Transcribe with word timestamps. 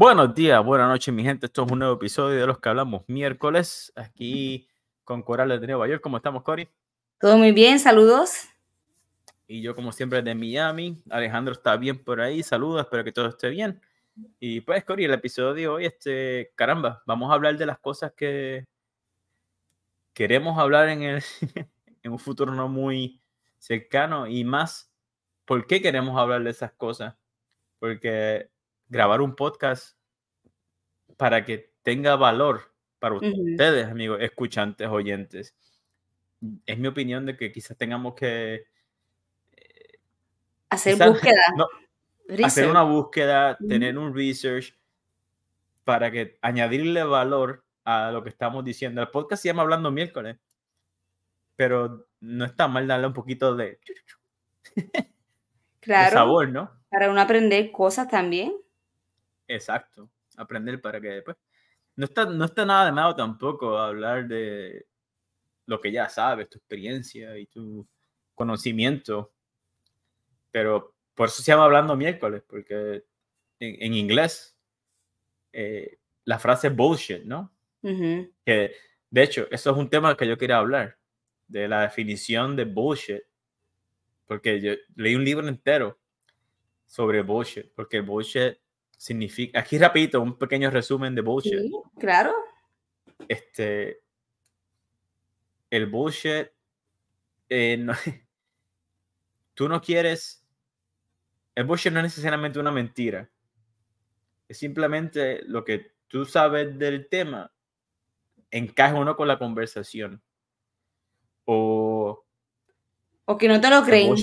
Buenos 0.00 0.34
días, 0.34 0.64
buenas 0.64 0.88
noches, 0.88 1.12
mi 1.12 1.22
gente. 1.22 1.44
Esto 1.44 1.62
es 1.62 1.70
un 1.70 1.78
nuevo 1.78 1.96
episodio 1.96 2.40
de 2.40 2.46
los 2.46 2.58
que 2.58 2.70
hablamos 2.70 3.02
miércoles 3.06 3.92
aquí 3.94 4.66
con 5.04 5.22
Corales 5.22 5.60
de 5.60 5.66
Nueva 5.66 5.86
York. 5.88 6.00
¿Cómo 6.00 6.16
estamos, 6.16 6.42
Cori? 6.42 6.66
Todo 7.18 7.36
muy 7.36 7.52
bien, 7.52 7.78
saludos. 7.78 8.48
Y 9.46 9.60
yo, 9.60 9.74
como 9.74 9.92
siempre, 9.92 10.22
de 10.22 10.34
Miami. 10.34 10.96
Alejandro 11.10 11.52
está 11.52 11.76
bien 11.76 12.02
por 12.02 12.22
ahí. 12.22 12.42
Saludos, 12.42 12.80
espero 12.80 13.04
que 13.04 13.12
todo 13.12 13.28
esté 13.28 13.50
bien. 13.50 13.78
Y 14.38 14.62
pues, 14.62 14.84
Cori, 14.84 15.04
el 15.04 15.12
episodio 15.12 15.52
de 15.52 15.68
hoy, 15.68 15.84
este, 15.84 16.50
caramba, 16.54 17.02
vamos 17.04 17.30
a 17.30 17.34
hablar 17.34 17.58
de 17.58 17.66
las 17.66 17.78
cosas 17.78 18.10
que 18.16 18.64
queremos 20.14 20.58
hablar 20.58 20.88
en, 20.88 21.02
el, 21.02 21.22
en 22.02 22.12
un 22.12 22.18
futuro 22.18 22.54
no 22.54 22.70
muy 22.70 23.20
cercano 23.58 24.26
y 24.26 24.44
más, 24.44 24.90
¿por 25.44 25.66
qué 25.66 25.82
queremos 25.82 26.18
hablar 26.18 26.42
de 26.42 26.48
esas 26.52 26.72
cosas? 26.72 27.16
Porque 27.78 28.48
grabar 28.90 29.22
un 29.22 29.34
podcast 29.34 29.96
para 31.16 31.44
que 31.44 31.72
tenga 31.82 32.16
valor 32.16 32.72
para 32.98 33.14
ustedes, 33.14 33.86
amigos, 33.86 34.18
escuchantes, 34.20 34.88
oyentes. 34.88 35.56
Es 36.66 36.78
mi 36.78 36.88
opinión 36.88 37.24
de 37.24 37.36
que 37.36 37.52
quizás 37.52 37.76
tengamos 37.78 38.14
que 38.14 38.66
eh, 39.52 39.98
hacer 40.68 40.96
búsqueda. 40.96 41.40
hacer 42.44 42.68
una 42.68 42.82
búsqueda, 42.82 43.56
tener 43.56 43.96
un 43.96 44.14
research 44.14 44.76
para 45.84 46.10
que 46.10 46.38
añadirle 46.42 47.04
valor 47.04 47.64
a 47.84 48.10
lo 48.10 48.22
que 48.22 48.28
estamos 48.28 48.64
diciendo. 48.64 49.00
El 49.00 49.08
podcast 49.08 49.42
se 49.42 49.48
llama 49.48 49.62
Hablando 49.62 49.90
Miércoles, 49.90 50.36
pero 51.56 52.06
no 52.20 52.44
está 52.44 52.68
mal 52.68 52.86
darle 52.86 53.06
un 53.06 53.14
poquito 53.14 53.54
de, 53.54 53.78
claro, 55.80 56.12
sabor, 56.12 56.48
¿no? 56.48 56.70
Para 56.90 57.10
uno 57.10 57.20
aprender 57.20 57.70
cosas 57.70 58.08
también. 58.08 58.52
Exacto, 59.50 60.10
aprender 60.36 60.80
para 60.80 61.00
que 61.00 61.08
después... 61.08 61.36
No 61.96 62.04
está, 62.04 62.24
no 62.24 62.44
está 62.44 62.64
nada 62.64 62.86
de 62.86 62.92
malo 62.92 63.14
tampoco 63.14 63.76
hablar 63.76 64.26
de 64.26 64.86
lo 65.66 65.80
que 65.80 65.92
ya 65.92 66.08
sabes, 66.08 66.48
tu 66.48 66.58
experiencia 66.58 67.36
y 67.36 67.46
tu 67.46 67.86
conocimiento, 68.34 69.32
pero 70.50 70.94
por 71.14 71.28
eso 71.28 71.42
se 71.42 71.50
llama 71.50 71.64
hablando 71.64 71.96
miércoles, 71.96 72.42
porque 72.46 73.04
en, 73.58 73.94
inglés 73.94 74.56
eh, 75.52 75.98
la 76.24 76.38
frase 76.38 76.68
es 76.68 76.76
bullshit, 76.76 77.24
¿no? 77.24 77.52
Que 77.82 78.74
de 79.10 79.22
hecho, 79.22 79.48
eso 79.50 79.70
es 79.72 79.76
un 79.76 79.90
tema 79.90 80.16
que 80.16 80.26
yo 80.26 80.38
quería 80.38 80.58
hablar, 80.58 80.96
de 81.48 81.66
la 81.66 81.82
definición 81.82 82.54
de 82.54 82.64
bullshit, 82.64 83.22
porque 84.26 84.60
yo 84.60 84.74
leí 84.94 85.16
un 85.16 85.24
libro 85.24 85.48
entero 85.48 85.98
sobre 86.86 87.22
bullshit, 87.22 87.72
porque 87.74 88.00
bullshit 88.00 88.56
significa, 89.00 89.60
aquí 89.60 89.78
rapidito, 89.78 90.20
un 90.20 90.36
pequeño 90.36 90.70
resumen 90.70 91.14
de 91.14 91.22
bullshit. 91.22 91.58
claro. 91.98 92.34
Este, 93.28 94.02
el 95.70 95.86
bullshit, 95.86 96.48
eh, 97.48 97.86
tú 99.54 99.70
no 99.70 99.80
quieres, 99.80 100.46
el 101.54 101.64
bullshit 101.64 101.90
no 101.90 102.00
es 102.00 102.04
necesariamente 102.04 102.58
una 102.58 102.70
mentira, 102.70 103.30
es 104.46 104.58
simplemente 104.58 105.44
lo 105.46 105.64
que 105.64 105.94
tú 106.06 106.26
sabes 106.26 106.78
del 106.78 107.08
tema, 107.08 107.50
encaja 108.50 108.96
uno 108.96 109.16
con 109.16 109.28
la 109.28 109.38
conversación. 109.38 110.22
O, 111.46 112.22
o 113.24 113.38
que 113.38 113.48
no 113.48 113.60
te 113.62 113.70
lo 113.70 113.82
creen 113.82 114.14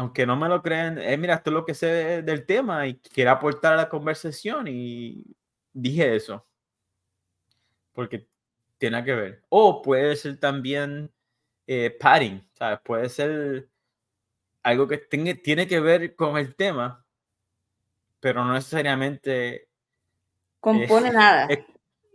aunque 0.00 0.24
no 0.24 0.34
me 0.34 0.48
lo 0.48 0.62
creen, 0.62 0.96
eh, 0.96 1.14
mira, 1.18 1.34
esto 1.34 1.50
es 1.50 1.54
lo 1.54 1.66
que 1.66 1.74
sé 1.74 2.22
del 2.22 2.46
tema 2.46 2.86
y 2.86 2.94
quiero 3.00 3.32
aportar 3.32 3.74
a 3.74 3.76
la 3.76 3.88
conversación 3.90 4.66
y 4.66 5.36
dije 5.74 6.16
eso. 6.16 6.46
Porque 7.92 8.26
tiene 8.78 9.04
que 9.04 9.14
ver. 9.14 9.42
O 9.50 9.82
puede 9.82 10.16
ser 10.16 10.40
también 10.40 11.12
eh, 11.66 11.94
padding, 12.00 12.48
¿sabes? 12.54 12.80
Puede 12.82 13.10
ser 13.10 13.68
algo 14.62 14.88
que 14.88 14.96
tiene 14.96 15.68
que 15.68 15.80
ver 15.80 16.16
con 16.16 16.38
el 16.38 16.54
tema, 16.54 17.04
pero 18.20 18.42
no 18.42 18.54
necesariamente... 18.54 19.68
Compone 20.60 21.12
nada. 21.12 21.46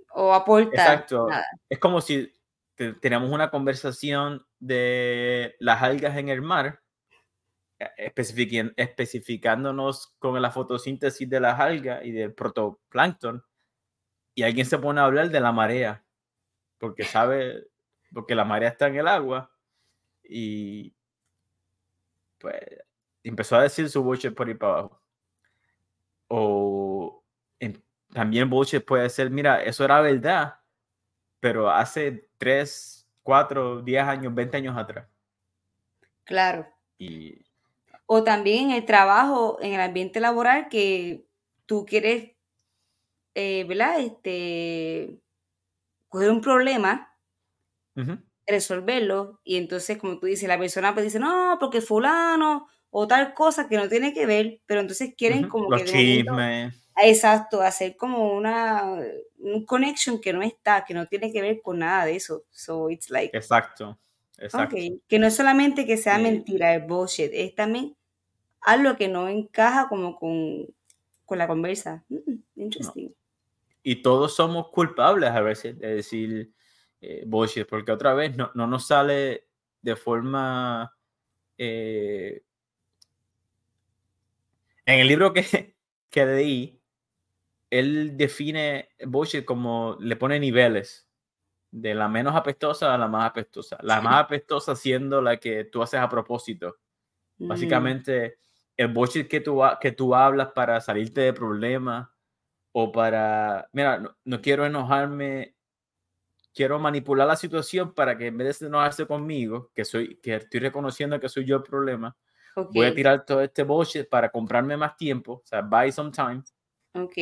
o 0.09 0.33
aporta. 0.33 0.71
Exacto. 0.71 1.27
Es 1.69 1.77
como 1.77 2.01
si 2.01 2.33
tenemos 2.99 3.31
una 3.31 3.51
conversación 3.51 4.43
de 4.57 5.55
las 5.59 5.83
algas 5.83 6.17
en 6.17 6.29
el 6.29 6.41
mar 6.41 6.81
especificándonos 7.77 10.15
con 10.19 10.41
la 10.41 10.51
fotosíntesis 10.51 11.29
de 11.29 11.39
las 11.39 11.59
algas 11.59 12.05
y 12.05 12.11
del 12.11 12.33
protoplancton, 12.33 13.43
y 14.33 14.43
alguien 14.43 14.65
se 14.65 14.77
pone 14.77 15.01
a 15.01 15.05
hablar 15.05 15.29
de 15.29 15.39
la 15.39 15.51
marea, 15.51 16.03
porque 16.77 17.03
sabe, 17.03 17.67
porque 18.13 18.35
la 18.35 18.45
marea 18.45 18.69
está 18.69 18.87
en 18.87 18.97
el 18.97 19.07
agua, 19.07 19.51
y 20.23 20.93
pues 22.39 22.61
empezó 23.23 23.55
a 23.55 23.63
decir 23.63 23.89
su 23.89 24.03
bullshit 24.03 24.33
por 24.33 24.47
ahí 24.47 24.55
para 24.55 24.73
abajo. 24.73 25.01
O 26.27 27.23
también 28.13 28.49
bullshit 28.49 28.83
puede 28.83 29.09
ser, 29.09 29.29
mira, 29.29 29.63
eso 29.63 29.83
era 29.83 30.01
verdad, 30.01 30.59
pero 31.39 31.69
hace 31.69 32.27
3, 32.37 33.09
4, 33.23 33.81
10 33.81 34.03
años, 34.03 34.33
20 34.33 34.57
años 34.57 34.77
atrás. 34.77 35.07
Claro. 36.23 36.67
Y 36.97 37.44
o 38.07 38.23
también 38.23 38.71
el 38.71 38.85
trabajo, 38.85 39.57
en 39.61 39.73
el 39.73 39.81
ambiente 39.81 40.19
laboral 40.19 40.69
que 40.69 41.27
tú 41.66 41.85
quieres, 41.85 42.31
eh, 43.33 43.66
¿verdad? 43.67 43.99
Este, 43.99 45.19
coger 46.09 46.31
un 46.31 46.41
problema, 46.41 47.11
resolverlo, 48.47 49.41
y 49.43 49.57
entonces, 49.57 49.97
como 49.97 50.19
tú 50.19 50.27
dices, 50.27 50.47
la 50.47 50.59
persona 50.59 50.93
pues 50.93 51.05
dice, 51.05 51.19
no, 51.19 51.57
porque 51.59 51.81
fulano, 51.81 52.67
o 52.89 53.07
tal 53.07 53.33
cosa 53.33 53.67
que 53.67 53.77
no 53.77 53.89
tiene 53.89 54.13
que 54.13 54.25
ver, 54.25 54.61
pero 54.66 54.81
entonces 54.81 55.13
quieren 55.17 55.49
como 55.49 55.69
Los 55.69 55.83
chismes. 55.83 56.73
exacto, 56.97 57.61
hacer 57.61 57.97
como 57.97 58.33
una 58.33 59.01
un 59.39 59.66
connection 59.66 60.19
que 60.19 60.33
no 60.33 60.41
está, 60.41 60.85
que 60.85 60.93
no 60.93 61.05
tiene 61.07 61.31
que 61.31 61.41
ver 61.41 61.61
con 61.61 61.79
nada 61.79 62.05
de 62.05 62.16
eso. 62.16 62.45
So 62.51 62.89
it's 62.89 63.09
like. 63.09 63.35
Exacto. 63.37 63.97
Exacto. 64.40 64.75
Que 65.07 65.19
no 65.19 65.28
es 65.28 65.35
solamente 65.35 65.85
que 65.85 65.97
sea 65.97 66.18
mentira, 66.18 66.73
el 66.75 66.84
bullshit, 66.84 67.31
es 67.34 67.56
también 67.56 67.96
algo 68.62 68.96
que 68.96 69.07
no 69.07 69.28
encaja 69.28 69.88
como 69.88 70.18
con, 70.18 70.68
con 71.25 71.38
la 71.38 71.47
conversa. 71.47 72.03
Mm, 72.09 72.35
interesting. 72.56 73.13
Y 73.84 74.01
todos 74.01 74.35
somos 74.35 74.69
culpables 74.69 75.29
a 75.29 75.41
veces 75.41 75.78
de 75.79 75.96
decir 75.96 76.51
eh, 77.01 77.23
bullshit, 77.25 77.68
porque 77.68 77.91
otra 77.91 78.13
vez 78.13 78.35
no, 78.35 78.51
no 78.56 78.68
nos 78.68 78.88
sale 78.88 79.47
de 79.81 79.96
forma... 79.96 80.96
Eh, 81.57 82.41
en 84.85 85.00
el 85.00 85.07
libro 85.07 85.34
que, 85.34 85.75
que 86.09 86.25
leí, 86.25 86.79
él 87.69 88.17
define 88.17 88.90
bullshit 89.06 89.46
como 89.46 89.97
le 90.00 90.16
pone 90.16 90.40
niveles 90.40 91.04
de 91.75 91.93
la 91.93 92.07
menos 92.07 92.33
apestosa 92.33 92.93
a 92.93 92.97
la 92.97 93.09
más 93.09 93.29
apestosa. 93.29 93.77
La 93.81 93.99
más 93.99 94.23
apestosa 94.23 94.77
siendo 94.77 95.21
la 95.21 95.37
que 95.37 95.65
tú 95.65 95.83
haces 95.83 95.99
a 95.99 96.07
propósito. 96.07 96.77
Mm. 97.37 97.47
Básicamente, 97.49 98.37
el 98.77 98.87
bullshit 98.87 99.27
que 99.27 99.41
tú, 99.41 99.61
que 99.81 99.91
tú 99.91 100.15
hablas 100.15 100.51
para 100.53 100.79
salirte 100.79 101.19
de 101.19 101.33
problemas 101.33 102.07
o 102.71 102.93
para, 102.93 103.67
mira, 103.73 104.01
no, 104.23 104.41
quiero 104.41 104.65
enojarme, 104.65 105.57
quiero 106.53 106.79
manipular 106.79 107.27
la 107.27 107.35
situación 107.35 107.93
para 107.93 108.17
que 108.17 108.27
en 108.27 108.37
vez 108.37 108.59
de 108.59 108.67
enojarse 108.67 109.05
conmigo, 109.05 109.69
que 109.75 109.83
soy, 109.83 110.17
que 110.21 110.35
estoy 110.35 110.61
reconociendo 110.61 111.19
que 111.19 111.28
soy 111.28 111.43
yo 111.43 111.57
el 111.57 111.63
problema, 111.63 112.16
voy 112.71 112.85
a 112.85 112.95
tirar 112.95 113.25
todo 113.25 113.41
este 113.41 113.63
bullshit 113.63 114.07
para 114.07 114.29
comprarme 114.29 114.78
más 114.78 114.95
tiempo, 114.95 115.41
o 115.43 115.45
sea, 115.45 115.61
buy 115.61 115.91
some 115.91 116.11
time. 116.11 116.41
Ok. 116.93 117.17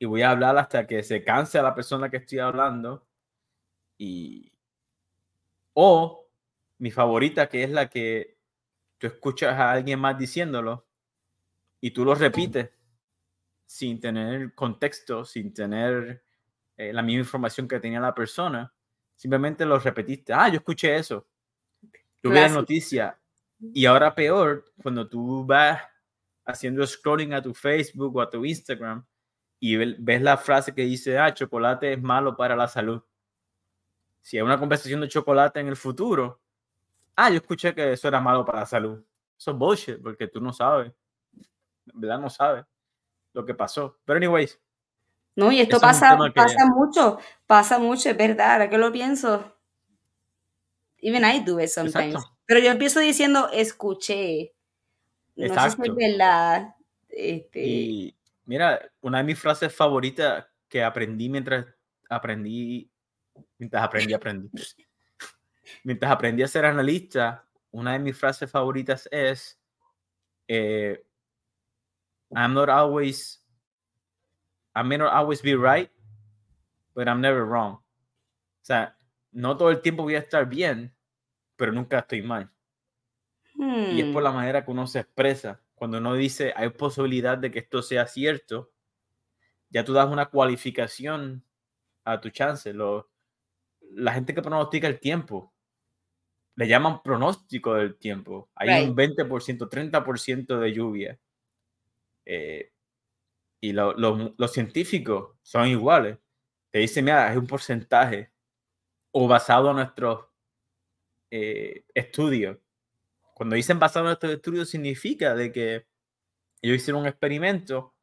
Y 0.00 0.06
voy 0.06 0.22
a 0.22 0.30
hablar 0.32 0.58
hasta 0.58 0.88
que 0.88 1.04
se 1.04 1.22
canse 1.22 1.56
a 1.56 1.62
la 1.62 1.72
persona 1.72 2.10
que 2.10 2.16
estoy 2.16 2.40
hablando 2.40 3.07
y, 3.98 4.52
o 5.74 6.26
mi 6.78 6.90
favorita, 6.90 7.48
que 7.48 7.64
es 7.64 7.70
la 7.70 7.90
que 7.90 8.38
tú 8.96 9.08
escuchas 9.08 9.58
a 9.58 9.72
alguien 9.72 9.98
más 9.98 10.16
diciéndolo 10.16 10.86
y 11.80 11.90
tú 11.90 12.04
lo 12.04 12.14
repites 12.14 12.70
sin 13.66 14.00
tener 14.00 14.54
contexto, 14.54 15.24
sin 15.24 15.52
tener 15.52 16.24
eh, 16.76 16.92
la 16.92 17.02
misma 17.02 17.20
información 17.20 17.68
que 17.68 17.80
tenía 17.80 18.00
la 18.00 18.14
persona. 18.14 18.72
Simplemente 19.14 19.66
lo 19.66 19.78
repetiste. 19.78 20.32
Ah, 20.32 20.48
yo 20.48 20.56
escuché 20.56 20.96
eso. 20.96 21.26
Tuve 22.22 22.40
la 22.40 22.48
noticia. 22.48 23.18
Y 23.74 23.84
ahora 23.86 24.14
peor, 24.14 24.64
cuando 24.82 25.08
tú 25.08 25.44
vas 25.44 25.82
haciendo 26.44 26.86
scrolling 26.86 27.34
a 27.34 27.42
tu 27.42 27.52
Facebook 27.52 28.16
o 28.16 28.20
a 28.20 28.30
tu 28.30 28.44
Instagram 28.44 29.04
y 29.60 29.76
ves 29.76 30.22
la 30.22 30.36
frase 30.36 30.72
que 30.72 30.82
dice, 30.82 31.18
ah, 31.18 31.34
chocolate 31.34 31.92
es 31.92 32.00
malo 32.00 32.36
para 32.36 32.56
la 32.56 32.68
salud 32.68 33.02
si 34.20 34.36
hay 34.36 34.42
una 34.42 34.58
conversación 34.58 35.00
de 35.00 35.08
chocolate 35.08 35.60
en 35.60 35.68
el 35.68 35.76
futuro, 35.76 36.40
ah, 37.16 37.30
yo 37.30 37.36
escuché 37.36 37.74
que 37.74 37.92
eso 37.92 38.08
era 38.08 38.20
malo 38.20 38.44
para 38.44 38.60
la 38.60 38.66
salud. 38.66 39.02
Eso 39.36 39.50
es 39.52 39.56
bullshit, 39.56 40.02
porque 40.02 40.28
tú 40.28 40.40
no 40.40 40.52
sabes. 40.52 40.92
En 41.92 42.00
verdad 42.00 42.18
no 42.18 42.28
sabes. 42.28 42.64
lo 43.32 43.44
que 43.44 43.54
pasó. 43.54 43.98
Pero 44.04 44.16
anyways. 44.16 44.60
No, 45.36 45.52
y 45.52 45.60
esto 45.60 45.78
pasa, 45.78 46.18
pasa 46.34 46.66
mucho, 46.66 47.18
pasa 47.46 47.78
mucho, 47.78 48.10
es 48.10 48.16
verdad, 48.16 48.54
ahora 48.54 48.68
que 48.68 48.78
lo 48.78 48.90
pienso. 48.90 49.56
Even 51.00 51.24
I 51.24 51.44
do 51.44 51.60
it 51.60 51.68
sometimes. 51.68 52.24
Pero 52.44 52.60
yo 52.60 52.70
empiezo 52.70 52.98
diciendo, 52.98 53.48
escuché. 53.52 54.54
No 55.36 55.46
Exacto. 55.46 55.70
sé 55.70 55.82
si 55.82 55.90
es 55.90 55.94
verdad. 55.94 56.74
Este... 57.08 57.64
Y 57.64 58.16
mira, 58.46 58.80
una 59.00 59.18
de 59.18 59.24
mis 59.24 59.38
frases 59.38 59.72
favoritas 59.72 60.46
que 60.68 60.82
aprendí 60.82 61.28
mientras 61.28 61.66
aprendí, 62.08 62.90
mientras 63.58 63.82
aprendí, 63.82 64.14
aprendí. 64.14 64.50
mientras 65.84 66.10
aprendí 66.10 66.42
a 66.42 66.48
ser 66.48 66.64
analista, 66.64 67.46
una 67.70 67.92
de 67.92 67.98
mis 67.98 68.16
frases 68.16 68.50
favoritas 68.50 69.08
es, 69.12 69.60
eh, 70.46 71.04
I'm 72.30 72.54
not 72.54 72.68
always, 72.68 73.44
I 74.74 74.82
may 74.82 74.98
not 74.98 75.12
always 75.12 75.42
be 75.42 75.54
right, 75.54 75.90
but 76.94 77.08
I'm 77.08 77.20
never 77.20 77.44
wrong. 77.44 77.74
O 77.74 77.84
sea, 78.62 78.96
no 79.32 79.56
todo 79.56 79.70
el 79.70 79.80
tiempo 79.80 80.02
voy 80.02 80.14
a 80.14 80.18
estar 80.20 80.48
bien, 80.48 80.94
pero 81.56 81.72
nunca 81.72 82.00
estoy 82.00 82.22
mal. 82.22 82.50
Y 83.54 84.00
es 84.00 84.12
por 84.12 84.22
la 84.22 84.30
hmm. 84.30 84.34
manera 84.34 84.64
que 84.64 84.70
uno 84.70 84.86
se 84.86 85.00
expresa. 85.00 85.60
Cuando 85.74 85.98
uno 85.98 86.14
dice, 86.14 86.52
hay 86.54 86.70
posibilidad 86.70 87.36
de 87.36 87.50
que 87.50 87.58
esto 87.58 87.82
sea 87.82 88.06
cierto, 88.06 88.72
ya 89.68 89.84
tú 89.84 89.92
das 89.92 90.08
una 90.08 90.26
cualificación 90.26 91.44
a 92.04 92.20
tu 92.20 92.30
chance. 92.30 92.72
Lo, 92.72 93.07
la 93.90 94.12
gente 94.12 94.34
que 94.34 94.42
pronostica 94.42 94.86
el 94.86 95.00
tiempo, 95.00 95.52
le 96.58 96.66
llaman 96.66 97.02
pronóstico 97.02 97.74
del 97.74 97.96
tiempo. 97.96 98.50
Hay 98.56 98.84
un 98.84 98.96
20%, 98.96 99.68
30% 99.68 100.58
de 100.58 100.72
lluvia. 100.72 101.20
Eh, 102.24 102.72
y 103.60 103.72
los 103.72 104.52
científicos 104.52 105.36
son 105.42 105.68
iguales. 105.68 106.18
Te 106.70 106.80
dicen, 106.80 107.04
mira, 107.04 107.30
es 107.30 107.38
un 107.38 107.46
porcentaje. 107.46 108.32
O 109.12 109.28
basado 109.28 109.70
en 109.70 109.76
nuestros 109.76 110.26
eh, 111.30 111.84
estudios. 111.94 112.58
Cuando 113.34 113.54
dicen 113.54 113.78
basado 113.78 114.06
en 114.06 114.10
nuestros 114.10 114.32
estudios, 114.32 114.68
significa 114.68 115.34
de 115.34 115.52
que 115.52 115.86
ellos 116.60 116.76
hicieron 116.78 117.02
un 117.02 117.08
experimento 117.08 117.94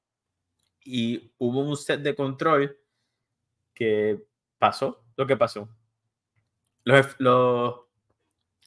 y 0.79 1.33
hubo 1.38 1.59
un 1.59 1.75
set 1.75 1.99
de 2.01 2.15
control 2.15 2.79
que 3.73 4.23
pasó 4.57 5.04
lo 5.15 5.27
que 5.27 5.38
pasó. 5.38 5.69
Los, 6.83 7.15
los, 7.19 7.75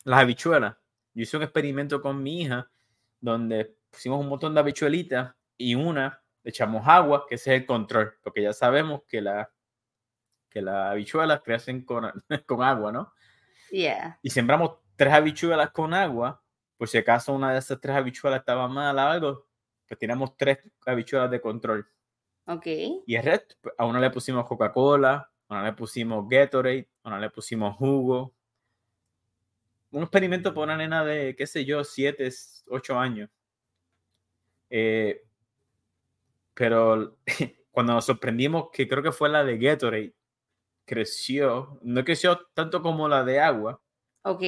las 0.05 0.21
habichuelas. 0.21 0.77
Yo 1.15 1.23
hice 1.23 1.37
un 1.37 1.43
experimento 1.43 2.01
con 2.01 2.23
mi 2.23 2.43
hija 2.43 2.71
donde 3.21 3.77
pusimos 3.91 4.21
un 4.21 4.29
montón 4.29 4.55
de 4.55 4.61
habichuelitas 4.61 5.35
y 5.57 5.75
una 5.75 6.23
le 6.43 6.51
echamos 6.51 6.87
agua, 6.87 7.27
que 7.29 7.35
ese 7.35 7.55
es 7.55 7.61
el 7.61 7.67
control, 7.67 8.15
porque 8.23 8.43
ya 8.43 8.53
sabemos 8.53 9.03
que, 9.09 9.21
la, 9.21 9.51
que 10.49 10.63
las 10.63 10.93
habichuelas 10.93 11.43
crecen 11.43 11.85
con, 11.85 12.11
con 12.47 12.63
agua, 12.63 12.93
¿no? 12.93 13.13
Yeah. 13.71 14.19
Y 14.23 14.31
sembramos 14.31 14.79
tres 14.97 15.13
habichuelas 15.13 15.71
con 15.71 15.93
agua, 15.93 16.43
por 16.77 16.89
si 16.89 16.99
acaso 16.99 17.33
una 17.33 17.53
de 17.53 17.59
esas 17.59 17.81
tres 17.81 17.97
habichuelas 17.97 18.41
estaba 18.41 18.69
mal 18.69 18.97
o 18.97 19.01
algo, 19.01 19.49
pues 19.87 19.99
tenemos 19.99 20.37
tres 20.37 20.59
habichuelas 20.87 21.31
de 21.31 21.41
control. 21.41 21.87
Ok. 22.47 22.67
Y 23.07 23.15
el 23.15 23.23
resto, 23.23 23.57
pues, 23.61 23.75
a 23.77 23.85
una 23.85 24.01
le 24.01 24.11
pusimos 24.11 24.47
Coca-Cola, 24.47 25.31
a 25.49 25.55
una 25.55 25.65
le 25.65 25.73
pusimos 25.73 26.29
Gatorade, 26.29 26.89
a 27.03 27.09
una 27.09 27.19
le 27.19 27.31
pusimos 27.31 27.77
jugo. 27.77 28.35
Un 29.91 30.03
experimento 30.03 30.53
por 30.53 30.65
una 30.65 30.77
nena 30.77 31.05
de, 31.05 31.35
qué 31.35 31.47
sé 31.47 31.65
yo, 31.65 31.83
7, 31.83 32.29
8 32.69 32.99
años. 32.99 33.31
Eh, 34.71 35.25
pero 36.55 37.17
cuando 37.71 37.95
nos 37.95 38.05
sorprendimos, 38.05 38.71
que 38.73 38.89
creo 38.89 39.03
que 39.03 39.13
fue 39.13 39.29
la 39.29 39.45
de 39.45 39.59
Gatorade, 39.59 40.15
creció, 40.85 41.79
no 41.83 42.05
creció 42.05 42.47
tanto 42.55 42.83
como 42.83 43.09
la 43.09 43.25
de 43.25 43.41
agua. 43.41 43.81
Ok. 44.23 44.43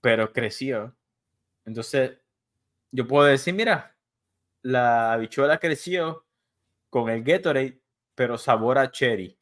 Pero 0.00 0.32
creció. 0.32 0.96
Entonces, 1.64 2.18
yo 2.90 3.06
puedo 3.06 3.26
decir, 3.26 3.54
mira, 3.54 3.96
la 4.62 5.12
habichuela 5.12 5.58
creció 5.58 6.24
con 6.88 7.10
el 7.10 7.22
Gatorade, 7.22 7.81
pero 8.14 8.38
sabor 8.38 8.78
a 8.78 8.90
cherry. 8.90 9.38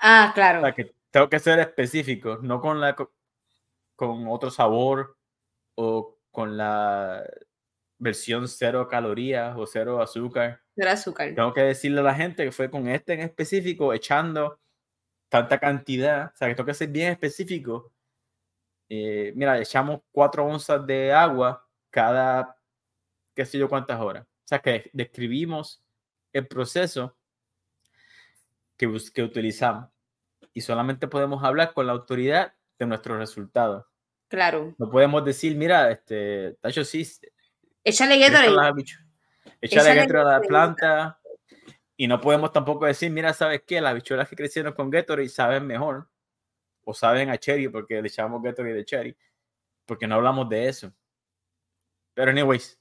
Ah, 0.00 0.32
claro. 0.34 0.66
O 0.66 0.74
que 0.74 0.94
tengo 1.10 1.28
que 1.28 1.38
ser 1.38 1.58
específico, 1.58 2.38
no 2.40 2.60
con 2.60 2.80
la 2.80 2.96
con 3.96 4.26
otro 4.28 4.50
sabor 4.50 5.18
o 5.74 6.16
con 6.30 6.56
la 6.56 7.22
versión 7.98 8.48
cero 8.48 8.88
calorías 8.88 9.54
o 9.56 9.66
cero 9.66 10.00
azúcar. 10.00 10.62
Cero 10.74 10.90
azúcar. 10.90 11.34
Tengo 11.34 11.52
que 11.52 11.60
decirle 11.60 12.00
a 12.00 12.04
la 12.04 12.14
gente 12.14 12.44
que 12.44 12.52
fue 12.52 12.70
con 12.70 12.88
este 12.88 13.12
en 13.12 13.20
específico, 13.20 13.92
echando 13.92 14.58
tanta 15.28 15.58
cantidad. 15.58 16.32
O 16.32 16.36
sea, 16.36 16.48
que 16.48 16.54
tengo 16.54 16.66
que 16.66 16.74
ser 16.74 16.88
bien 16.88 17.12
específico. 17.12 17.92
Eh, 18.88 19.32
mira, 19.36 19.58
echamos 19.60 20.00
cuatro 20.10 20.46
onzas 20.46 20.84
de 20.86 21.12
agua 21.12 21.68
cada, 21.90 22.56
qué 23.34 23.44
sé 23.44 23.58
yo, 23.58 23.68
cuántas 23.68 24.00
horas. 24.00 24.24
O 24.24 24.48
sea, 24.48 24.60
que 24.60 24.90
describimos 24.94 25.84
el 26.32 26.48
proceso 26.48 27.16
que, 28.80 28.88
que 29.12 29.22
utilizamos. 29.22 29.90
Y 30.54 30.62
solamente 30.62 31.06
podemos 31.06 31.44
hablar 31.44 31.74
con 31.74 31.86
la 31.86 31.92
autoridad 31.92 32.54
de 32.78 32.86
nuestros 32.86 33.18
resultados. 33.18 33.84
Claro. 34.28 34.74
No 34.78 34.90
podemos 34.90 35.22
decir, 35.22 35.54
mira, 35.54 35.90
este, 35.90 36.54
Tacho, 36.62 36.82
sí, 36.84 37.06
Échale 37.84 38.18
Gatorade 38.18 38.48
a 40.20 40.38
la 40.38 40.40
planta. 40.40 41.20
Y 41.96 42.08
no 42.08 42.20
podemos 42.20 42.52
tampoco 42.52 42.86
decir, 42.86 43.10
mira, 43.10 43.34
¿sabes 43.34 43.62
qué? 43.66 43.82
Las 43.82 43.94
bichuelas 43.94 44.28
que 44.28 44.36
crecieron 44.36 44.72
con 44.72 44.88
Gatorade 44.88 45.28
saben 45.28 45.66
mejor. 45.66 46.08
O 46.82 46.94
saben 46.94 47.28
a 47.28 47.36
cherry 47.36 47.68
porque 47.68 48.00
le 48.00 48.08
echamos 48.08 48.42
Gatorade 48.42 48.74
de 48.74 48.84
cherry. 48.86 49.16
Porque 49.84 50.06
no 50.06 50.14
hablamos 50.14 50.48
de 50.48 50.68
eso. 50.68 50.90
Pero 52.14 52.30
anyways, 52.30 52.80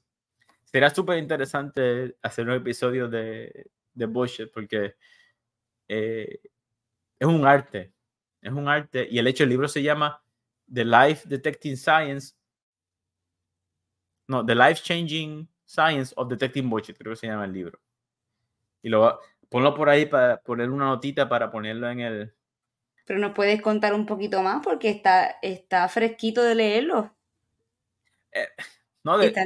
será 0.63 0.89
súper 0.89 1.17
interesante 1.17 2.15
hacer 2.21 2.47
un 2.47 2.55
episodio 2.55 3.09
de, 3.09 3.69
de 3.93 4.05
Bullshit 4.05 4.49
porque 4.53 4.95
eh, 5.89 6.39
es 7.19 7.27
un 7.27 7.45
arte. 7.45 7.91
Es 8.41 8.53
un 8.53 8.69
arte. 8.69 9.07
Y 9.11 9.19
el 9.19 9.27
hecho, 9.27 9.43
el 9.43 9.49
libro 9.49 9.67
se 9.67 9.83
llama 9.83 10.23
The 10.71 10.85
Life 10.85 11.27
Detecting 11.27 11.75
Science 11.75 12.39
no, 14.29 14.45
The 14.45 14.53
Life 14.53 14.83
Changing 14.83 15.49
Science 15.65 16.13
of 16.15 16.29
Detecting 16.29 16.69
Bullshit, 16.69 16.97
creo 16.97 17.13
que 17.13 17.19
se 17.19 17.27
llama 17.27 17.45
el 17.45 17.51
libro. 17.51 17.79
Y 18.83 18.89
lo 18.89 19.19
ponlo 19.49 19.73
por 19.73 19.89
ahí 19.89 20.05
para 20.05 20.39
poner 20.41 20.69
una 20.69 20.85
notita 20.85 21.27
para 21.27 21.51
ponerlo 21.51 21.89
en 21.89 21.99
el. 21.99 22.33
Pero 23.05 23.19
nos 23.19 23.31
puedes 23.31 23.59
contar 23.59 23.95
un 23.95 24.05
poquito 24.05 24.43
más 24.43 24.63
porque 24.63 24.89
está, 24.89 25.37
está 25.41 25.87
fresquito 25.89 26.43
de 26.43 26.53
leerlo. 26.53 27.15
Eh, 28.31 28.47
no, 29.03 29.17
de... 29.17 29.27
está, 29.27 29.43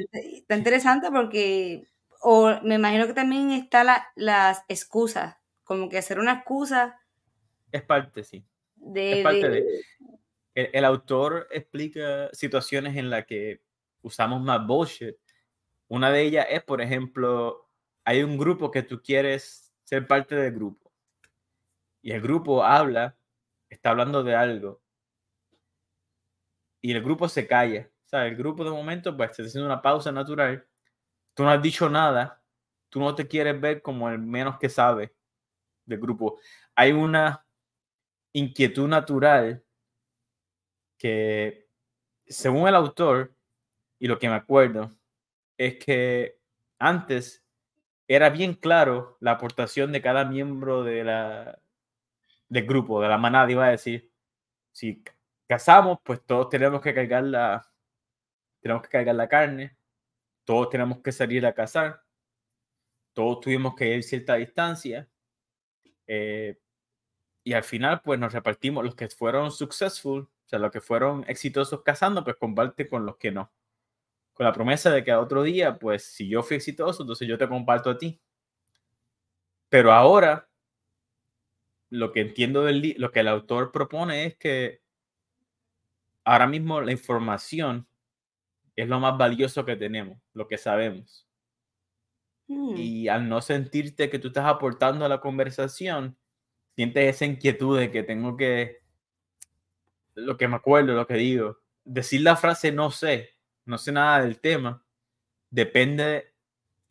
interesante 0.53 1.10
porque, 1.10 1.88
o 2.22 2.60
me 2.62 2.75
imagino 2.75 3.08
que 3.08 3.13
también 3.13 3.51
está 3.51 3.86
la, 3.86 4.06
las 4.15 4.65
excusas, 4.68 5.38
como 5.63 5.89
que 5.89 5.98
hacer 5.98 6.20
una 6.20 6.34
excusa. 6.34 7.00
Es 7.72 7.84
parte, 7.84 8.24
sí. 8.24 8.46
De, 8.75 9.20
es 9.20 9.24
parte 9.24 9.50
de... 9.50 9.84
el, 10.55 10.86
autor 10.86 11.48
explica 11.51 12.29
situaciones 12.34 12.98
en 12.98 13.10
las 13.10 13.25
que 13.25 13.62
usamos 14.01 14.41
más 14.41 14.65
bullshit. 14.65 15.15
Una 15.88 16.12
de 16.12 16.22
ellas 16.22 16.48
es, 16.50 16.63
por 16.63 16.82
ejemplo, 16.82 17.70
hay 18.03 18.24
un 18.24 18.38
grupo 18.38 18.72
que 18.72 18.84
tú 18.84 19.01
quieres 19.01 19.74
ser 19.84 20.05
parte 20.08 20.36
del 20.36 20.53
grupo. 20.53 20.91
Y 22.01 22.12
el 22.12 22.22
grupo 22.22 22.63
habla, 22.63 23.17
está 23.70 23.91
hablando 23.91 24.24
de 24.24 24.36
algo. 24.36 24.82
Y 26.82 26.91
el 26.91 27.01
grupo 27.01 27.29
se 27.29 27.48
calla. 27.48 27.89
O 28.05 28.10
sea, 28.10 28.27
el 28.27 28.36
grupo 28.36 28.65
de 28.65 28.72
momento, 28.72 29.15
pues, 29.15 29.32
está 29.32 29.43
haciendo 29.43 29.67
una 29.67 29.82
pausa 29.82 30.12
natural. 30.12 30.67
Tú 31.34 31.43
no 31.43 31.50
has 31.50 31.62
dicho 31.62 31.89
nada. 31.89 32.43
Tú 32.89 33.00
no 33.00 33.15
te 33.15 33.27
quieres 33.27 33.60
ver 33.60 33.82
como 33.82 34.10
el 34.10 34.20
menos 34.20 34.60
que 34.60 34.70
sabe 34.70 35.13
del 35.86 36.00
grupo. 36.00 36.40
Hay 36.75 36.92
una 36.92 37.46
inquietud 38.34 38.88
natural 38.88 39.63
que, 40.98 41.68
según 42.25 42.68
el 42.68 42.75
autor, 42.75 43.36
y 44.00 44.08
lo 44.08 44.20
que 44.20 44.30
me 44.30 44.36
acuerdo 44.36 44.92
es 45.58 45.78
que 45.78 46.40
antes 46.80 47.44
era 48.08 48.30
bien 48.30 48.54
claro 48.54 49.18
la 49.20 49.32
aportación 49.32 49.92
de 49.92 50.02
cada 50.02 50.25
miembro 50.25 50.84
de 50.84 51.04
la, 51.04 51.60
del 52.50 52.66
grupo, 52.66 53.02
de 53.02 53.08
la 53.08 53.18
manada, 53.18 53.52
iba 53.52 53.66
a 53.66 53.72
decir. 53.72 54.12
Si 54.72 55.04
cazamos, 55.48 56.00
pues 56.04 56.25
todos 56.25 56.50
tenemos 56.50 56.82
que 56.82 56.94
cargar 56.94 57.24
la, 57.24 57.72
tenemos 58.62 58.84
que 58.84 58.90
cargar 58.90 59.16
la 59.16 59.28
carne, 59.28 59.78
todos 60.46 60.70
tenemos 60.70 61.00
que 61.00 61.12
salir 61.12 61.46
a 61.46 61.54
cazar, 61.54 62.04
todos 63.13 63.42
tuvimos 63.42 63.75
que 63.75 63.96
ir 63.96 64.04
cierta 64.04 64.36
distancia. 64.36 65.10
Eh, 66.15 66.60
y 67.43 67.53
al 67.53 67.63
final, 67.63 68.01
pues 68.03 68.20
nos 68.20 68.34
repartimos 68.34 68.86
los 68.86 68.96
que 68.96 69.10
fueron 69.10 69.51
successful, 69.51 70.22
o 70.22 70.48
sea, 70.48 70.60
los 70.60 70.72
que 70.72 70.82
fueron 70.82 71.25
exitosos 71.27 71.82
cazando, 71.84 72.24
pues 72.24 72.36
comparte 72.38 72.88
con 72.88 73.05
los 73.05 73.17
que 73.17 73.32
no. 73.32 73.51
con 74.34 74.46
la 74.46 74.53
promesa 74.53 74.91
de 74.91 75.03
que 75.03 75.13
otro 75.13 75.43
día, 75.43 75.79
pues 75.79 76.05
si 76.05 76.27
yo 76.29 76.43
fui 76.43 76.58
exitoso, 76.58 77.03
entonces 77.03 77.27
yo 77.27 77.38
te 77.38 77.50
comparto 77.50 77.89
a 77.91 77.98
ti. 77.98 78.22
Pero 79.70 79.91
ahora, 79.91 80.50
lo 81.89 82.12
que 82.12 82.22
entiendo 82.22 82.63
del 82.63 82.96
lo 82.98 83.12
que 83.12 83.22
el 83.22 83.27
autor 83.27 83.72
propone 83.72 84.25
es 84.25 84.38
que 84.38 84.82
ahora 86.24 86.48
mismo 86.48 86.82
la 86.82 86.91
información 86.91 87.88
es 88.75 88.88
lo 88.88 89.00
más 89.00 89.17
valioso 89.17 89.65
que 89.65 89.75
tenemos, 89.75 90.17
lo 90.34 90.48
que 90.48 90.58
sabemos. 90.58 91.27
Hmm. 92.48 92.76
Y 92.78 93.08
al 93.08 93.30
no 93.30 93.42
sentirte 93.42 94.10
que 94.10 94.20
tú 94.20 94.28
estás 94.30 94.46
aportando 94.46 95.06
a 95.06 95.10
la 95.10 95.20
conversación, 95.20 96.18
sientes 96.76 97.16
esa 97.16 97.26
inquietud 97.26 97.80
de 97.80 97.92
que 97.92 98.04
tengo 98.04 98.36
que, 98.38 98.82
lo 100.16 100.38
que 100.38 100.48
me 100.48 100.56
acuerdo, 100.56 100.94
lo 100.94 101.08
que 101.08 101.16
digo, 101.16 101.60
decir 101.84 102.22
la 102.22 102.36
frase 102.36 102.72
no 102.72 102.92
sé, 102.92 103.32
no 103.66 103.78
sé 103.78 103.92
nada 103.92 104.22
del 104.22 104.40
tema, 104.40 104.86
depende 105.50 106.34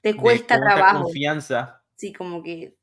te 0.03 0.17
cuesta 0.17 0.57
de 0.57 0.61
trabajo. 0.61 1.05
confianza. 1.05 1.83
Sí, 1.97 2.13
como 2.13 2.43
que. 2.43 2.77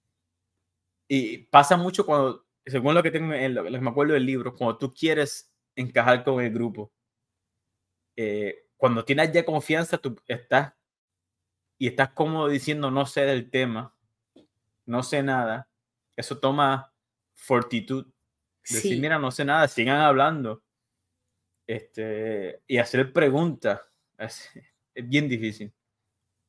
Y 1.07 1.39
pasa 1.39 1.75
mucho 1.75 2.05
cuando, 2.05 2.45
según 2.65 2.95
lo 2.95 3.03
que 3.03 3.11
tengo, 3.11 3.33
en 3.33 3.53
lo 3.53 3.63
que 3.63 3.79
me 3.79 3.89
acuerdo 3.89 4.13
del 4.13 4.25
libro, 4.25 4.55
cuando 4.55 4.77
tú 4.77 4.93
quieres 4.93 5.51
encajar 5.75 6.23
con 6.23 6.41
el 6.41 6.51
grupo. 6.51 6.91
Eh, 8.15 8.67
cuando 8.77 9.03
tienes 9.03 9.31
ya 9.31 9.43
confianza, 9.43 9.97
tú 9.97 10.15
estás 10.27 10.73
y 11.79 11.87
estás 11.87 12.09
cómodo 12.09 12.49
diciendo 12.49 12.91
no 12.91 13.05
sé 13.05 13.21
del 13.21 13.49
tema, 13.49 13.95
no 14.85 15.01
sé 15.01 15.23
nada. 15.23 15.67
Eso 16.15 16.37
toma 16.37 16.91
fortitud. 17.33 18.05
Decir, 18.69 18.99
mira, 18.99 19.17
no 19.17 19.31
sé 19.31 19.45
nada, 19.45 19.67
sigan 19.67 20.01
hablando. 20.01 20.61
Este, 21.65 22.61
y 22.67 22.77
hacer 22.77 23.13
preguntas 23.13 23.79
es, 24.17 24.49
bien 24.93 25.29
difícil. 25.29 25.71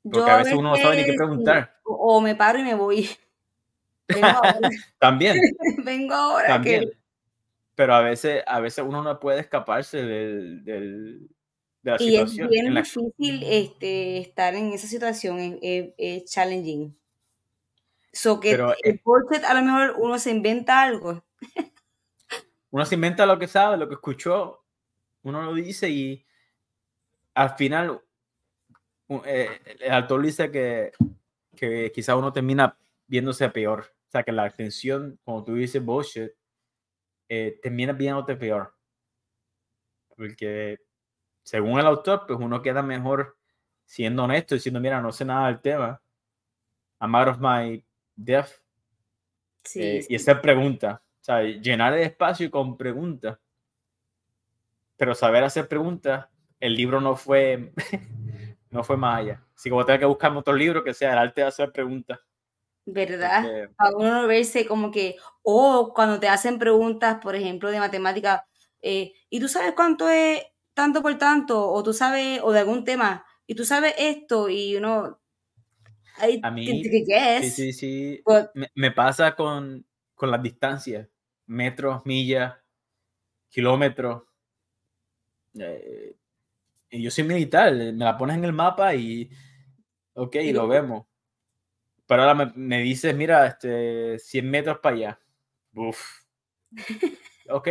Porque 0.03 0.31
a 0.31 0.39
veces 0.39 0.55
uno 0.55 0.71
no 0.71 0.77
sabe 0.77 0.97
ni 0.97 1.05
qué 1.05 1.13
preguntar. 1.13 1.79
O, 1.85 2.21
me 2.21 2.35
paro 2.35 2.59
y 2.59 2.65
me 2.65 2.75
voy. 2.75 3.09
También. 4.99 5.37
Vengo 5.85 6.15
ahora. 6.15 6.49
También. 6.49 6.91
Pero 7.77 7.95
a 7.95 8.01
veces, 8.01 8.43
a 8.47 8.59
veces 8.59 8.85
uno 8.87 9.03
no 9.03 9.21
puede 9.21 9.41
escaparse 9.41 10.03
del, 10.03 10.65
del 10.65 11.31
de 11.83 11.91
la 11.91 11.97
y 12.01 12.11
situación. 12.11 12.47
es 12.47 12.51
bien 12.51 12.75
difícil 12.75 13.43
este, 13.45 14.19
estar 14.19 14.55
en 14.55 14.73
esa 14.73 14.87
situación, 14.87 15.59
es, 15.63 16.25
challenging. 16.31 16.97
So 18.13 18.41
que 18.41 18.53
el 18.53 19.01
eh 19.01 19.45
a 19.49 19.55
lo 19.55 19.63
mejor 19.63 19.97
uno 19.99 20.19
se 20.19 20.31
inventa 20.31 20.83
algo. 20.83 21.25
uno 22.71 22.85
se 22.85 22.95
inventa 22.97 23.27
lo 23.27 23.39
que 23.39 23.47
sabe, 23.47 23.77
lo 23.77 23.89
que 23.89 23.95
escuchó, 23.95 24.65
uno 25.23 25.43
lo 25.43 25.55
dice 25.55 25.89
y 25.89 26.25
al 27.35 27.57
final 27.57 28.01
eh, 29.25 29.61
el 29.81 29.93
autor 29.93 30.23
dice 30.23 30.51
que, 30.51 30.93
que 31.57 31.91
quizá 31.95 32.17
uno 32.17 32.33
termina 32.33 32.77
viéndose 33.07 33.49
peor. 33.49 33.93
O 34.09 34.11
sea, 34.11 34.23
que 34.23 34.33
la 34.33 34.45
atención, 34.45 35.19
como 35.25 35.45
tú 35.45 35.55
dices, 35.55 35.85
bullshit, 35.85 36.33
eh, 37.29 37.59
termina 37.63 37.93
viéndote 37.93 38.37
peor. 38.37 38.75
Porque 40.17 40.79
según 41.51 41.81
el 41.81 41.87
autor, 41.87 42.27
pues 42.29 42.39
uno 42.41 42.63
queda 42.63 42.81
mejor 42.81 43.37
siendo 43.85 44.23
honesto, 44.23 44.55
diciendo, 44.55 44.79
mira, 44.79 45.01
no 45.01 45.11
sé 45.11 45.25
nada 45.25 45.49
del 45.49 45.61
tema. 45.61 46.01
I'm 47.01 47.13
out 47.17 47.27
of 47.27 47.39
my 47.41 47.85
depth. 48.15 48.63
Eh, 49.75 50.07
y 50.09 50.15
hacer 50.15 50.41
preguntas. 50.41 51.01
O 51.01 51.25
sea, 51.25 51.43
llenar 51.43 51.95
el 51.95 52.05
espacio 52.05 52.49
con 52.53 52.77
preguntas. 52.77 53.37
Pero 54.97 55.13
saber 55.13 55.43
hacer 55.43 55.67
preguntas, 55.67 56.29
el 56.61 56.77
libro 56.77 57.01
no 57.01 57.17
fue, 57.17 57.73
no 58.71 58.85
fue 58.85 58.97
más 58.97 59.19
allá. 59.19 59.45
Así 59.57 59.71
como 59.71 59.85
tengo 59.85 59.99
que 59.99 60.05
buscar 60.05 60.37
otro 60.37 60.55
libro 60.55 60.85
que 60.85 60.95
sea 60.95 61.15
el 61.15 61.19
arte 61.19 61.41
de 61.41 61.49
hacer 61.49 61.73
preguntas. 61.73 62.21
¿Verdad? 62.87 63.69
A 63.77 63.91
uno 63.97 64.29
verse 64.29 64.67
como 64.67 64.93
que, 64.93 65.17
o 65.43 65.93
cuando 65.95 66.21
te 66.21 66.29
hacen 66.29 66.61
preguntas, 66.61 67.19
por 67.21 67.35
ejemplo, 67.35 67.73
de 67.73 67.81
matemática, 67.81 68.47
eh, 68.81 69.15
¿y 69.29 69.41
tú 69.41 69.49
sabes 69.49 69.73
cuánto 69.75 70.09
es 70.09 70.45
tanto 70.75 71.03
por 71.03 71.17
tanto? 71.19 71.71
O 71.71 71.83
tú 71.83 71.93
sabes, 71.93 72.41
o 72.43 72.53
de 72.53 72.61
algún 72.61 72.85
tema, 72.85 73.25
y 73.47 73.55
tú 73.55 73.65
sabes 73.65 73.95
esto, 73.99 74.49
y 74.49 74.77
uno... 74.77 75.21
a 76.43 76.51
mí, 76.51 76.65
sí, 76.65 77.51
sí, 77.51 77.73
sí. 77.73 78.23
me, 78.75 78.91
pasa 78.91 79.35
con, 79.35 79.87
con 80.15 80.31
las 80.31 80.43
distancias, 80.43 81.09
metros, 81.47 82.05
millas, 82.07 82.55
kilómetros. 83.49 84.23
Eh, 85.59 86.17
y 86.91 87.03
yo 87.03 87.11
soy 87.11 87.25
militar, 87.25 87.73
me 87.73 88.05
la 88.05 88.17
pones 88.17 88.37
en 88.37 88.45
el 88.45 88.53
mapa 88.53 88.95
y, 88.95 89.31
ok, 90.15 90.37
lo 90.53 90.69
vemos 90.69 91.11
pero 92.11 92.25
ahora 92.25 92.53
me, 92.57 92.83
dices, 92.83 93.15
mira, 93.15 93.47
este, 93.47 94.19
100 94.19 94.51
metros 94.51 94.79
para 94.81 94.97
allá. 94.97 95.21
Uf. 95.77 96.25
ok. 97.49 97.69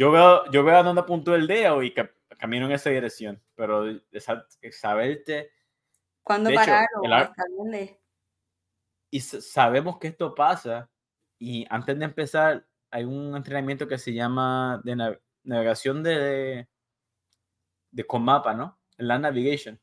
Yo 0.00 0.10
veo, 0.10 0.50
yo 0.50 0.64
veo 0.64 0.78
a 0.78 0.82
dónde 0.82 1.02
apuntó 1.02 1.34
el 1.34 1.46
dedo 1.46 1.82
y 1.82 1.92
camino 2.38 2.64
en 2.64 2.72
esa 2.72 2.88
dirección. 2.88 3.38
Pero 3.54 3.84
saberte. 4.70 5.52
¿Cuándo 6.22 6.48
parar 6.54 6.88
Y 9.10 9.20
sabemos 9.20 9.98
que 9.98 10.08
esto 10.08 10.34
pasa. 10.34 10.88
Y 11.38 11.66
antes 11.68 11.98
de 11.98 12.06
empezar, 12.06 12.66
hay 12.90 13.04
un 13.04 13.36
entrenamiento 13.36 13.86
que 13.86 13.98
se 13.98 14.14
llama 14.14 14.80
de 14.84 15.18
navegación 15.42 16.02
de, 16.02 16.66
de, 17.90 18.06
con 18.06 18.22
mapa, 18.22 18.54
¿no? 18.54 18.80
Land 18.96 19.24
Navigation. 19.24 19.78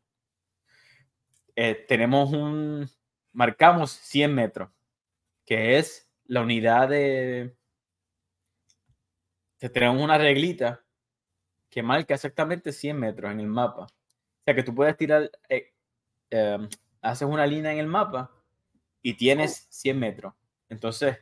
Eh, 1.56 1.86
tenemos 1.88 2.32
un, 2.32 2.90
marcamos 3.34 3.92
100 3.92 4.34
metros, 4.34 4.72
que 5.46 5.78
es 5.78 6.10
la 6.26 6.42
unidad 6.42 6.90
de... 6.90 7.56
Tenemos 9.60 10.02
una 10.02 10.18
reglita 10.18 10.84
que 11.70 11.84
marca 11.84 12.14
exactamente 12.14 12.72
100 12.72 13.00
metros 13.00 13.32
en 13.32 13.40
el 13.40 13.48
mapa. 13.48 13.84
O 13.84 14.44
sea 14.46 14.56
que 14.56 14.64
tú 14.64 14.74
puedes 14.74 14.96
tirar, 14.96 15.30
eh, 15.50 15.74
em, 16.30 16.70
haces 17.02 17.28
una 17.28 17.46
línea 17.46 17.72
en 17.72 17.80
el 17.80 17.88
mapa 17.88 18.32
y 19.02 19.16
tienes 19.16 19.68
100 19.70 20.00
metros. 20.00 20.34
Entonces, 20.70 21.18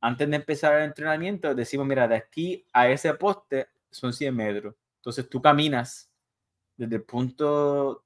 antes 0.00 0.28
de 0.28 0.36
empezar 0.36 0.76
el 0.76 0.84
entrenamiento, 0.84 1.54
decimos, 1.54 1.86
mira, 1.86 2.08
de 2.08 2.16
aquí 2.16 2.66
a 2.72 2.88
ese 2.88 3.14
poste 3.14 3.68
son 3.90 4.12
100 4.12 4.34
metros. 4.34 4.74
Entonces 4.96 5.28
tú 5.28 5.40
caminas 5.40 6.10
desde 6.76 6.96
el 6.96 7.02
punto, 7.02 7.90
o 7.90 8.04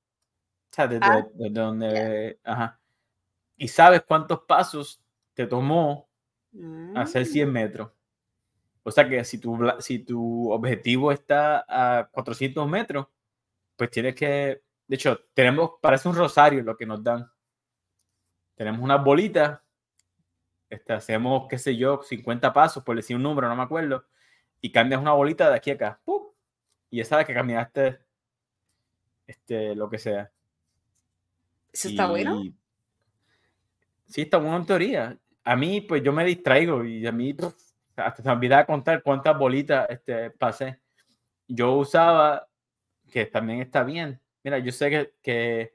sea, 0.71 0.87
desde, 0.87 1.07
ah, 1.07 1.27
donde, 1.51 2.39
ajá, 2.43 2.81
y 3.57 3.69
sabes 3.69 4.03
cuántos 4.03 4.41
pasos 4.41 5.01
te 5.33 5.47
tomó 5.47 6.09
hacer 6.95 7.27
100 7.27 7.49
mm. 7.49 7.53
metros. 7.53 7.91
O 8.87 8.91
sea 8.91 9.09
que 9.09 9.25
si 9.25 9.39
tu, 9.39 9.59
si 9.81 9.99
tu 10.01 10.53
objetivo 10.53 11.11
está 11.11 11.65
a 11.67 12.07
400 12.13 12.69
metros, 12.69 13.07
pues 13.77 13.91
tienes 13.91 14.15
que, 14.15 14.63
de 14.87 14.95
hecho, 14.95 15.19
tenemos, 15.33 15.73
parece 15.81 16.09
un 16.09 16.15
rosario 16.15 16.63
lo 16.63 16.77
que 16.77 16.85
nos 16.85 17.03
dan. 17.03 17.29
Tenemos 18.55 18.83
una 18.83 18.97
bolita, 18.97 19.65
este, 20.69 20.93
hacemos, 20.93 21.47
qué 21.49 21.59
sé 21.59 21.77
yo, 21.77 22.03
50 22.03 22.53
pasos, 22.53 22.85
por 22.85 22.95
decir 22.95 23.17
un 23.17 23.23
número, 23.23 23.49
no 23.49 23.57
me 23.57 23.63
acuerdo, 23.63 24.05
y 24.61 24.71
cambias 24.71 25.01
una 25.01 25.13
bolita 25.13 25.49
de 25.49 25.57
aquí 25.57 25.71
a 25.71 25.75
acá. 25.75 26.01
Y 26.91 26.99
ya 26.99 27.07
sabes 27.07 27.27
que 27.27 27.35
caminaste 27.35 28.01
este, 29.27 29.75
lo 29.75 29.89
que 29.89 29.99
sea. 29.99 30.31
Eso 31.73 31.89
está 31.89 32.07
bueno. 32.07 32.43
Sí, 34.07 34.21
está 34.21 34.37
bueno 34.37 34.59
en 34.59 34.67
teoría. 34.67 35.19
A 35.43 35.57
mí, 35.57 35.81
pues 35.81 36.03
yo 36.03 36.13
me 36.13 36.25
distraigo 36.25 36.85
y 36.85 37.07
a 37.07 37.13
mí 37.13 37.35
hasta 37.97 38.23
se 38.23 38.31
olvidaba 38.31 38.67
contar 38.67 39.03
cuántas 39.03 39.39
bolitas 39.39 39.89
este, 39.89 40.31
pasé. 40.31 40.81
Yo 41.47 41.75
usaba, 41.75 42.49
que 43.11 43.27
también 43.27 43.61
está 43.61 43.85
bien. 43.85 44.21
Mira, 44.43 44.59
yo 44.59 44.73
sé 44.73 44.91
que, 44.91 45.15
que 45.23 45.75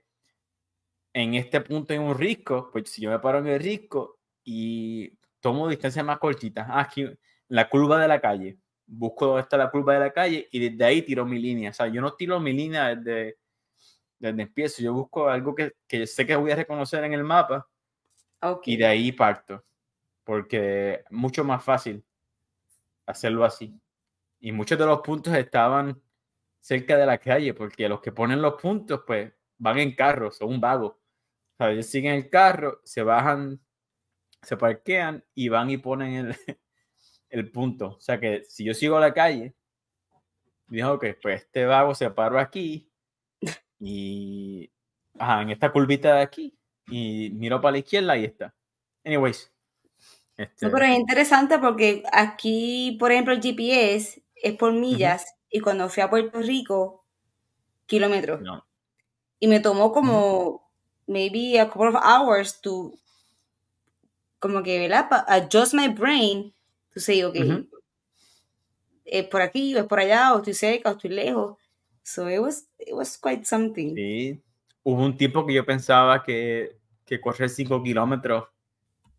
en 1.13 1.35
este 1.35 1.61
punto 1.61 1.93
hay 1.93 1.99
un 1.99 2.17
risco, 2.17 2.69
pues 2.71 2.89
si 2.89 3.01
yo 3.01 3.09
me 3.09 3.19
paro 3.19 3.39
en 3.39 3.47
el 3.47 3.59
risco 3.59 4.19
y 4.43 5.11
tomo 5.39 5.67
distancias 5.67 6.05
más 6.05 6.19
cortitas, 6.19 6.67
ah, 6.69 6.81
aquí, 6.81 7.07
la 7.47 7.69
curva 7.69 7.99
de 7.99 8.07
la 8.07 8.19
calle, 8.21 8.57
busco 8.85 9.27
dónde 9.27 9.41
está 9.41 9.57
la 9.57 9.71
curva 9.71 9.93
de 9.93 9.99
la 9.99 10.11
calle 10.11 10.47
y 10.51 10.69
desde 10.69 10.85
ahí 10.85 11.01
tiro 11.01 11.25
mi 11.25 11.39
línea. 11.39 11.71
O 11.71 11.73
sea, 11.73 11.87
yo 11.87 12.01
no 12.01 12.13
tiro 12.13 12.39
mi 12.39 12.53
línea 12.53 12.95
desde, 12.95 13.37
desde 14.19 14.41
empiezo, 14.41 14.81
yo 14.83 14.93
busco 14.93 15.29
algo 15.29 15.55
que, 15.55 15.73
que 15.87 16.05
sé 16.07 16.25
que 16.25 16.35
voy 16.35 16.51
a 16.51 16.55
reconocer 16.55 17.03
en 17.03 17.13
el 17.13 17.23
mapa 17.23 17.67
y 18.63 18.77
de 18.77 18.85
ahí 18.85 19.11
parto, 19.11 19.65
porque 20.23 21.03
mucho 21.09 21.43
más 21.43 21.63
fácil 21.63 22.03
hacerlo 23.09 23.43
así. 23.43 23.79
Y 24.39 24.51
muchos 24.51 24.77
de 24.77 24.85
los 24.85 25.01
puntos 25.01 25.33
estaban 25.35 26.01
cerca 26.59 26.97
de 26.97 27.05
la 27.05 27.17
calle, 27.17 27.53
porque 27.53 27.89
los 27.89 28.01
que 28.01 28.11
ponen 28.11 28.41
los 28.41 28.61
puntos, 28.61 29.01
pues 29.05 29.33
van 29.57 29.79
en 29.79 29.95
carro, 29.95 30.31
son 30.31 30.49
un 30.49 30.61
vago. 30.61 30.87
O 30.87 31.57
sea, 31.57 31.71
ellos 31.71 31.87
siguen 31.87 32.15
el 32.15 32.29
carro, 32.29 32.81
se 32.83 33.03
bajan, 33.03 33.59
se 34.41 34.57
parquean 34.57 35.23
y 35.33 35.49
van 35.49 35.69
y 35.69 35.77
ponen 35.77 36.13
el, 36.13 36.35
el 37.29 37.51
punto. 37.51 37.95
O 37.97 37.99
sea 37.99 38.19
que 38.19 38.43
si 38.45 38.63
yo 38.65 38.73
sigo 38.73 38.99
la 38.99 39.13
calle, 39.13 39.55
dijo 40.67 40.99
que 40.99 41.15
pues 41.15 41.43
este 41.43 41.65
vago 41.65 41.95
se 41.95 42.11
paró 42.11 42.39
aquí 42.39 42.91
y 43.79 44.71
ajá, 45.17 45.41
en 45.41 45.49
esta 45.49 45.71
curvita 45.71 46.15
de 46.15 46.21
aquí 46.21 46.57
y 46.87 47.31
miro 47.31 47.59
para 47.59 47.73
la 47.73 47.77
izquierda 47.79 48.17
y 48.17 48.25
está. 48.25 48.53
Anyways. 49.03 49.51
Este... 50.39 50.69
pero 50.69 50.85
es 50.85 50.97
interesante 50.97 51.59
porque 51.59 52.01
aquí, 52.13 52.95
por 52.97 53.11
ejemplo, 53.11 53.33
el 53.33 53.41
GPS 53.41 54.23
es 54.35 54.55
por 54.55 54.71
millas 54.71 55.25
y 55.49 55.59
cuando 55.59 55.89
fui 55.89 56.01
a 56.01 56.09
Puerto 56.09 56.39
Rico, 56.39 57.05
kilómetros. 57.85 58.41
Y 59.39 59.47
me 59.47 59.59
tomó 59.59 59.91
como 59.91 60.71
maybe 61.07 61.59
a 61.59 61.69
couple 61.69 61.89
of 61.89 61.95
hours 61.95 62.61
to 62.61 62.93
como 64.39 64.63
que, 64.63 64.79
¿verdad? 64.79 65.09
Adjust 65.27 65.73
my 65.73 65.89
brain 65.89 66.53
to 66.93 67.01
say, 67.01 67.21
ok, 67.23 67.35
es 69.03 69.27
por 69.27 69.41
aquí, 69.41 69.75
o 69.75 69.79
es 69.79 69.85
por 69.85 69.99
allá, 69.99 70.33
o 70.33 70.37
estoy 70.37 70.53
cerca, 70.53 70.89
o 70.89 70.93
estoy 70.93 71.09
lejos. 71.09 71.57
So 72.03 72.29
it 72.29 72.39
was, 72.39 72.69
it 72.77 72.93
was 72.93 73.17
quite 73.17 73.43
something. 73.43 73.93
Sí, 73.93 74.41
hubo 74.83 75.03
un 75.03 75.17
tiempo 75.17 75.45
que 75.45 75.53
yo 75.53 75.65
pensaba 75.65 76.23
que, 76.23 76.77
que 77.05 77.19
correr 77.19 77.49
5 77.49 77.83
kilómetros 77.83 78.45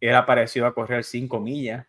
era 0.00 0.25
parecido 0.25 0.66
a 0.66 0.75
correr 0.75 1.04
5 1.04 1.40
millas. 1.40 1.87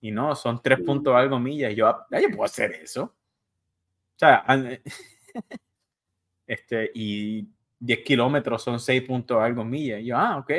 Y 0.00 0.10
no, 0.10 0.34
son 0.34 0.62
3 0.62 0.80
puntos 0.80 1.14
algo 1.14 1.38
millas. 1.38 1.72
Y 1.72 1.76
yo, 1.76 1.88
ah, 1.88 2.06
yo 2.10 2.30
puedo 2.30 2.44
hacer 2.44 2.72
eso. 2.72 3.04
O 3.04 4.18
sea, 4.18 4.44
este, 6.46 6.90
y 6.94 7.48
10 7.80 8.04
kilómetros 8.04 8.62
son 8.62 8.78
6 8.78 9.02
puntos 9.02 9.42
algo 9.42 9.64
millas. 9.64 10.00
Y 10.00 10.06
yo, 10.06 10.16
ah, 10.16 10.38
ok. 10.38 10.50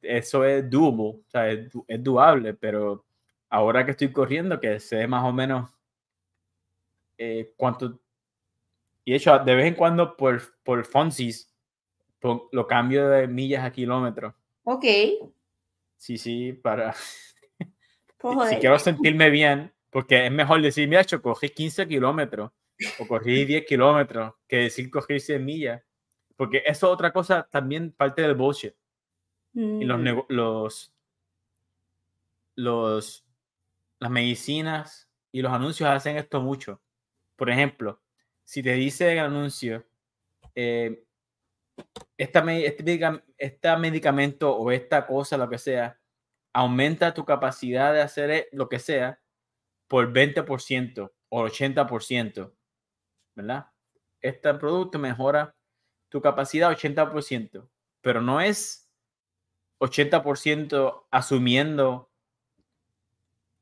Eso 0.00 0.44
es 0.44 0.70
doable, 0.70 1.02
o 1.02 1.24
sea, 1.28 1.50
es, 1.50 1.68
es 1.86 2.02
doable, 2.02 2.54
pero 2.54 3.04
ahora 3.50 3.84
que 3.84 3.90
estoy 3.90 4.10
corriendo, 4.10 4.58
que 4.58 4.80
sé 4.80 5.06
más 5.06 5.22
o 5.24 5.32
menos 5.32 5.70
eh, 7.18 7.52
cuánto. 7.56 8.00
Y 9.04 9.12
de 9.12 9.16
hecho, 9.18 9.38
de 9.38 9.54
vez 9.54 9.66
en 9.66 9.74
cuando 9.74 10.16
por, 10.16 10.40
por 10.62 10.84
Fonsis 10.84 11.53
lo 12.52 12.66
cambio 12.66 13.08
de 13.08 13.28
millas 13.28 13.64
a 13.64 13.72
kilómetros. 13.72 14.34
Ok. 14.64 14.84
Sí, 15.96 16.18
sí, 16.18 16.52
para. 16.52 16.94
Si 18.48 18.56
quiero 18.56 18.78
sentirme 18.78 19.28
bien, 19.28 19.74
porque 19.90 20.24
es 20.24 20.32
mejor 20.32 20.62
decir, 20.62 20.88
mira, 20.88 21.02
yo 21.02 21.20
cogí 21.20 21.50
15 21.50 21.86
kilómetros 21.86 22.52
o 22.98 23.06
corrí 23.06 23.44
10 23.44 23.66
kilómetros 23.68 24.32
que 24.48 24.56
decir 24.56 24.90
cogí 24.90 25.20
100 25.20 25.44
millas. 25.44 25.82
Porque 26.34 26.62
eso 26.64 26.86
es 26.86 26.92
otra 26.94 27.12
cosa 27.12 27.46
también 27.50 27.92
parte 27.92 28.22
del 28.22 28.34
bullshit. 28.34 28.72
Y 29.52 29.84
los, 29.84 30.00
mm. 30.00 30.24
los, 30.28 30.92
los, 32.56 33.26
las 34.00 34.10
medicinas 34.10 35.08
y 35.30 35.42
los 35.42 35.52
anuncios 35.52 35.90
hacen 35.90 36.16
esto 36.16 36.40
mucho. 36.40 36.80
Por 37.36 37.50
ejemplo, 37.50 38.00
si 38.42 38.62
te 38.62 38.72
dice 38.72 39.12
el 39.12 39.18
anuncio, 39.18 39.84
eh, 40.54 41.03
esta, 42.16 42.40
este, 42.52 43.22
este 43.38 43.76
medicamento 43.76 44.54
o 44.56 44.70
esta 44.70 45.06
cosa, 45.06 45.36
lo 45.36 45.48
que 45.48 45.58
sea, 45.58 45.98
aumenta 46.52 47.14
tu 47.14 47.24
capacidad 47.24 47.92
de 47.92 48.00
hacer 48.00 48.30
e, 48.30 48.48
lo 48.52 48.68
que 48.68 48.78
sea 48.78 49.20
por 49.88 50.12
20% 50.12 51.12
o 51.28 51.44
80%, 51.44 52.52
¿verdad? 53.34 53.66
Este 54.20 54.54
producto 54.54 54.98
mejora 54.98 55.54
tu 56.08 56.22
capacidad 56.22 56.70
80%, 56.70 57.68
pero 58.00 58.20
no 58.20 58.40
es 58.40 58.88
80% 59.80 61.06
asumiendo 61.10 62.10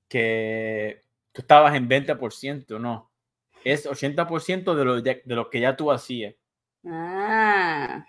que 0.09 1.03
tú 1.33 1.41
estabas 1.41 1.75
en 1.75 1.89
20%, 1.89 2.79
no. 2.79 3.11
Es 3.65 3.87
80% 3.87 4.75
de 4.75 4.85
lo, 4.85 5.01
de, 5.01 5.23
lo 5.25 5.49
que 5.49 5.61
ya 5.61 5.77
tú 5.77 5.91
hacías. 5.91 6.35
Ah. 6.85 8.05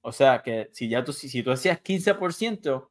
O 0.00 0.12
sea, 0.12 0.42
que 0.42 0.68
si 0.72 0.88
ya 0.88 1.04
tú, 1.04 1.12
si, 1.12 1.42
tú 1.42 1.52
hacías 1.52 1.82
15%, 1.82 2.90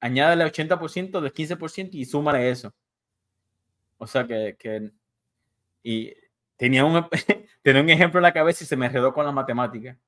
añádale 0.00 0.44
80% 0.44 1.20
del 1.20 1.32
15% 1.32 1.90
y 1.92 2.04
súmale 2.04 2.50
eso. 2.50 2.72
O 3.98 4.06
sea, 4.06 4.26
que, 4.26 4.56
que 4.58 4.92
y 5.82 6.14
tenía 6.56 6.84
un, 6.84 7.06
tenía 7.62 7.82
un 7.82 7.90
ejemplo 7.90 8.18
en 8.20 8.22
la 8.22 8.32
cabeza 8.32 8.64
y 8.64 8.66
se 8.66 8.76
me 8.76 8.86
enredó 8.86 9.12
con 9.12 9.26
la 9.26 9.32
matemática. 9.32 9.98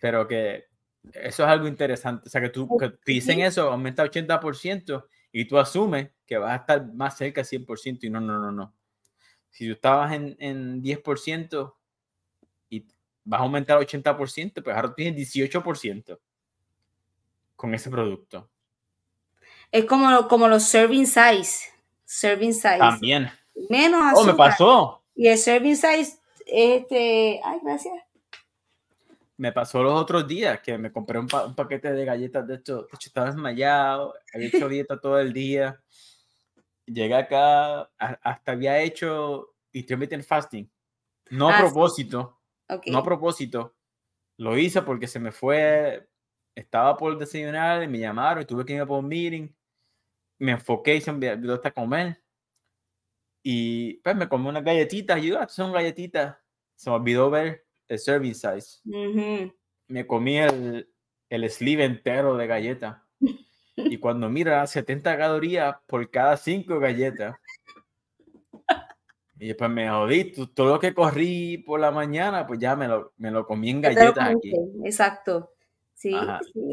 Pero 0.00 0.26
que 0.26 0.66
eso 1.12 1.42
es 1.42 1.48
algo 1.48 1.66
interesante. 1.66 2.28
O 2.28 2.30
sea, 2.30 2.40
que 2.40 2.48
tú 2.48 2.76
que 2.78 2.90
te 2.90 3.12
dicen 3.12 3.40
eso, 3.40 3.70
aumenta 3.70 4.04
80% 4.04 5.06
y 5.32 5.44
tú 5.46 5.58
asumes 5.58 6.10
que 6.26 6.38
vas 6.38 6.52
a 6.52 6.56
estar 6.56 6.94
más 6.94 7.16
cerca 7.16 7.42
del 7.42 7.66
100% 7.66 8.04
y 8.04 8.10
no, 8.10 8.20
no, 8.20 8.38
no, 8.38 8.52
no. 8.52 8.74
Si 9.50 9.66
tú 9.66 9.72
estabas 9.72 10.12
en, 10.12 10.36
en 10.38 10.82
10% 10.82 11.74
y 11.83 11.83
vas 13.24 13.40
a 13.40 13.42
aumentar 13.44 13.78
80%, 13.78 14.62
pues 14.62 14.76
ahora 14.76 14.94
tienes 14.94 15.34
18% 15.34 16.18
con 17.56 17.74
ese 17.74 17.90
producto. 17.90 18.48
Es 19.70 19.84
como, 19.86 20.28
como 20.28 20.48
los 20.48 20.64
serving 20.64 21.06
size. 21.06 21.72
Serving 22.04 22.52
size. 22.52 22.78
También. 22.78 23.30
Menos 23.68 24.00
azúcar. 24.02 24.22
Oh, 24.22 24.26
me 24.26 24.34
pasó. 24.34 25.02
Y 25.16 25.28
el 25.28 25.38
serving 25.38 25.76
size, 25.76 26.18
este, 26.46 27.40
ay, 27.42 27.58
gracias 27.62 28.04
me 29.36 29.52
pasó 29.52 29.82
los 29.82 30.00
otros 30.00 30.26
días 30.26 30.60
que 30.60 30.78
me 30.78 30.92
compré 30.92 31.18
un, 31.18 31.26
paquete 31.26 31.92
de 31.92 32.04
galletas, 32.04 32.46
de 32.46 32.56
hecho, 32.56 32.82
de 32.82 32.88
hecho 32.94 33.08
estaba 33.08 33.26
desmayado, 33.26 34.14
había 34.32 34.48
hecho 34.48 34.68
dieta 34.68 35.00
todo 35.00 35.18
el 35.18 35.32
día. 35.32 35.80
Llegué 36.86 37.14
acá, 37.14 37.90
hasta 37.98 38.52
había 38.52 38.78
hecho 38.80 39.54
intermittent 39.72 40.24
fasting. 40.24 40.70
No 41.30 41.48
a 41.48 41.56
ah, 41.56 41.60
propósito, 41.60 42.33
no 42.86 42.98
a 42.98 43.04
propósito. 43.04 43.74
Lo 44.36 44.58
hice 44.58 44.82
porque 44.82 45.06
se 45.06 45.20
me 45.20 45.32
fue, 45.32 46.08
estaba 46.54 46.96
por 46.96 47.16
desayunar 47.18 47.82
y 47.82 47.88
me 47.88 47.98
llamaron 47.98 48.42
y 48.42 48.46
tuve 48.46 48.64
que 48.64 48.74
ir 48.74 48.80
a 48.80 48.86
por 48.86 48.98
un 48.98 49.08
meeting. 49.08 49.48
Me 50.38 50.52
enfoqué 50.52 50.96
y 50.96 51.00
se 51.00 51.12
me 51.12 51.30
olvidó 51.30 51.54
hasta 51.54 51.70
comer. 51.70 52.22
Y 53.42 53.94
pues 53.98 54.16
me 54.16 54.28
comí 54.28 54.48
unas 54.48 54.64
galletitas. 54.64 55.22
Y 55.22 55.28
yo, 55.28 55.38
ah, 55.38 55.48
son 55.48 55.72
galletitas. 55.72 56.36
Se 56.74 56.90
me 56.90 56.96
olvidó 56.96 57.30
ver 57.30 57.66
el 57.88 57.98
serving 57.98 58.34
size. 58.34 58.80
Me 59.86 60.06
comí 60.06 60.38
el, 60.38 60.90
el 61.28 61.50
sleeve 61.50 61.84
entero 61.84 62.36
de 62.36 62.46
galleta. 62.46 63.06
y 63.76 63.98
cuando 63.98 64.28
mira, 64.28 64.66
70 64.66 65.16
calorías 65.16 65.76
por 65.86 66.10
cada 66.10 66.36
5 66.36 66.78
galletas. 66.78 67.36
Y 69.44 69.48
después 69.48 69.70
me 69.70 69.90
jodí, 69.90 70.32
todo 70.54 70.72
lo 70.72 70.80
que 70.80 70.94
corrí 70.94 71.58
por 71.58 71.78
la 71.78 71.90
mañana, 71.90 72.46
pues 72.46 72.58
ya 72.58 72.74
me 72.76 72.88
lo, 72.88 73.12
me 73.18 73.30
lo 73.30 73.44
comí 73.46 73.68
en 73.68 73.82
galletas 73.82 74.30
aquí. 74.34 74.54
Exacto. 74.86 75.52
Sí, 75.92 76.16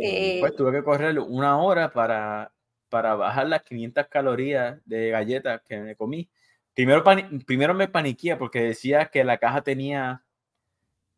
eh, 0.02 0.38
Pues 0.40 0.56
tuve 0.56 0.72
que 0.72 0.82
correr 0.82 1.20
una 1.20 1.62
hora 1.62 1.92
para, 1.92 2.54
para 2.88 3.16
bajar 3.16 3.50
las 3.50 3.64
500 3.64 4.08
calorías 4.08 4.80
de 4.86 5.10
galletas 5.10 5.62
que 5.68 5.82
me 5.82 5.98
comí. 5.98 6.30
Primero, 6.74 7.04
primero 7.46 7.74
me 7.74 7.90
paniqué 7.90 8.38
porque 8.38 8.62
decía 8.62 9.08
que 9.08 9.26
la 9.26 9.38
caja 9.38 9.64
tenía 9.64 10.24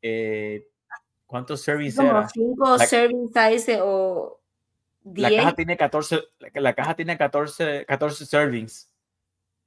eh, 0.02 0.68
¿cuántos 1.28 1.62
servings 1.62 1.96
Como 1.96 2.28
5 2.30 2.80
serving 2.80 3.32
size 3.32 3.78
o 3.80 4.42
10. 5.04 5.32
La 5.32 5.38
caja 5.38 5.56
tiene 5.56 5.78
14, 5.78 6.20
la 6.56 6.74
caja 6.74 6.96
tiene 6.96 7.16
14, 7.16 7.86
14 7.86 8.26
servings. 8.26 8.90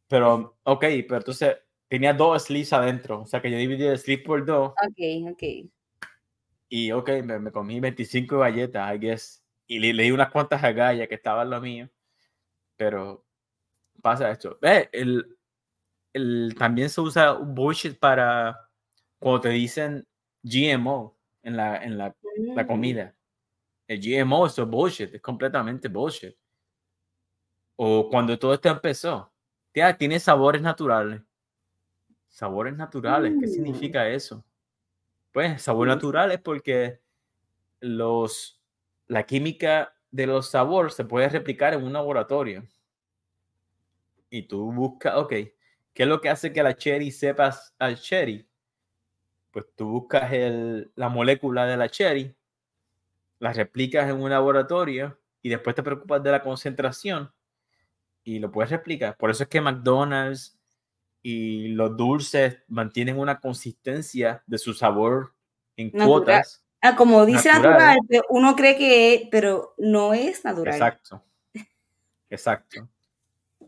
Pero, 0.08 0.56
ok, 0.64 0.80
pero 0.80 1.16
entonces 1.18 1.56
tenía 1.88 2.12
dos 2.12 2.44
sleeves 2.44 2.72
adentro. 2.72 3.22
O 3.22 3.26
sea 3.26 3.40
que 3.40 3.50
yo 3.50 3.58
dividí 3.58 3.84
el 3.84 3.98
sleeve 3.98 4.22
por 4.22 4.44
dos. 4.44 4.70
Ok, 4.70 5.32
ok. 5.32 5.42
Y 6.68 6.92
ok, 6.92 7.10
me, 7.24 7.38
me 7.38 7.52
comí 7.52 7.80
25 7.80 8.38
galletas, 8.38 8.94
I 8.94 8.98
guess. 8.98 9.44
Y 9.66 9.78
le, 9.78 9.92
leí 9.92 10.10
unas 10.10 10.30
cuantas 10.30 10.62
agallas 10.62 11.08
que 11.08 11.14
estaban 11.14 11.50
lo 11.50 11.60
mío. 11.60 11.88
Pero 12.76 13.24
pasa 14.02 14.30
esto. 14.30 14.58
Eh, 14.62 14.88
el, 14.92 15.36
el, 16.12 16.54
también 16.58 16.90
se 16.90 17.00
usa 17.00 17.34
un 17.34 17.54
bullshit 17.54 17.98
para 17.98 18.68
cuando 19.18 19.42
te 19.42 19.48
dicen 19.50 20.06
GMO 20.42 21.16
en 21.42 21.56
la, 21.56 21.82
en 21.82 21.98
la, 21.98 22.14
la 22.54 22.64
mm. 22.64 22.66
comida. 22.66 23.14
El 23.86 24.00
GMO 24.00 24.46
eso 24.46 24.62
es 24.62 24.68
bullshit, 24.68 25.14
es 25.14 25.22
completamente 25.22 25.88
bullshit. 25.88 26.36
O 27.76 28.08
cuando 28.10 28.38
todo 28.38 28.54
esto 28.54 28.68
empezó, 28.68 29.32
tía, 29.70 29.96
tiene 29.96 30.18
sabores 30.18 30.62
naturales. 30.62 31.20
Sabores 32.36 32.76
naturales, 32.76 33.32
¿qué 33.40 33.46
mm. 33.46 33.50
significa 33.50 34.06
eso? 34.10 34.44
Pues 35.32 35.62
sabor 35.62 35.88
natural 35.88 36.32
es 36.32 36.38
porque 36.38 37.00
los, 37.80 38.60
la 39.06 39.22
química 39.22 39.94
de 40.10 40.26
los 40.26 40.50
sabores 40.50 40.92
se 40.92 41.06
puede 41.06 41.30
replicar 41.30 41.72
en 41.72 41.82
un 41.82 41.94
laboratorio. 41.94 42.62
Y 44.28 44.42
tú 44.42 44.70
buscas, 44.70 45.16
ok, 45.16 45.30
¿qué 45.30 46.02
es 46.02 46.06
lo 46.06 46.20
que 46.20 46.28
hace 46.28 46.52
que 46.52 46.62
la 46.62 46.76
cherry 46.76 47.10
sepas 47.10 47.74
al 47.78 47.98
cherry? 47.98 48.46
pues 49.50 49.64
tú 49.74 49.88
buscas 49.88 50.30
el, 50.34 50.92
la 50.94 51.08
molécula 51.08 51.64
de 51.64 51.78
la 51.78 51.88
cherry, 51.88 52.36
la 53.38 53.54
replicas 53.54 54.10
en 54.10 54.20
un 54.20 54.28
laboratorio 54.28 55.18
y 55.40 55.48
después 55.48 55.74
te 55.74 55.82
preocupas 55.82 56.22
de 56.22 56.32
la 56.32 56.42
concentración 56.42 57.32
y 58.24 58.40
lo 58.40 58.52
puedes 58.52 58.70
replicar. 58.70 59.16
Por 59.16 59.30
eso 59.30 59.44
es 59.44 59.48
que 59.48 59.62
McDonald's 59.62 60.58
y 61.28 61.70
los 61.70 61.96
dulces 61.96 62.58
mantienen 62.68 63.18
una 63.18 63.40
consistencia 63.40 64.44
de 64.46 64.58
su 64.58 64.72
sabor 64.72 65.34
en 65.76 65.90
cuotas. 65.90 66.64
Ah, 66.80 66.94
como 66.94 67.26
dice 67.26 67.48
natural, 67.48 67.98
uno 68.28 68.54
cree 68.54 68.78
que, 68.78 69.28
pero 69.28 69.74
no 69.76 70.14
es 70.14 70.44
natural. 70.44 70.74
Exacto. 70.74 71.24
Exacto. 72.30 72.88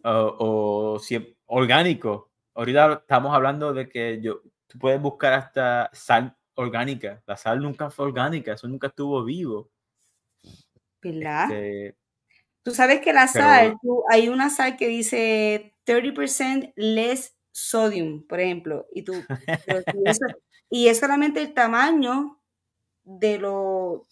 O, 0.04 1.00
si 1.02 1.36
orgánico. 1.46 2.30
Ahorita 2.54 3.00
estamos 3.00 3.34
hablando 3.34 3.72
de 3.72 3.88
que 3.88 4.20
yo, 4.20 4.40
tú 4.68 4.78
puedes 4.78 5.02
buscar 5.02 5.32
hasta 5.32 5.90
sal 5.92 6.36
orgánica. 6.54 7.24
La 7.26 7.36
sal 7.36 7.60
nunca 7.60 7.90
fue 7.90 8.06
orgánica, 8.06 8.52
eso 8.52 8.68
nunca 8.68 8.86
estuvo 8.86 9.24
vivo. 9.24 9.68
¿Verdad? 11.02 11.50
Este, 11.50 11.96
tú 12.62 12.70
sabes 12.70 13.00
que 13.00 13.12
la 13.12 13.26
sal, 13.26 13.74
hay 14.08 14.28
una 14.28 14.48
sal 14.48 14.76
que 14.76 14.86
dice 14.86 15.74
30% 15.84 16.72
less 16.76 17.34
sodium, 17.52 18.26
por 18.26 18.40
ejemplo, 18.40 18.86
y 18.92 19.02
tú, 19.02 19.14
y 20.70 20.88
es 20.88 20.98
solamente 20.98 21.40
el 21.40 21.54
tamaño 21.54 22.40
de, 23.04 23.38
los 23.38 24.02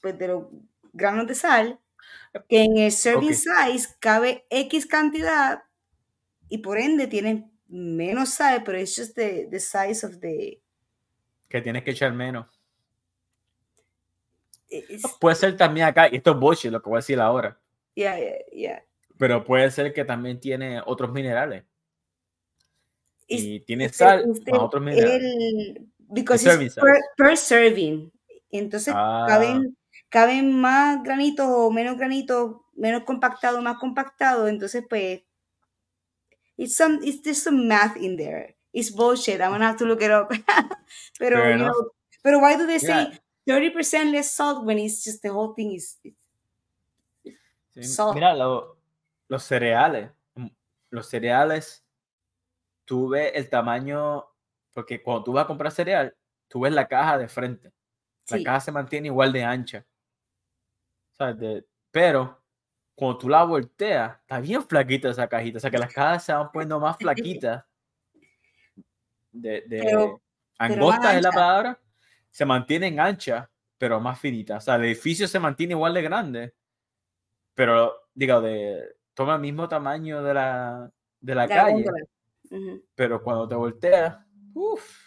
pues 0.00 0.18
de 0.18 0.28
los 0.28 0.44
granos 0.92 1.26
de 1.26 1.34
sal, 1.34 1.80
que 2.48 2.62
en 2.64 2.78
el 2.78 2.92
serving 2.92 3.34
size 3.34 3.88
cabe 3.98 4.46
X 4.50 4.86
cantidad 4.86 5.64
y 6.48 6.58
por 6.58 6.78
ende 6.78 7.06
tiene 7.06 7.50
menos 7.68 8.30
sal, 8.30 8.62
pero 8.64 8.78
es 8.78 8.94
just 8.96 9.14
the, 9.14 9.48
the 9.50 9.58
size 9.58 10.06
of 10.06 10.20
the... 10.20 10.60
Que 11.48 11.60
tienes 11.60 11.82
que 11.82 11.90
echar 11.92 12.12
menos. 12.12 12.46
Puede 15.20 15.36
ser 15.36 15.56
también 15.56 15.86
acá, 15.86 16.08
y 16.10 16.16
esto 16.16 16.32
es 16.32 16.38
bullshit 16.38 16.70
lo 16.70 16.82
que 16.82 16.90
voy 16.90 16.96
a 16.96 17.00
decir 17.00 17.20
ahora. 17.20 17.58
Yeah, 17.94 18.18
yeah, 18.52 18.84
Pero 19.16 19.44
puede 19.44 19.70
ser 19.70 19.92
que 19.92 20.04
también 20.04 20.38
tiene 20.38 20.82
otros 20.84 21.12
minerales 21.12 21.64
y 23.28 23.60
tiene 23.60 23.88
sal 23.88 24.26
más 24.26 24.60
otros 24.60 24.82
minerales. 24.82 25.22
El, 25.22 25.88
because 26.08 26.44
per, 27.16 27.36
serving. 27.36 28.10
Entonces 28.50 28.94
ah. 28.96 29.26
caben, 29.28 29.76
caben 30.08 30.60
más 30.60 31.02
granitos 31.02 31.46
o 31.48 31.70
menos 31.70 31.96
granitos, 31.96 32.56
menos 32.74 33.02
compactado, 33.04 33.60
más 33.62 33.78
compactado. 33.78 34.48
Entonces, 34.48 34.84
pues, 34.88 35.22
it's 36.56 36.76
some, 36.76 36.98
it's 37.02 37.22
there's 37.22 37.42
some 37.42 37.66
math 37.66 37.96
in 37.96 38.16
there. 38.16 38.56
It's 38.72 38.90
bullshit. 38.90 39.40
I'm 39.40 39.52
gonna 39.52 39.66
have 39.66 39.78
to 39.78 39.86
look 39.86 40.02
it 40.02 40.10
up. 40.10 40.30
pero, 41.18 41.50
you 41.50 41.56
know, 41.56 41.90
pero 42.22 42.40
why 42.40 42.56
do 42.56 42.66
they 42.66 42.78
say 42.78 43.18
30% 43.48 44.12
less 44.12 44.34
salt 44.34 44.64
when 44.64 44.78
it's 44.78 45.02
just 45.02 45.22
the 45.22 45.32
whole 45.32 45.54
thing 45.54 45.72
is, 45.72 45.98
salt? 47.80 48.14
Mira, 48.14 48.34
los 48.34 49.42
cereales, 49.44 50.10
los 50.90 51.08
cereales 51.08 51.85
tú 52.86 53.10
ves 53.10 53.32
el 53.34 53.50
tamaño, 53.50 54.24
porque 54.72 55.02
cuando 55.02 55.24
tú 55.24 55.32
vas 55.32 55.44
a 55.44 55.48
comprar 55.48 55.70
cereal, 55.70 56.16
tú 56.48 56.60
ves 56.60 56.72
la 56.72 56.88
caja 56.88 57.18
de 57.18 57.28
frente. 57.28 57.72
La 58.30 58.42
caja 58.42 58.60
se 58.60 58.72
mantiene 58.72 59.08
igual 59.08 59.32
de 59.32 59.44
ancha. 59.44 59.86
pero 61.90 62.42
cuando 62.94 63.18
tú 63.18 63.28
la 63.28 63.44
volteas, 63.44 64.18
está 64.20 64.40
bien 64.40 64.66
flaquita 64.66 65.10
esa 65.10 65.28
cajita. 65.28 65.58
O 65.58 65.60
sea, 65.60 65.70
que 65.70 65.78
las 65.78 65.92
cajas 65.92 66.24
se 66.24 66.32
van 66.32 66.50
poniendo 66.50 66.80
más 66.80 66.96
flaquitas. 66.98 67.64
De, 69.30 69.62
de 69.66 70.16
angosta 70.58 71.14
es 71.14 71.22
la 71.22 71.30
palabra. 71.30 71.80
Se 72.30 72.46
mantienen 72.46 72.98
anchas, 72.98 73.48
pero 73.76 74.00
más 74.00 74.18
finitas. 74.18 74.62
O 74.62 74.64
sea, 74.64 74.76
el 74.76 74.84
edificio 74.84 75.28
se 75.28 75.38
mantiene 75.38 75.74
igual 75.74 75.92
de 75.92 76.02
grande. 76.02 76.54
Pero, 77.54 78.08
digo, 78.14 78.40
de, 78.40 78.96
toma 79.14 79.34
el 79.34 79.40
mismo 79.40 79.68
tamaño 79.68 80.22
de 80.22 80.34
la, 80.34 80.90
de 81.20 81.34
la, 81.34 81.48
calle. 81.48 81.84
Pero 82.94 83.22
cuando 83.22 83.48
te 83.48 83.54
volteas, 83.54 84.18
uff, 84.54 85.06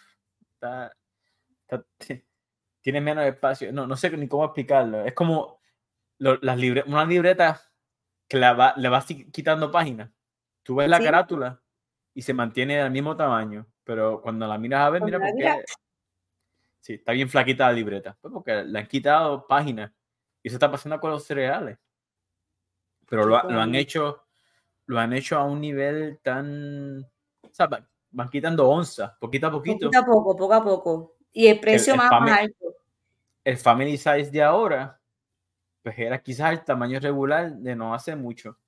tienes 2.80 3.02
menos 3.02 3.24
espacio. 3.24 3.72
No, 3.72 3.86
no 3.86 3.96
sé 3.96 4.10
ni 4.16 4.28
cómo 4.28 4.44
explicarlo. 4.44 5.04
Es 5.04 5.14
como 5.14 5.60
las 6.18 6.58
libre, 6.58 6.84
una 6.86 7.04
libreta 7.04 7.60
que 8.28 8.36
la 8.36 8.52
va, 8.52 8.74
le 8.76 8.88
vas 8.88 9.06
quitando 9.06 9.70
páginas. 9.70 10.10
Tú 10.62 10.76
ves 10.76 10.88
la 10.88 11.00
carátula 11.00 11.62
y 12.14 12.22
se 12.22 12.34
mantiene 12.34 12.76
del 12.76 12.90
mismo 12.90 13.16
tamaño, 13.16 13.66
pero 13.84 14.20
cuando 14.20 14.46
la 14.46 14.58
miras 14.58 14.82
a 14.82 14.90
ver, 14.90 15.02
mira 15.02 15.18
porque 15.18 15.64
sí, 16.80 16.94
está 16.94 17.12
bien 17.12 17.28
flaquita 17.28 17.66
la 17.66 17.72
libreta, 17.72 18.16
pues 18.20 18.32
porque 18.32 18.62
le 18.64 18.78
han 18.78 18.86
quitado 18.86 19.46
páginas 19.46 19.92
y 20.42 20.48
eso 20.48 20.56
está 20.56 20.70
pasando 20.70 21.00
con 21.00 21.10
los 21.10 21.24
cereales. 21.24 21.78
Pero 23.08 23.24
lo, 23.24 23.42
lo, 23.42 23.60
han 23.60 23.74
hecho, 23.74 24.26
lo 24.86 25.00
han 25.00 25.12
hecho 25.12 25.38
a 25.38 25.44
un 25.44 25.60
nivel 25.60 26.20
tan 26.22 27.10
van 28.10 28.28
quitando 28.28 28.68
onzas, 28.68 29.12
poquito 29.18 29.46
a 29.46 29.50
poquito. 29.50 29.86
Poquito 29.86 29.98
a 29.98 30.04
poco, 30.04 30.36
poco 30.36 30.54
a 30.54 30.64
poco. 30.64 31.16
Y 31.32 31.46
el 31.46 31.60
precio 31.60 31.96
más, 31.96 32.10
alto. 32.12 32.76
El 33.44 33.56
family 33.56 33.96
size 33.96 34.30
de 34.30 34.42
ahora, 34.42 35.00
pues 35.82 35.98
era 35.98 36.20
quizás 36.22 36.52
el 36.52 36.64
tamaño 36.64 36.98
regular 37.00 37.52
de 37.52 37.74
no 37.74 37.94
hace 37.94 38.16
mucho. 38.16 38.58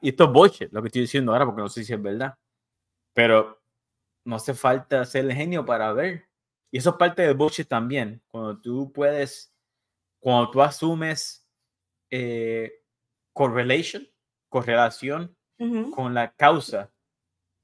y 0.00 0.08
esto 0.08 0.24
es 0.24 0.30
boche, 0.30 0.68
lo 0.72 0.82
que 0.82 0.88
estoy 0.88 1.02
diciendo 1.02 1.32
ahora, 1.32 1.44
porque 1.46 1.62
no 1.62 1.68
sé 1.68 1.84
si 1.84 1.92
es 1.92 2.02
verdad. 2.02 2.36
Pero 3.12 3.62
no 4.24 4.36
hace 4.36 4.54
falta 4.54 5.04
ser 5.04 5.26
el 5.26 5.34
genio 5.34 5.64
para 5.64 5.92
ver. 5.92 6.24
Y 6.70 6.78
eso 6.78 6.90
es 6.90 6.96
parte 6.96 7.22
del 7.22 7.34
boche 7.34 7.64
también. 7.64 8.22
Cuando 8.28 8.58
tú 8.58 8.90
puedes, 8.92 9.54
cuando 10.18 10.50
tú 10.50 10.62
asumes 10.62 11.46
eh, 12.10 12.80
correlation, 13.32 14.08
correlación 14.48 15.36
con 15.94 16.12
la 16.12 16.32
causa 16.32 16.90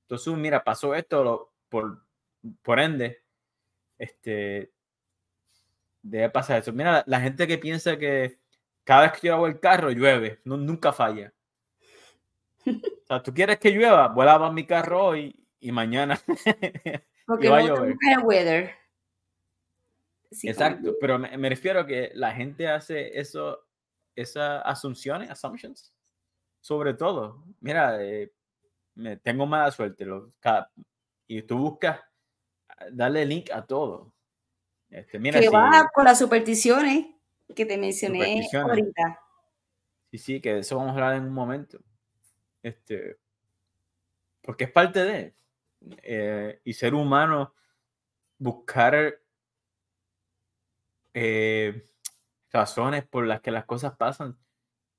entonces, 0.08 0.32
mira, 0.38 0.64
pasó 0.64 0.94
esto, 0.94 1.52
por, 1.68 2.02
por 2.62 2.80
ende, 2.80 3.22
este, 3.98 4.72
debe 6.00 6.30
pasar 6.30 6.62
eso. 6.62 6.72
Mira, 6.72 7.04
la, 7.06 7.20
gente 7.20 7.46
que 7.46 7.58
piensa 7.58 7.98
que 7.98 8.38
cada 8.84 9.02
vez 9.02 9.12
que 9.20 9.26
yo 9.26 9.34
hago 9.34 9.46
el 9.46 9.60
carro 9.60 9.90
llueve, 9.90 10.40
no, 10.44 10.56
nunca 10.56 10.92
falla. 10.94 11.34
O 13.04 13.06
sea, 13.08 13.22
tú 13.22 13.32
quieres 13.32 13.58
que 13.58 13.70
llueva, 13.70 14.08
vuela 14.08 14.34
a 14.34 14.52
mi 14.52 14.66
carro 14.66 15.06
hoy 15.06 15.46
y 15.60 15.72
mañana. 15.72 16.20
Porque 17.26 17.48
va 17.48 17.58
a 17.58 17.62
llover. 17.62 17.96
Weather. 18.22 18.74
Exacto, 20.42 20.94
pero 21.00 21.18
me, 21.18 21.48
refiero 21.48 21.80
a 21.80 21.86
que 21.86 22.10
la 22.14 22.32
gente 22.32 22.68
hace 22.68 23.18
eso, 23.18 23.66
esas 24.14 24.62
asunciones, 24.64 25.30
assumptions, 25.30 25.94
sobre 26.60 26.92
todo. 26.92 27.44
Mira, 27.60 28.04
eh, 28.04 28.30
tengo 29.22 29.46
mala 29.46 29.70
suerte. 29.70 30.06
y 31.26 31.42
tú 31.42 31.58
buscas 31.58 32.00
darle 32.92 33.24
link 33.24 33.50
a 33.50 33.64
todo. 33.64 34.12
Este, 34.90 35.18
mira, 35.18 35.40
que 35.40 35.48
va 35.48 35.88
con 35.92 36.04
las 36.04 36.18
supersticiones 36.18 37.06
que 37.54 37.66
te 37.66 37.76
mencioné 37.76 38.46
ahorita. 38.52 39.20
Sí, 40.10 40.18
sí, 40.18 40.40
que 40.40 40.54
de 40.54 40.60
eso 40.60 40.76
vamos 40.76 40.92
a 40.92 40.94
hablar 40.94 41.14
en 41.16 41.24
un 41.24 41.32
momento. 41.32 41.78
Este, 42.62 43.18
porque 44.42 44.64
es 44.64 44.72
parte 44.72 45.04
de. 45.04 45.34
Eh, 46.02 46.60
y 46.64 46.72
ser 46.72 46.94
humano, 46.94 47.54
buscar 48.38 49.20
eh, 51.14 51.84
razones 52.50 53.06
por 53.06 53.26
las 53.26 53.40
que 53.40 53.50
las 53.50 53.64
cosas 53.64 53.96
pasan. 53.96 54.36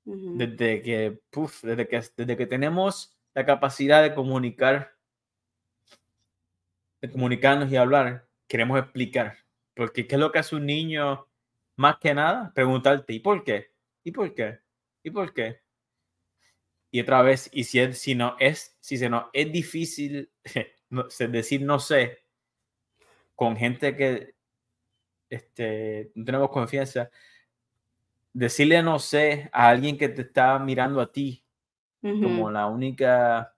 Desde 0.04 0.82
que, 0.82 1.20
desde 1.62 1.86
que, 1.86 2.02
desde 2.16 2.36
que 2.36 2.46
tenemos 2.46 3.19
la 3.34 3.46
capacidad 3.46 4.02
de 4.02 4.14
comunicar, 4.14 4.96
de 7.00 7.10
comunicarnos 7.10 7.70
y 7.70 7.76
hablar, 7.76 8.26
queremos 8.46 8.78
explicar. 8.78 9.38
Porque 9.74 10.06
¿qué 10.06 10.16
es 10.16 10.20
lo 10.20 10.32
que 10.32 10.40
hace 10.40 10.56
un 10.56 10.66
niño 10.66 11.26
más 11.76 11.98
que 11.98 12.14
nada? 12.14 12.52
Preguntarte, 12.54 13.12
¿y 13.12 13.20
por 13.20 13.44
qué? 13.44 13.72
¿Y 14.04 14.12
por 14.12 14.34
qué? 14.34 14.58
¿Y 15.02 15.10
por 15.10 15.32
qué? 15.32 15.60
Y 16.90 17.00
otra 17.00 17.22
vez, 17.22 17.48
y 17.52 17.64
si, 17.64 17.78
es, 17.78 17.98
si 17.98 18.14
no 18.14 18.36
es, 18.40 18.76
si 18.80 18.98
se 18.98 19.08
no 19.08 19.30
es 19.32 19.52
difícil 19.52 20.30
decir 21.30 21.62
no 21.62 21.78
sé 21.78 22.24
con 23.36 23.56
gente 23.56 23.96
que 23.96 24.34
este, 25.30 26.10
no 26.16 26.24
tenemos 26.24 26.50
confianza, 26.50 27.10
decirle 28.32 28.82
no 28.82 28.98
sé 28.98 29.48
a 29.52 29.68
alguien 29.68 29.96
que 29.96 30.08
te 30.08 30.22
está 30.22 30.58
mirando 30.58 31.00
a 31.00 31.12
ti 31.12 31.44
como 32.02 32.50
la 32.50 32.66
única 32.66 33.54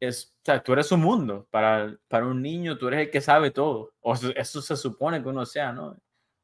es, 0.00 0.34
o 0.42 0.44
sea, 0.44 0.62
tú 0.62 0.72
eres 0.72 0.92
un 0.92 1.00
mundo 1.00 1.46
para, 1.50 1.96
para 2.08 2.26
un 2.26 2.42
niño, 2.42 2.76
tú 2.76 2.88
eres 2.88 3.00
el 3.00 3.10
que 3.10 3.20
sabe 3.20 3.50
todo, 3.50 3.94
o 4.00 4.14
eso, 4.14 4.62
se 4.62 4.76
supone 4.76 5.22
que 5.22 5.28
uno 5.28 5.46
sea, 5.46 5.72
¿no? 5.72 5.96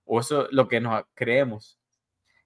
O 0.05 0.21
eso 0.21 0.47
es 0.47 0.53
lo 0.53 0.69
que 0.69 0.81
nos 0.81 1.05
creemos, 1.15 1.79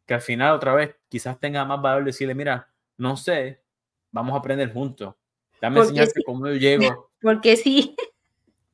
que 0.05 0.15
al 0.15 0.21
final 0.21 0.55
otra 0.55 0.75
vez 0.75 0.97
quizás 1.09 1.39
tenga 1.39 1.65
más 1.65 1.81
valor 1.81 2.05
decirle, 2.05 2.35
mira, 2.35 2.69
no 2.97 3.17
sé, 3.17 3.63
vamos 4.11 4.35
a 4.35 4.39
aprender 4.39 4.73
juntos, 4.73 5.15
dame 5.61 5.81
enseñarte 5.81 6.23
cómo 6.25 6.47
yo 6.49 6.55
llego. 6.55 7.11
Porque 7.21 7.57
sí. 7.57 7.95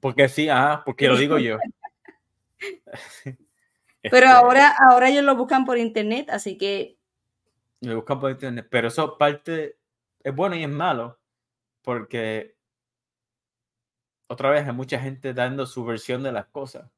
Porque 0.01 0.29
sí, 0.29 0.49
ah, 0.49 0.83
porque 0.85 1.09
lo 1.09 1.17
digo 1.17 1.39
yo. 1.39 1.59
Pero 4.03 4.27
este 4.27 4.27
ahora, 4.27 4.75
ahora 4.91 5.09
ellos 5.09 5.23
lo 5.23 5.37
buscan 5.37 5.65
por 5.65 5.79
internet, 5.79 6.29
así 6.31 6.59
que... 6.59 6.99
Lo 7.81 7.97
buscan 7.97 8.19
por 8.19 8.33
internet, 8.33 8.67
pero 8.69 8.89
eso 8.89 9.17
parte 9.17 9.77
es 10.25 10.35
bueno 10.35 10.57
y 10.57 10.65
es 10.65 10.69
malo, 10.69 11.19
porque 11.83 12.57
otra 14.29 14.51
vez 14.51 14.67
hay 14.67 14.73
mucha 14.73 14.99
gente 14.99 15.35
dando 15.35 15.67
su 15.67 15.85
versión 15.85 16.23
de 16.23 16.33
las 16.33 16.47
cosas. 16.47 16.91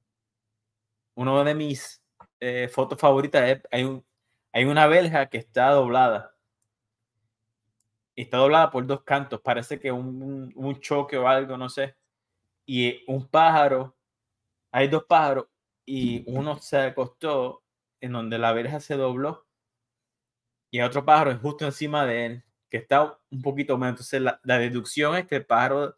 Uno 1.14 1.42
de 1.44 1.54
mis 1.54 2.02
eh, 2.40 2.68
fotos 2.72 2.98
favoritas 2.98 3.48
es, 3.48 3.62
hay, 3.70 3.84
un, 3.84 4.04
hay 4.52 4.64
una 4.64 4.86
verja 4.86 5.26
que 5.26 5.38
está 5.38 5.70
doblada. 5.70 6.36
está 8.16 8.38
doblada 8.38 8.70
por 8.70 8.86
dos 8.86 9.02
cantos. 9.02 9.40
Parece 9.40 9.78
que 9.80 9.92
un, 9.92 10.52
un 10.54 10.80
choque 10.80 11.16
o 11.16 11.28
algo, 11.28 11.56
no 11.56 11.68
sé. 11.68 11.96
Y 12.66 13.04
un 13.06 13.26
pájaro, 13.28 13.96
hay 14.70 14.88
dos 14.88 15.04
pájaros 15.04 15.46
y 15.84 16.24
uno 16.30 16.58
se 16.58 16.78
acostó 16.78 17.62
en 18.00 18.12
donde 18.12 18.38
la 18.38 18.52
verja 18.52 18.80
se 18.80 18.96
dobló 18.96 19.46
y 20.74 20.80
otro 20.80 21.04
pájaro 21.04 21.30
es 21.30 21.38
justo 21.38 21.64
encima 21.64 22.04
de 22.04 22.26
él, 22.26 22.44
que 22.74 22.78
está 22.78 23.16
un 23.30 23.40
poquito 23.40 23.78
más. 23.78 23.90
Entonces 23.90 24.20
la, 24.20 24.40
la 24.42 24.58
deducción 24.58 25.14
es 25.14 25.28
que 25.28 25.36
el 25.36 25.46
pájaro, 25.46 25.96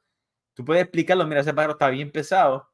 tú 0.52 0.62
puedes 0.62 0.82
explicarlo, 0.82 1.26
mira, 1.26 1.40
ese 1.40 1.54
pájaro 1.54 1.72
está 1.72 1.88
bien 1.88 2.12
pesado 2.12 2.70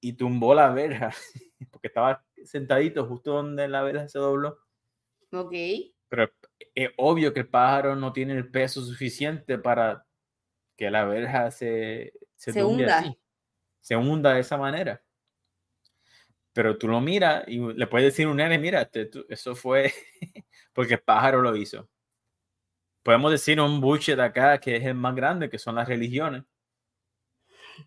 y 0.00 0.12
tumbó 0.12 0.54
la 0.54 0.70
verja, 0.70 1.10
porque 1.72 1.88
estaba 1.88 2.24
sentadito 2.44 3.04
justo 3.08 3.32
donde 3.32 3.66
la 3.66 3.82
verja 3.82 4.06
se 4.06 4.20
dobló. 4.20 4.56
Ok. 5.32 5.52
Pero 6.08 6.32
es 6.76 6.90
obvio 6.96 7.34
que 7.34 7.40
el 7.40 7.48
pájaro 7.48 7.96
no 7.96 8.12
tiene 8.12 8.34
el 8.34 8.48
peso 8.48 8.80
suficiente 8.82 9.58
para 9.58 10.06
que 10.76 10.88
la 10.88 11.04
verja 11.04 11.50
se, 11.50 12.12
se, 12.36 12.62
hunda. 12.62 12.98
Así, 12.98 13.18
se 13.80 13.96
hunda 13.96 14.34
de 14.34 14.40
esa 14.42 14.56
manera 14.56 15.02
pero 16.52 16.76
tú 16.76 16.88
lo 16.88 17.00
miras 17.00 17.44
y 17.48 17.58
le 17.58 17.86
puedes 17.86 18.12
decir 18.12 18.26
a 18.26 18.30
un 18.30 18.36
nene, 18.36 18.58
mira, 18.58 18.82
este, 18.82 19.10
eso 19.28 19.54
fue 19.54 19.92
porque 20.72 20.94
el 20.94 21.00
pájaro 21.00 21.40
lo 21.40 21.56
hizo. 21.56 21.88
Podemos 23.02 23.30
decir 23.30 23.60
un 23.60 23.80
bullshit 23.80 24.18
acá 24.18 24.58
que 24.58 24.76
es 24.76 24.84
el 24.84 24.94
más 24.94 25.14
grande, 25.14 25.50
que 25.50 25.58
son 25.58 25.74
las 25.74 25.88
religiones, 25.88 26.44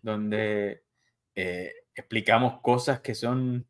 donde 0.02 0.82
eh, 1.34 1.72
explicamos 1.94 2.60
cosas 2.60 3.00
que 3.00 3.14
son 3.14 3.66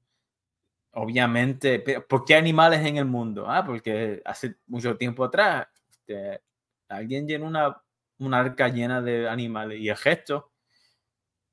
obviamente, 0.93 1.81
¿por 1.81 2.25
qué 2.25 2.37
animales 2.37 2.81
en 2.85 2.97
el 2.97 3.05
mundo? 3.05 3.45
Ah, 3.49 3.65
porque 3.65 4.23
hace 4.25 4.57
mucho 4.67 4.97
tiempo 4.97 5.25
atrás 5.25 5.69
este, 5.91 6.41
alguien 6.89 7.29
llenó 7.29 7.47
una, 7.47 7.83
una 8.19 8.41
arca 8.41 8.69
llena 8.69 9.03
de 9.03 9.29
animales 9.29 9.79
y 9.79 9.91
el 9.91 9.97
gesto 9.97 10.53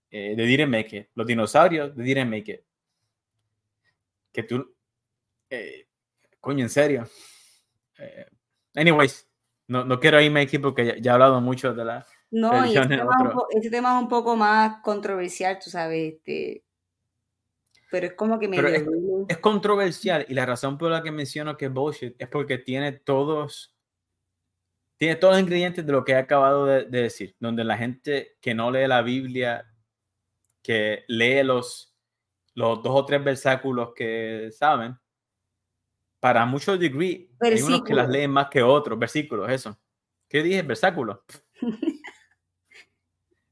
eh, 0.10 0.34
de 0.36 0.46
Dire 0.46 0.66
Make 0.66 1.10
los 1.14 1.28
dinosaurios 1.28 1.96
de 1.96 2.04
Dire 2.04 2.24
Make 2.24 2.64
que 4.32 4.44
tú, 4.44 4.76
eh, 5.50 5.88
coño, 6.40 6.64
en 6.64 6.70
serio. 6.70 7.08
Eh, 8.00 8.26
anyways, 8.76 9.28
no, 9.68 9.86
no, 9.86 10.00
quiero 10.00 10.20
irme 10.22 10.42
aquí 10.42 10.58
porque 10.58 11.00
ya, 11.02 11.12
he 11.12 11.14
hablado 11.14 11.40
mucho 11.42 11.74
de 11.74 11.86
la... 11.86 12.06
No, 12.32 12.66
y 12.66 12.76
este 12.76 13.70
tema, 13.70 13.96
es 13.96 14.02
un 14.02 14.10
poco 14.10 14.36
más 14.36 14.82
controversial, 14.82 15.60
tú 15.64 15.70
sabes, 15.70 16.16
este, 16.16 16.64
pero 17.92 18.08
es 18.08 18.14
como 18.14 18.40
que 18.40 18.48
me... 18.48 18.58
Es, 18.58 18.84
es, 19.30 19.38
controversial 19.38 20.26
y 20.28 20.34
la 20.34 20.46
razón 20.46 20.78
por 20.78 20.92
la 20.92 21.04
que 21.04 21.12
menciono 21.12 21.56
que 21.58 21.66
es 21.66 21.74
bullshit 21.74 22.16
es 22.20 22.28
porque 22.28 22.58
tiene 22.58 22.92
todos, 22.92 23.76
tiene 24.98 25.16
todos 25.16 25.36
los 25.36 25.44
ingredientes 25.44 25.86
de 25.86 25.92
lo 25.92 26.04
que 26.04 26.14
he 26.14 26.18
acabado 26.18 26.66
de, 26.66 26.86
de 26.86 27.04
decir, 27.04 27.36
donde 27.40 27.64
la 27.64 27.78
gente 27.78 28.38
que 28.42 28.56
no 28.56 28.72
lee 28.72 28.88
la 28.88 29.04
Biblia, 29.04 29.66
que 30.64 31.04
lee 31.08 31.44
los 31.44 31.94
los 32.56 32.84
dos 32.84 32.94
o 32.94 33.06
tres 33.06 33.24
versículos 33.24 33.94
que 33.96 34.50
saben, 34.52 34.98
para 36.24 36.46
muchos 36.46 36.80
degree, 36.80 37.30
hay 37.42 37.62
unos 37.62 37.84
que 37.84 37.94
las 37.94 38.08
leen 38.08 38.32
más 38.32 38.48
que 38.48 38.64
otros, 38.64 38.98
versículos, 38.98 39.52
eso. 39.52 39.78
¿Qué 40.30 40.42
dije? 40.42 40.62
Versículos. 40.62 41.20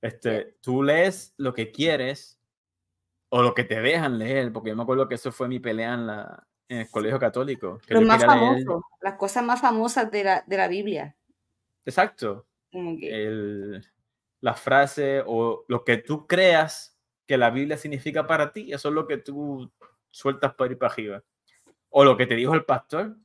este, 0.01 0.55
tú 0.61 0.81
lees 0.81 1.33
lo 1.35 1.53
que 1.53 1.69
quieres 1.69 2.39
o 3.27 3.41
lo 3.41 3.53
que 3.53 3.65
te 3.65 3.81
dejan 3.81 4.17
leer, 4.17 4.53
porque 4.53 4.69
yo 4.69 4.77
me 4.77 4.83
acuerdo 4.83 5.09
que 5.09 5.15
eso 5.15 5.33
fue 5.33 5.49
mi 5.49 5.59
pelea 5.59 5.95
en, 5.95 6.07
la, 6.07 6.47
en 6.69 6.77
el 6.77 6.89
colegio 6.89 7.19
católico. 7.19 7.77
Que 7.85 7.99
más 7.99 8.23
famoso, 8.23 8.85
las 9.01 9.15
cosas 9.15 9.43
más 9.43 9.59
famosas 9.59 10.09
de 10.09 10.23
la, 10.23 10.45
de 10.47 10.55
la 10.55 10.69
Biblia. 10.69 11.17
Exacto. 11.83 12.47
El, 12.71 13.85
la 14.39 14.53
frase 14.53 15.21
o 15.25 15.65
lo 15.67 15.83
que 15.83 15.97
tú 15.97 16.25
creas 16.25 16.97
que 17.27 17.37
la 17.37 17.49
Biblia 17.49 17.75
significa 17.75 18.25
para 18.25 18.53
ti, 18.53 18.71
eso 18.71 18.87
es 18.87 18.95
lo 18.95 19.05
que 19.07 19.17
tú 19.17 19.69
sueltas 20.09 20.53
para 20.53 20.71
ir 20.71 20.77
para 20.77 20.93
arriba. 20.93 21.23
O 21.91 22.03
lo 22.03 22.17
que 22.17 22.25
te 22.25 22.35
dijo 22.35 22.55
el 22.55 22.65
pastor, 22.65 23.15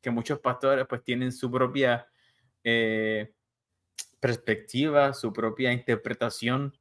que 0.00 0.10
muchos 0.10 0.38
pastores 0.38 0.86
pues 0.88 1.02
tienen 1.02 1.32
su 1.32 1.50
propia 1.50 2.06
eh, 2.62 3.34
perspectiva, 4.20 5.12
su 5.12 5.32
propia 5.32 5.72
interpretación 5.72 6.76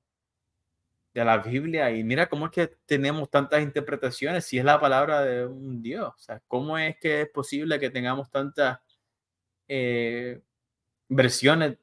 de 1.14 1.26
la 1.26 1.40
Biblia. 1.40 1.92
Y 1.92 2.04
mira 2.04 2.30
cómo 2.30 2.46
es 2.46 2.52
que 2.52 2.68
tenemos 2.86 3.30
tantas 3.30 3.62
interpretaciones 3.62 4.46
si 4.46 4.58
es 4.58 4.66
la 4.66 4.80
palabra 4.80 5.22
de 5.24 5.46
un 5.46 5.82
Dios. 5.82 6.14
O 6.16 6.20
sea, 6.20 6.42
¿cómo 6.48 6.78
es 6.78 6.98
que 6.98 7.22
es 7.22 7.30
posible 7.30 7.80
que 7.80 7.90
tengamos 7.90 8.30
tantas 8.30 8.80
eh, 9.68 10.42
versiones 11.10 11.78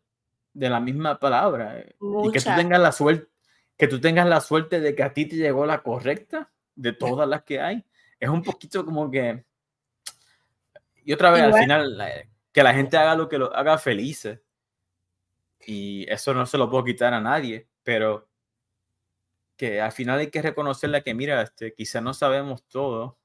de 0.55 0.71
la 0.71 0.81
misma 0.81 1.18
palabra? 1.18 1.85
Y 2.25 2.33
que 2.33 2.40
tú 2.40 2.51
tengas 2.57 2.81
la 2.81 2.92
suerte 2.92 3.29
que 3.79 3.87
tú 3.87 4.01
tengas 4.01 4.29
la 4.29 4.40
suerte 4.40 4.81
de 4.81 4.94
que 4.94 5.05
a 5.05 5.14
ti 5.14 5.25
te 5.25 5.37
llegó 5.37 5.64
la 5.64 5.83
correcta 5.83 6.51
de 6.75 6.92
todas 6.92 7.29
las 7.29 7.44
que 7.44 7.61
hay, 7.61 7.85
es 8.19 8.29
un 8.29 8.43
poquito 8.43 8.85
como 8.85 9.11
que... 9.11 9.45
Y 11.05 11.13
otra 11.13 11.31
vez, 11.31 11.43
al 11.43 11.55
final, 11.55 11.97
que 12.53 12.63
la 12.63 12.75
gente 12.75 12.97
haga 12.97 13.15
lo 13.15 13.29
que 13.29 13.39
lo 13.39 13.55
haga 13.55 13.79
felices. 13.79 14.41
Y 15.67 16.11
eso 16.11 16.35
no 16.35 16.45
se 16.47 16.59
lo 16.59 16.69
puedo 16.69 16.85
quitar 16.85 17.15
a 17.15 17.21
nadie, 17.21 17.69
pero 17.83 18.29
que 19.57 19.81
al 19.81 19.93
final 19.93 20.21
hay 20.21 20.31
que 20.31 20.43
reconocerle 20.43 21.03
que, 21.03 21.15
mira, 21.15 21.43
este, 21.43 21.75
quizá 21.75 22.01
no 22.01 22.15
sabemos 22.15 22.63
todo 22.69 23.19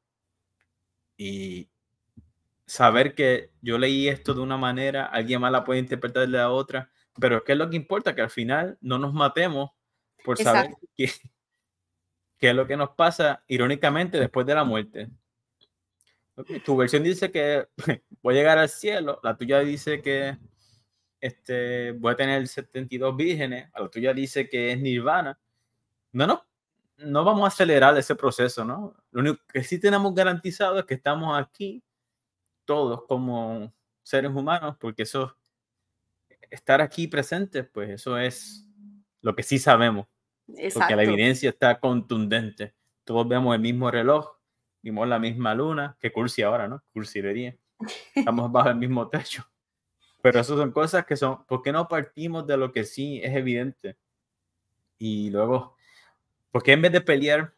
y 1.15 1.69
saber 2.65 3.13
que 3.13 3.51
yo 3.61 3.77
leí 3.77 4.07
esto 4.07 4.33
de 4.33 4.41
una 4.41 4.57
manera, 4.57 5.05
alguien 5.05 5.41
más 5.41 5.51
la 5.51 5.63
puede 5.63 5.79
interpretar 5.79 6.23
de 6.23 6.29
la 6.29 6.49
otra, 6.49 6.89
pero 7.19 7.43
¿qué 7.43 7.51
es 7.51 7.57
lo 7.57 7.69
que 7.69 7.75
importa? 7.75 8.15
Que 8.15 8.21
al 8.21 8.31
final 8.31 8.77
no 8.81 8.97
nos 8.97 9.13
matemos 9.13 9.71
por 10.23 10.37
saber 10.37 10.71
qué, 10.95 11.11
qué, 12.37 12.49
es 12.49 12.55
lo 12.55 12.67
que 12.67 12.77
nos 12.77 12.89
pasa 12.91 13.43
irónicamente 13.47 14.19
después 14.19 14.45
de 14.45 14.55
la 14.55 14.63
muerte. 14.63 15.09
Tu 16.65 16.75
versión 16.75 17.03
dice 17.03 17.31
que 17.31 17.67
voy 18.21 18.35
a 18.35 18.37
llegar 18.37 18.57
al 18.57 18.69
cielo, 18.69 19.19
la 19.23 19.37
tuya 19.37 19.59
dice 19.59 20.01
que 20.01 20.37
este, 21.21 21.91
voy 21.93 22.13
a 22.13 22.15
tener 22.15 22.47
72 22.47 23.15
vírgenes, 23.15 23.69
la 23.77 23.87
tuya 23.89 24.13
dice 24.13 24.49
que 24.49 24.71
es 24.71 24.79
nirvana. 24.79 25.39
No, 26.11 26.27
no, 26.27 26.45
no 26.97 27.23
vamos 27.23 27.43
a 27.43 27.47
acelerar 27.47 27.97
ese 27.97 28.15
proceso, 28.15 28.65
¿no? 28.65 28.95
Lo 29.11 29.21
único 29.21 29.41
que 29.51 29.63
sí 29.63 29.79
tenemos 29.79 30.13
garantizado 30.13 30.79
es 30.79 30.85
que 30.85 30.95
estamos 30.95 31.39
aquí 31.39 31.83
todos 32.65 33.03
como 33.07 33.73
seres 34.01 34.31
humanos, 34.31 34.75
porque 34.79 35.03
eso, 35.03 35.37
estar 36.49 36.81
aquí 36.81 37.07
presentes, 37.07 37.67
pues 37.71 37.89
eso 37.89 38.17
es 38.17 38.67
lo 39.21 39.35
que 39.35 39.43
sí 39.43 39.59
sabemos. 39.59 40.07
Porque 40.45 40.95
la 40.95 41.03
evidencia 41.03 41.49
está 41.49 41.79
contundente. 41.79 42.73
Todos 43.03 43.27
vemos 43.27 43.55
el 43.55 43.61
mismo 43.61 43.89
reloj, 43.89 44.37
vimos 44.81 45.07
la 45.07 45.19
misma 45.19 45.55
luna, 45.55 45.97
que 45.99 46.11
cursi 46.11 46.41
ahora, 46.41 46.67
¿no? 46.67 46.83
Cursilería. 46.93 47.55
Estamos 48.15 48.51
bajo 48.51 48.69
el 48.69 48.75
mismo 48.75 49.07
techo. 49.07 49.45
Pero 50.21 50.39
eso 50.39 50.55
son 50.55 50.71
cosas 50.71 51.05
que 51.05 51.17
son, 51.17 51.45
¿por 51.45 51.61
qué 51.61 51.71
no 51.71 51.87
partimos 51.87 52.47
de 52.47 52.55
lo 52.55 52.71
que 52.71 52.85
sí 52.85 53.19
es 53.21 53.35
evidente? 53.35 53.97
Y 54.97 55.29
luego, 55.29 55.75
¿por 56.49 56.63
qué 56.63 56.73
en 56.73 56.81
vez 56.81 56.93
de 56.93 57.01
pelear 57.01 57.53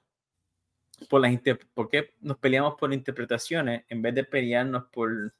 por 1.09 1.21
las 1.21 1.31
por 1.73 1.89
qué 1.89 2.15
nos 2.21 2.37
peleamos 2.37 2.75
por 2.75 2.91
interpretaciones 2.91 3.83
en 3.89 4.01
vez 4.01 4.15
de 4.15 4.23
pelearnos 4.23 4.85
por 4.85 5.33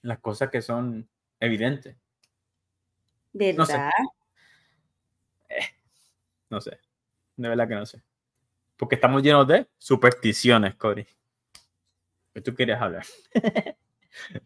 las 0.00 0.18
cosas 0.20 0.50
que 0.50 0.62
son 0.62 1.06
evidentes? 1.40 1.94
¿Verdad? 3.34 3.58
No 3.58 3.66
sé. 3.66 3.78
De 6.48 7.48
verdad 7.48 7.68
que 7.68 7.74
no 7.74 7.86
sé. 7.86 8.02
Porque 8.76 8.94
estamos 8.94 9.22
llenos 9.22 9.46
de 9.46 9.66
supersticiones, 9.78 10.74
Cory. 10.74 11.06
¿Qué 12.34 12.40
tú 12.40 12.54
querías 12.54 12.80
hablar? 12.80 13.04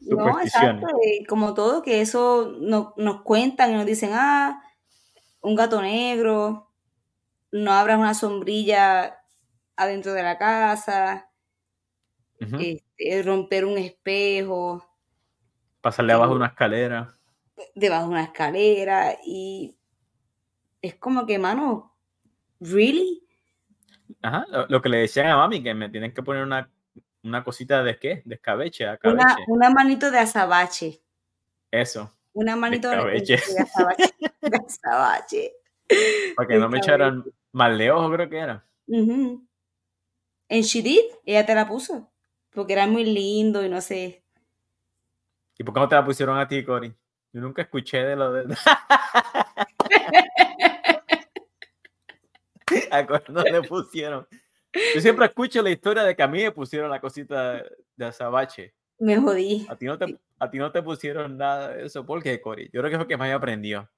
no, 0.00 0.40
exacto. 0.40 0.86
Como 1.28 1.54
todo, 1.54 1.82
que 1.82 2.00
eso 2.00 2.54
no, 2.60 2.94
nos 2.96 3.22
cuentan 3.22 3.72
y 3.72 3.74
nos 3.74 3.86
dicen, 3.86 4.10
ah, 4.14 4.62
un 5.40 5.56
gato 5.56 5.82
negro, 5.82 6.70
no 7.50 7.72
abras 7.72 7.98
una 7.98 8.14
sombrilla 8.14 9.18
adentro 9.76 10.12
de 10.12 10.22
la 10.22 10.38
casa, 10.38 11.30
este, 12.38 13.22
romper 13.22 13.64
un 13.64 13.78
espejo. 13.78 14.86
Pasarle 15.80 16.12
abajo 16.12 16.32
de 16.32 16.36
una 16.36 16.46
escalera. 16.46 17.14
Debajo 17.74 18.04
de 18.04 18.10
una 18.10 18.22
escalera. 18.22 19.18
Y 19.24 19.76
es 20.80 20.94
como 20.94 21.26
que, 21.26 21.38
mano, 21.38 21.89
¿Really? 22.60 23.26
Ajá, 24.22 24.46
lo, 24.68 24.82
que 24.82 24.88
le 24.88 24.98
decían 24.98 25.28
a 25.28 25.36
mami, 25.36 25.62
que 25.62 25.72
me 25.74 25.88
tienen 25.88 26.12
que 26.12 26.22
poner 26.22 26.42
una, 26.42 26.70
una 27.22 27.42
cosita 27.42 27.82
de 27.82 27.98
qué? 27.98 28.22
De 28.24 28.34
escabeche, 28.34 28.86
Una, 29.04 29.36
una 29.48 29.70
manito 29.70 30.10
de 30.10 30.18
azabache. 30.18 31.02
Eso. 31.70 32.14
Una 32.32 32.54
manito 32.56 32.88
de, 32.90 32.96
de, 32.96 33.34
azabache. 33.62 34.14
de 34.40 34.56
azabache. 34.66 35.52
Para 36.36 36.48
que 36.48 36.58
no 36.58 36.68
me 36.68 36.78
echaran 36.78 37.24
mal 37.52 37.78
de 37.78 37.90
ojo, 37.90 38.12
creo 38.12 38.28
que 38.28 38.38
era. 38.38 38.66
En 38.88 40.62
She 40.62 40.82
Did, 40.82 41.00
ella 41.24 41.46
te 41.46 41.54
la 41.54 41.66
puso. 41.66 42.10
Porque 42.50 42.72
era 42.74 42.86
muy 42.86 43.04
lindo 43.04 43.64
y 43.64 43.68
no 43.68 43.80
sé. 43.80 44.22
¿Y 45.56 45.64
por 45.64 45.72
qué 45.74 45.80
no 45.80 45.88
te 45.88 45.94
la 45.94 46.04
pusieron 46.04 46.38
a 46.38 46.48
ti, 46.48 46.64
Cory? 46.64 46.94
Yo 47.32 47.40
nunca 47.40 47.62
escuché 47.62 48.04
de 48.04 48.16
lo 48.16 48.32
de. 48.32 48.44
¿A 52.90 53.06
no 53.28 53.42
le 53.42 53.62
pusieron? 53.62 54.26
Yo 54.94 55.00
siempre 55.00 55.26
escucho 55.26 55.62
la 55.62 55.70
historia 55.70 56.02
de 56.02 56.14
que 56.14 56.22
a 56.22 56.28
mí 56.28 56.42
me 56.42 56.52
pusieron 56.52 56.90
la 56.90 57.00
cosita 57.00 57.62
de 57.96 58.04
azabache. 58.04 58.74
Me 58.98 59.16
jodí. 59.16 59.66
A 59.68 59.76
ti 59.76 59.86
no 59.86 59.98
te, 59.98 60.18
a 60.38 60.50
ti 60.50 60.58
no 60.58 60.70
te 60.70 60.82
pusieron 60.82 61.36
nada 61.36 61.68
de 61.70 61.86
eso. 61.86 62.04
¿Por 62.04 62.22
qué, 62.22 62.40
Cory? 62.40 62.70
Yo 62.72 62.80
creo 62.80 62.90
que 62.90 62.96
fue 62.96 63.08
que 63.08 63.16
mami 63.16 63.32
aprendió. 63.32 63.88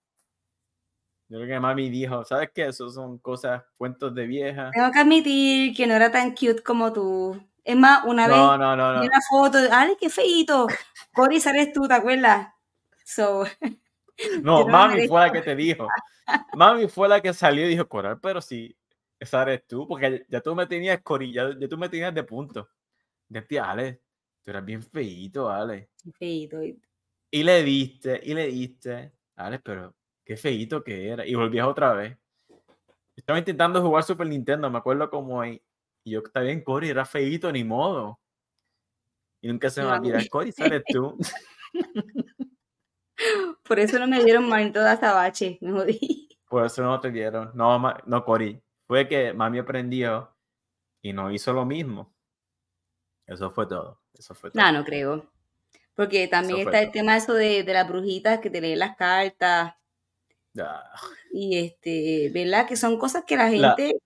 Yo 1.29 1.39
creo 1.39 1.49
que 1.49 1.61
mami 1.61 1.91
dijo, 1.91 2.25
¿sabes 2.25 2.51
qué? 2.55 2.67
Eso 2.67 2.89
son 2.91 3.19
cosas, 3.19 3.63
cuentos 3.77 4.15
de 4.15 4.27
vieja. 4.27 4.71
Tengo 4.73 4.91
que 4.91 4.99
admitir 4.99 5.77
que 5.77 5.87
no 5.87 5.95
era 5.95 6.11
tan 6.11 6.31
cute 6.31 6.63
como 6.63 6.93
tú. 6.93 7.43
Es 7.65 7.77
más, 7.77 8.05
una 8.05 8.27
vez 8.27 8.37
no, 8.37 8.59
no, 8.59 8.77
no, 8.77 9.01
una 9.01 9.21
foto, 9.31 9.59
¡ay, 9.71 9.97
qué 9.99 10.11
feito! 10.11 10.67
Cory, 11.15 11.41
¿sabes 11.41 11.73
tú? 11.73 11.87
¿Te 11.87 11.95
acuerdas? 11.95 12.49
So, 13.05 13.45
no, 14.43 14.67
mami 14.69 15.07
fue 15.07 15.21
la 15.21 15.33
que 15.33 15.43
te 15.43 15.55
dijo. 15.55 15.89
Mami 16.55 16.89
fue 16.89 17.09
la 17.09 17.21
que 17.21 17.33
salió 17.33 17.67
y 17.67 17.71
dijo, 17.71 17.89
Coral, 17.89 18.19
pero 18.21 18.41
sí, 18.41 18.77
esa 19.23 19.43
eres 19.43 19.65
tú, 19.69 19.87
porque 19.87 20.27
ya 20.29 20.41
tú 20.41 20.53
me 20.53 20.67
tenías, 20.67 21.01
Cory, 21.01 21.33
ya, 21.33 21.57
tú 21.69 21.79
me 21.79 21.89
tenías 21.89 22.13
de 22.13 22.25
punto. 22.25 22.69
Decía, 23.29 23.71
Ale, 23.71 24.03
tú 24.43 24.51
eras 24.51 24.65
bien 24.65 24.83
feito, 24.83 25.49
Ale. 25.49 25.91
Feito. 26.19 26.61
Y 27.31 27.43
le 27.45 27.63
diste, 27.63 28.21
y 28.21 28.35
le 28.35 28.49
diste, 28.49 29.13
Ale, 29.37 29.61
pero 29.61 29.95
qué 30.25 30.37
feito 30.37 30.83
que 30.83 31.09
era. 31.09 31.25
Y 31.25 31.37
volvías 31.37 31.69
otra 31.69 31.93
vez. 31.93 32.19
Estaba 33.15 33.39
intentando 33.39 33.81
jugar 33.81 34.03
Super 34.03 34.27
Nintendo, 34.27 34.69
me 34.69 34.79
acuerdo 34.79 35.09
como 35.09 35.41
ahí. 35.41 35.63
Y 36.03 36.11
yo, 36.11 36.23
está 36.25 36.41
bien, 36.41 36.65
Cory, 36.65 36.89
era 36.89 37.05
feito, 37.05 37.53
ni 37.53 37.63
modo. 37.63 38.19
Y 39.41 39.47
nunca 39.47 39.71
se 39.71 39.83
me 39.83 39.87
va 39.87 39.97
a 39.97 40.01
olvidar, 40.01 40.29
Cory, 40.29 40.51
sales 40.51 40.83
tú. 40.89 41.17
Por 43.63 43.79
eso 43.79 44.01
no 44.01 44.09
me 44.09 44.25
dieron 44.25 44.49
manito 44.49 44.81
de 44.81 44.91
azabache, 44.91 45.59
me 45.61 45.71
jodí. 45.71 46.29
Por 46.49 46.67
eso 46.67 46.83
no 46.83 47.01
te 47.01 47.11
dieron. 47.11 47.53
No, 47.55 47.81
no, 48.05 48.25
Cory. 48.25 48.62
Fue 48.93 49.09
que 49.09 49.33
mami 49.33 49.59
aprendió 49.59 50.37
y 51.01 51.15
no 51.15 51.31
hizo 51.31 51.55
lo 51.55 51.65
mismo. 51.65 52.13
Eso 53.27 53.51
fue 53.51 53.67
todo. 53.67 54.03
Eso 54.13 54.35
fue 54.35 54.51
todo. 54.51 54.63
No, 54.63 54.71
no 54.71 54.85
creo. 54.85 55.31
Porque 55.95 56.29
también 56.29 56.59
está 56.61 56.83
el 56.83 56.91
tema 56.91 57.17
eso 57.17 57.33
de, 57.33 57.63
de 57.63 57.73
las 57.73 57.89
brujitas 57.89 58.41
que 58.41 58.51
te 58.51 58.61
leen 58.61 58.81
las 58.81 58.95
cartas. 58.95 59.73
Y 61.33 61.57
este, 61.57 62.31
¿verdad? 62.35 62.69
Que 62.69 62.77
son 62.77 62.99
cosas 62.99 63.25
que 63.27 63.35
la 63.35 63.49
gente. 63.49 63.97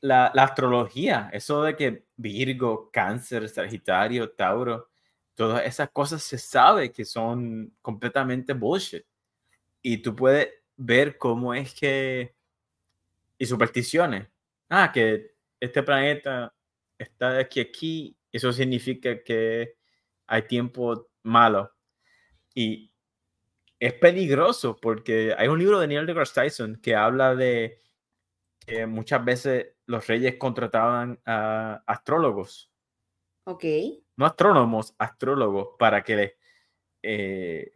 La, 0.00 0.28
astrología, 0.28 1.28
eso 1.34 1.64
de 1.64 1.76
que 1.76 2.06
Virgo, 2.16 2.88
Cáncer, 2.90 3.46
Sagitario, 3.50 4.30
Tauro, 4.30 4.88
todas 5.34 5.66
esas 5.66 5.90
cosas 5.90 6.22
se 6.22 6.38
sabe 6.38 6.90
que 6.90 7.04
son 7.04 7.76
completamente 7.82 8.54
bullshit. 8.54 9.04
Y 9.82 9.98
tú 9.98 10.16
puedes 10.16 10.48
ver 10.74 11.18
cómo 11.18 11.52
es 11.52 11.74
que. 11.74 12.34
Y 13.42 13.46
supersticiones. 13.46 14.28
Ah, 14.68 14.92
que 14.94 15.34
este 15.58 15.82
planeta 15.82 16.54
está 16.96 17.32
de 17.32 17.40
aquí 17.40 17.58
a 17.58 17.64
aquí, 17.64 18.16
eso 18.30 18.52
significa 18.52 19.20
que 19.24 19.74
hay 20.28 20.42
tiempo 20.42 21.10
malo. 21.24 21.74
Y 22.54 22.94
es 23.80 23.94
peligroso 23.94 24.76
porque 24.80 25.34
hay 25.36 25.48
un 25.48 25.58
libro 25.58 25.80
de 25.80 25.88
Neil 25.88 26.06
deGrasse 26.06 26.34
Tyson 26.34 26.76
que 26.80 26.94
habla 26.94 27.34
de 27.34 27.82
que 28.64 28.86
muchas 28.86 29.24
veces 29.24 29.74
los 29.86 30.06
reyes 30.06 30.36
contrataban 30.36 31.20
a 31.26 31.82
astrólogos. 31.84 32.70
Ok. 33.42 33.64
No 34.16 34.24
astrónomos, 34.24 34.94
astrólogos, 34.98 35.70
para 35.80 36.04
que 36.04 36.36
eh, 37.02 37.72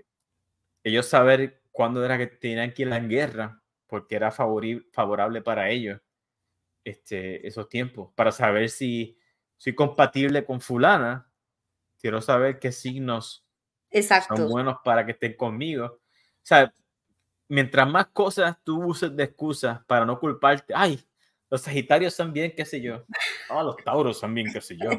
ellos 0.85 1.07
saber 1.07 1.65
cuándo 1.73 2.05
era 2.05 2.19
que 2.19 2.29
tenían 2.29 2.73
que 2.73 2.83
ir 2.83 2.89
a 2.93 3.01
la 3.01 3.01
guerra, 3.01 3.65
porque 3.87 4.17
era 4.17 4.31
favorable 4.31 5.43
para 5.43 5.71
ellos 5.71 6.01
este, 6.85 7.47
esos 7.47 7.69
tiempos, 7.69 8.13
para 8.15 8.31
saber 8.31 8.69
si 8.69 9.19
soy 9.57 9.75
compatible 9.75 10.45
con 10.45 10.61
fulana, 10.61 11.29
quiero 11.99 12.21
saber 12.21 12.59
qué 12.59 12.71
signos 12.73 13.45
Exacto. 13.91 14.37
son 14.37 14.49
buenos 14.49 14.77
para 14.85 15.05
que 15.05 15.13
estén 15.13 15.37
conmigo. 15.37 15.87
O 15.87 16.01
sea, 16.43 16.73
mientras 17.49 17.89
más 17.89 18.07
cosas 18.09 18.57
tú 18.63 18.85
uses 18.85 19.15
de 19.17 19.25
excusas 19.25 19.85
para 19.87 20.05
no 20.05 20.19
culparte, 20.21 20.73
ay, 20.77 21.01
los 21.51 21.63
Sagitarios 21.63 22.15
son 22.15 22.33
bien, 22.33 22.53
qué 22.57 22.65
sé 22.65 22.81
yo. 22.81 23.05
Oh, 23.51 23.63
los 23.63 23.77
Tauros 23.77 24.19
son 24.19 24.35
bien, 24.35 24.53
qué 24.53 24.61
sé 24.61 24.77
yo. 24.77 24.91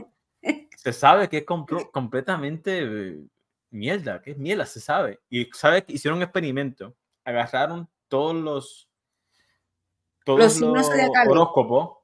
Se 0.77 0.93
sabe 0.93 1.27
que 1.27 1.37
es 1.39 1.45
completamente 1.45 2.83
eh, 2.83 3.17
mierda, 3.71 4.21
que 4.21 4.31
es 4.31 4.37
mierda, 4.37 4.65
se 4.65 4.79
sabe. 4.79 5.19
Y 5.29 5.45
sabe 5.51 5.83
que 5.83 5.93
hicieron 5.93 6.17
un 6.17 6.23
experimento. 6.23 6.95
Agarraron 7.25 7.89
todos 8.07 8.35
los 8.35 8.89
todos 10.23 10.59
los, 10.59 10.89
horóscopos. 11.27 11.97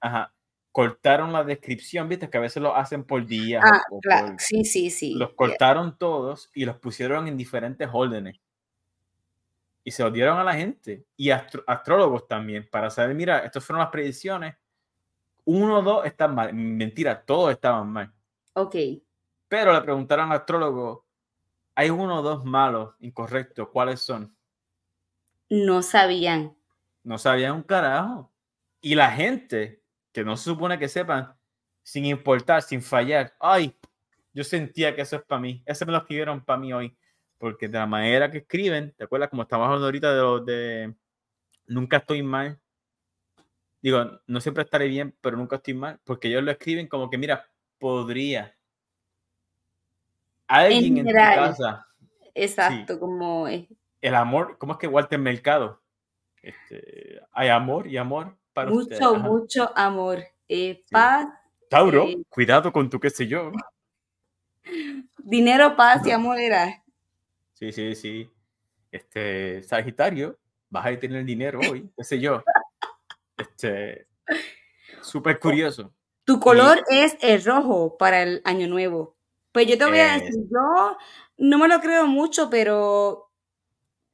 Ajá 0.00 0.32
cortaron 0.72 1.32
la 1.32 1.44
descripción, 1.44 2.08
viste 2.08 2.28
que 2.28 2.38
a 2.38 2.40
veces 2.40 2.62
lo 2.62 2.74
hacen 2.74 3.04
por 3.04 3.24
día. 3.26 3.60
Ah, 3.62 3.82
claro. 4.00 4.34
sí, 4.38 4.64
sí, 4.64 4.90
sí. 4.90 5.14
Los 5.14 5.34
cortaron 5.34 5.96
todos 5.98 6.50
y 6.54 6.64
los 6.64 6.78
pusieron 6.78 7.28
en 7.28 7.36
diferentes 7.36 7.88
órdenes. 7.92 8.40
Y 9.84 9.90
se 9.90 10.02
los 10.02 10.12
dieron 10.12 10.38
a 10.38 10.44
la 10.44 10.54
gente 10.54 11.04
y 11.16 11.30
astrólogos 11.30 12.26
también 12.26 12.68
para 12.70 12.88
saber, 12.88 13.14
mira, 13.14 13.40
estas 13.40 13.64
fueron 13.64 13.80
las 13.80 13.90
predicciones. 13.90 14.56
Uno 15.44 15.80
o 15.80 15.82
dos 15.82 16.06
están 16.06 16.34
mal. 16.34 16.54
Mentira, 16.54 17.22
todos 17.22 17.50
estaban 17.50 17.88
mal. 17.88 18.12
Ok. 18.54 18.76
Pero 19.48 19.72
le 19.72 19.80
preguntaron 19.82 20.30
al 20.30 20.38
astrólogo, 20.38 21.04
hay 21.74 21.90
uno 21.90 22.20
o 22.20 22.22
dos 22.22 22.44
malos, 22.44 22.94
incorrectos, 23.00 23.68
¿cuáles 23.68 24.00
son? 24.00 24.34
No 25.52 25.82
sabían. 25.82 26.56
No 27.04 27.18
sabían 27.18 27.52
un 27.52 27.62
carajo. 27.62 28.32
Y 28.80 28.94
la 28.94 29.10
gente 29.10 29.82
que 30.10 30.24
no 30.24 30.34
se 30.38 30.44
supone 30.44 30.78
que 30.78 30.88
sepan, 30.88 31.34
sin 31.82 32.06
importar, 32.06 32.62
sin 32.62 32.80
fallar. 32.80 33.34
Ay, 33.38 33.76
yo 34.32 34.44
sentía 34.44 34.96
que 34.96 35.02
eso 35.02 35.16
es 35.16 35.22
para 35.22 35.42
mí. 35.42 35.62
Ese 35.66 35.84
me 35.84 35.92
lo 35.92 35.98
escribieron 35.98 36.42
para 36.42 36.58
mí 36.58 36.72
hoy. 36.72 36.96
Porque 37.36 37.68
de 37.68 37.78
la 37.78 37.84
manera 37.84 38.30
que 38.30 38.38
escriben, 38.38 38.94
¿te 38.96 39.04
acuerdas? 39.04 39.28
Como 39.28 39.42
estamos 39.42 39.66
hablando 39.66 39.84
ahorita 39.84 40.14
de 40.14 40.22
los 40.22 40.46
de 40.46 40.94
nunca 41.66 41.98
estoy 41.98 42.22
mal. 42.22 42.58
Digo, 43.82 44.22
no 44.26 44.40
siempre 44.40 44.64
estaré 44.64 44.88
bien, 44.88 45.14
pero 45.20 45.36
nunca 45.36 45.56
estoy 45.56 45.74
mal. 45.74 46.00
Porque 46.02 46.28
ellos 46.28 46.44
lo 46.44 46.50
escriben 46.50 46.88
como 46.88 47.10
que, 47.10 47.18
mira, 47.18 47.46
podría. 47.78 48.56
Alguien 50.46 50.96
en, 50.96 51.06
tu 51.08 51.12
casa. 51.12 51.86
Exacto, 52.34 52.98
como 52.98 53.46
es. 53.48 53.68
El 54.02 54.14
amor, 54.16 54.58
¿cómo 54.58 54.74
es 54.74 54.78
que 54.78 54.88
Walter 54.88 55.18
Mercado? 55.18 55.80
Este, 56.42 57.20
hay 57.32 57.48
amor 57.48 57.86
y 57.86 57.96
amor 57.96 58.36
mucho, 58.68 59.14
mucho 59.14 59.72
amor. 59.74 60.22
Eh, 60.48 60.84
paz. 60.90 61.28
Tauro, 61.68 62.08
eh, 62.08 62.18
cuidado 62.28 62.72
con 62.72 62.90
tu 62.90 63.00
qué 63.00 63.10
sé 63.10 63.26
yo. 63.26 63.50
Dinero, 65.18 65.76
paz 65.76 66.06
y 66.06 66.10
amor 66.10 66.38
era. 66.38 66.82
Sí, 67.54 67.72
sí, 67.72 67.94
sí. 67.94 68.30
Este, 68.90 69.62
Sagitario, 69.62 70.38
vas 70.68 70.86
a 70.86 70.98
tener 70.98 71.24
dinero 71.24 71.60
hoy, 71.70 71.88
qué 71.96 72.04
sé 72.04 72.20
yo. 72.20 72.42
Este, 73.38 74.06
súper 75.00 75.38
curioso. 75.38 75.94
Tu 76.24 76.38
color 76.38 76.84
es 76.90 77.16
el 77.20 77.42
rojo 77.42 77.96
para 77.96 78.22
el 78.22 78.42
año 78.44 78.68
nuevo. 78.68 79.16
Pues 79.50 79.66
yo 79.66 79.78
te 79.78 79.84
voy 79.84 79.98
a 79.98 80.14
decir, 80.14 80.34
yo 80.50 80.96
no 81.38 81.58
me 81.58 81.68
lo 81.68 81.80
creo 81.80 82.06
mucho, 82.06 82.48
pero 82.48 83.31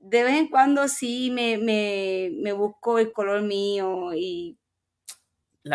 de 0.01 0.23
vez 0.23 0.35
en 0.35 0.49
cuando 0.49 0.89
sí 0.89 1.31
me, 1.31 1.59
me, 1.59 2.31
me 2.41 2.53
busco 2.53 2.99
el 2.99 3.13
color 3.13 3.43
mío 3.43 4.11
y 4.15 4.57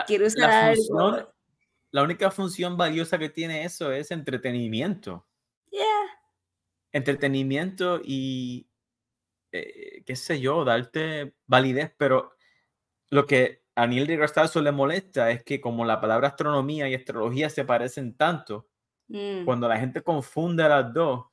quiero 0.07 0.27
usar 0.27 0.75
la 0.75 1.33
La 1.91 2.03
única 2.03 2.31
función 2.31 2.77
valiosa 2.77 3.19
que 3.19 3.29
tiene 3.29 3.65
eso 3.65 3.91
es 3.91 4.11
entretenimiento. 4.11 5.27
Yeah. 5.71 5.83
Entretenimiento 6.91 8.01
y, 8.03 8.67
eh, 9.51 10.03
qué 10.05 10.15
sé 10.15 10.39
yo, 10.39 10.63
darte 10.63 11.35
validez, 11.45 11.93
pero 11.97 12.33
lo 13.09 13.25
que 13.25 13.63
a 13.75 13.87
Neil 13.87 14.07
deGrasse 14.07 14.61
le 14.61 14.71
molesta 14.71 15.31
es 15.31 15.43
que 15.43 15.59
como 15.59 15.83
la 15.83 15.99
palabra 15.99 16.29
astronomía 16.29 16.87
y 16.87 16.95
astrología 16.95 17.49
se 17.49 17.65
parecen 17.65 18.15
tanto, 18.15 18.69
mm. 19.07 19.45
cuando 19.45 19.67
la 19.67 19.79
gente 19.79 20.01
confunde 20.01 20.67
las 20.67 20.93
dos, 20.93 21.25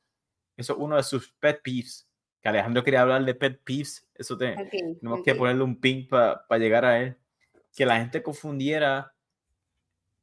eso 0.57 0.73
es 0.73 0.79
uno 0.79 0.97
de 0.97 1.03
sus 1.03 1.33
pet 1.33 1.63
peeves 1.63 2.10
que 2.43 2.49
Alejandro 2.49 2.83
quería 2.83 3.03
hablar 3.03 3.25
de 3.25 3.35
pet 3.35 3.61
peeves, 3.63 4.09
eso 4.15 4.37
tenemos 4.37 5.23
que 5.25 5.35
ponerle 5.35 5.63
un 5.63 5.79
ping 5.81 6.07
para 6.09 6.59
llegar 6.59 6.85
a 6.85 7.01
él, 7.01 7.17
que 7.75 7.87
la 7.87 7.99
gente 7.99 8.23
confundiera 8.23 9.15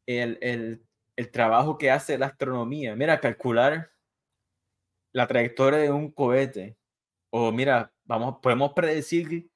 el, 0.06 0.38
el, 0.42 0.84
el, 1.16 1.32
trabajo 1.32 1.78
que 1.78 1.92
hace 1.92 2.18
la 2.18 2.28
astronomía. 2.28 2.96
Mira, 2.96 3.20
calcular 3.20 3.92
la 5.12 5.28
trayectoria 5.28 5.80
de 5.80 5.92
un 5.92 6.12
cohete, 6.12 6.78
o 7.30 7.52
mira, 7.52 7.94
vamos, 8.06 8.38
podemos 8.42 8.74
predecir 8.74 9.50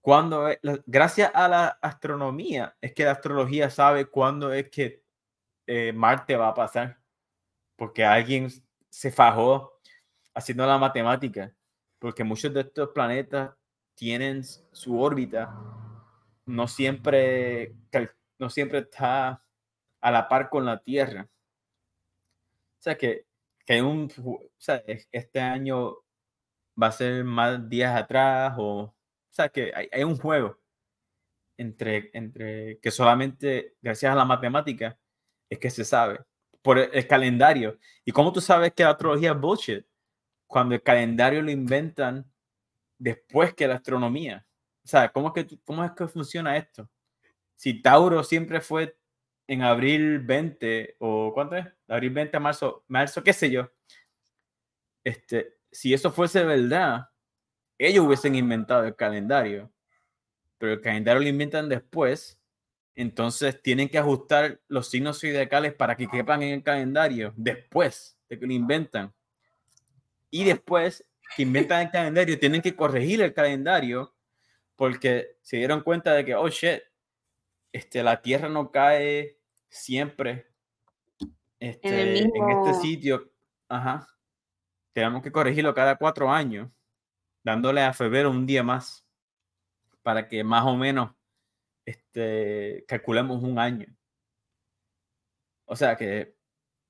cuando, 0.00 0.48
gracias 0.86 1.30
a 1.34 1.46
la 1.48 1.66
astronomía, 1.82 2.76
es 2.80 2.94
que 2.94 3.04
la 3.04 3.12
astrología 3.12 3.68
sabe 3.68 4.06
cuándo 4.06 4.52
es 4.52 4.70
que 4.70 5.04
eh, 5.66 5.92
Marte 5.92 6.36
va 6.36 6.48
a 6.48 6.54
pasar, 6.54 6.98
porque 7.76 8.04
alguien 8.04 8.48
se 8.88 9.10
fajó 9.10 9.78
haciendo 10.34 10.66
la 10.66 10.78
matemática, 10.78 11.54
porque 12.00 12.24
muchos 12.24 12.52
de 12.52 12.62
estos 12.62 12.88
planetas 12.90 13.54
tienen 13.94 14.42
su 14.42 15.00
órbita, 15.00 15.54
no 16.46 16.66
siempre, 16.66 17.76
no 18.38 18.50
siempre 18.50 18.78
está 18.80 19.44
a 20.00 20.10
la 20.10 20.28
par 20.28 20.50
con 20.50 20.64
la 20.64 20.82
Tierra. 20.82 21.28
O 22.80 22.82
sea 22.82 22.96
que, 22.96 23.26
que 23.64 23.74
hay 23.74 23.80
un, 23.82 24.10
o 24.24 24.40
sea, 24.58 24.82
este 24.86 25.40
año 25.40 25.98
va 26.82 26.88
a 26.88 26.92
ser 26.92 27.24
más 27.24 27.68
días 27.68 27.94
atrás 27.94 28.54
o, 28.56 28.80
o 28.84 28.94
sea, 29.30 29.48
que 29.48 29.72
hay, 29.92 30.02
un 30.02 30.16
juego 30.16 30.58
entre, 31.56 32.10
entre 32.14 32.78
que 32.80 32.90
solamente 32.90 33.76
gracias 33.82 34.12
a 34.12 34.16
la 34.16 34.24
matemática 34.24 34.98
es 35.50 35.58
que 35.58 35.70
se 35.70 35.84
sabe 35.84 36.20
por 36.62 36.78
el, 36.78 37.06
calendario. 37.06 37.78
¿Y 38.04 38.12
cómo 38.12 38.32
tú 38.32 38.40
sabes 38.40 38.72
que 38.72 38.82
la 38.82 38.90
astrología 38.90 39.32
es 39.32 39.40
bullshit? 39.40 39.86
Cuando 40.50 40.74
el 40.74 40.82
calendario 40.82 41.42
lo 41.42 41.52
inventan 41.52 42.28
después 42.98 43.54
que 43.54 43.68
la 43.68 43.76
astronomía. 43.76 44.44
O 44.84 45.12
¿cómo 45.12 45.28
es 45.28 45.46
que, 45.46 45.58
cómo 45.64 45.84
es 45.84 45.92
que 45.92 46.08
funciona 46.08 46.56
esto? 46.56 46.90
Si 47.54 47.80
Tauro 47.80 48.24
siempre 48.24 48.60
fue 48.60 48.98
en 49.46 49.62
abril 49.62 50.18
20 50.18 50.96
o 50.98 51.32
¿cuánto 51.32 51.54
es? 51.54 51.66
Abril 51.86 52.10
20 52.10 52.36
a 52.36 52.40
marzo, 52.40 52.84
marzo, 52.88 53.22
qué 53.22 53.32
sé 53.32 53.48
yo. 53.48 53.70
Este, 55.04 55.54
si 55.70 55.94
eso 55.94 56.10
fuese 56.10 56.42
verdad, 56.42 57.08
ellos 57.78 58.04
hubiesen 58.04 58.34
inventado 58.34 58.82
el 58.84 58.96
calendario, 58.96 59.70
pero 60.58 60.72
el 60.72 60.80
calendario 60.80 61.22
lo 61.22 61.28
inventan 61.28 61.68
después, 61.68 62.40
entonces 62.96 63.62
tienen 63.62 63.88
que 63.88 63.98
ajustar 63.98 64.60
los 64.66 64.90
signos 64.90 65.20
zodiacales 65.20 65.74
para 65.74 65.96
que 65.96 66.08
quepan 66.08 66.42
en 66.42 66.54
el 66.54 66.62
calendario 66.64 67.32
después 67.36 68.18
de 68.28 68.36
que 68.36 68.46
lo 68.48 68.52
inventan. 68.52 69.14
Y 70.30 70.44
después 70.44 71.04
que 71.36 71.42
inventan 71.42 71.82
el 71.82 71.90
calendario, 71.90 72.38
tienen 72.38 72.62
que 72.62 72.74
corregir 72.74 73.20
el 73.22 73.34
calendario 73.34 74.14
porque 74.76 75.36
se 75.42 75.58
dieron 75.58 75.82
cuenta 75.82 76.14
de 76.14 76.24
que, 76.24 76.34
oh 76.34 76.48
shit, 76.48 76.80
este, 77.72 78.02
la 78.02 78.22
Tierra 78.22 78.48
no 78.48 78.70
cae 78.70 79.38
siempre 79.68 80.46
este, 81.58 82.18
en, 82.18 82.30
este 82.48 82.74
sitio. 82.80 83.30
Ajá. 83.68 84.08
Tenemos 84.92 85.22
que 85.22 85.30
corregirlo 85.30 85.74
cada 85.74 85.96
cuatro 85.96 86.30
años, 86.30 86.70
dándole 87.44 87.82
a 87.82 87.92
febrero 87.92 88.30
un 88.30 88.46
día 88.46 88.62
más, 88.62 89.06
para 90.02 90.26
que 90.26 90.42
más 90.42 90.64
o 90.64 90.76
menos 90.76 91.12
este, 91.84 92.84
calculemos 92.88 93.42
un 93.42 93.58
año. 93.58 93.86
O 95.66 95.76
sea 95.76 95.96
que 95.96 96.34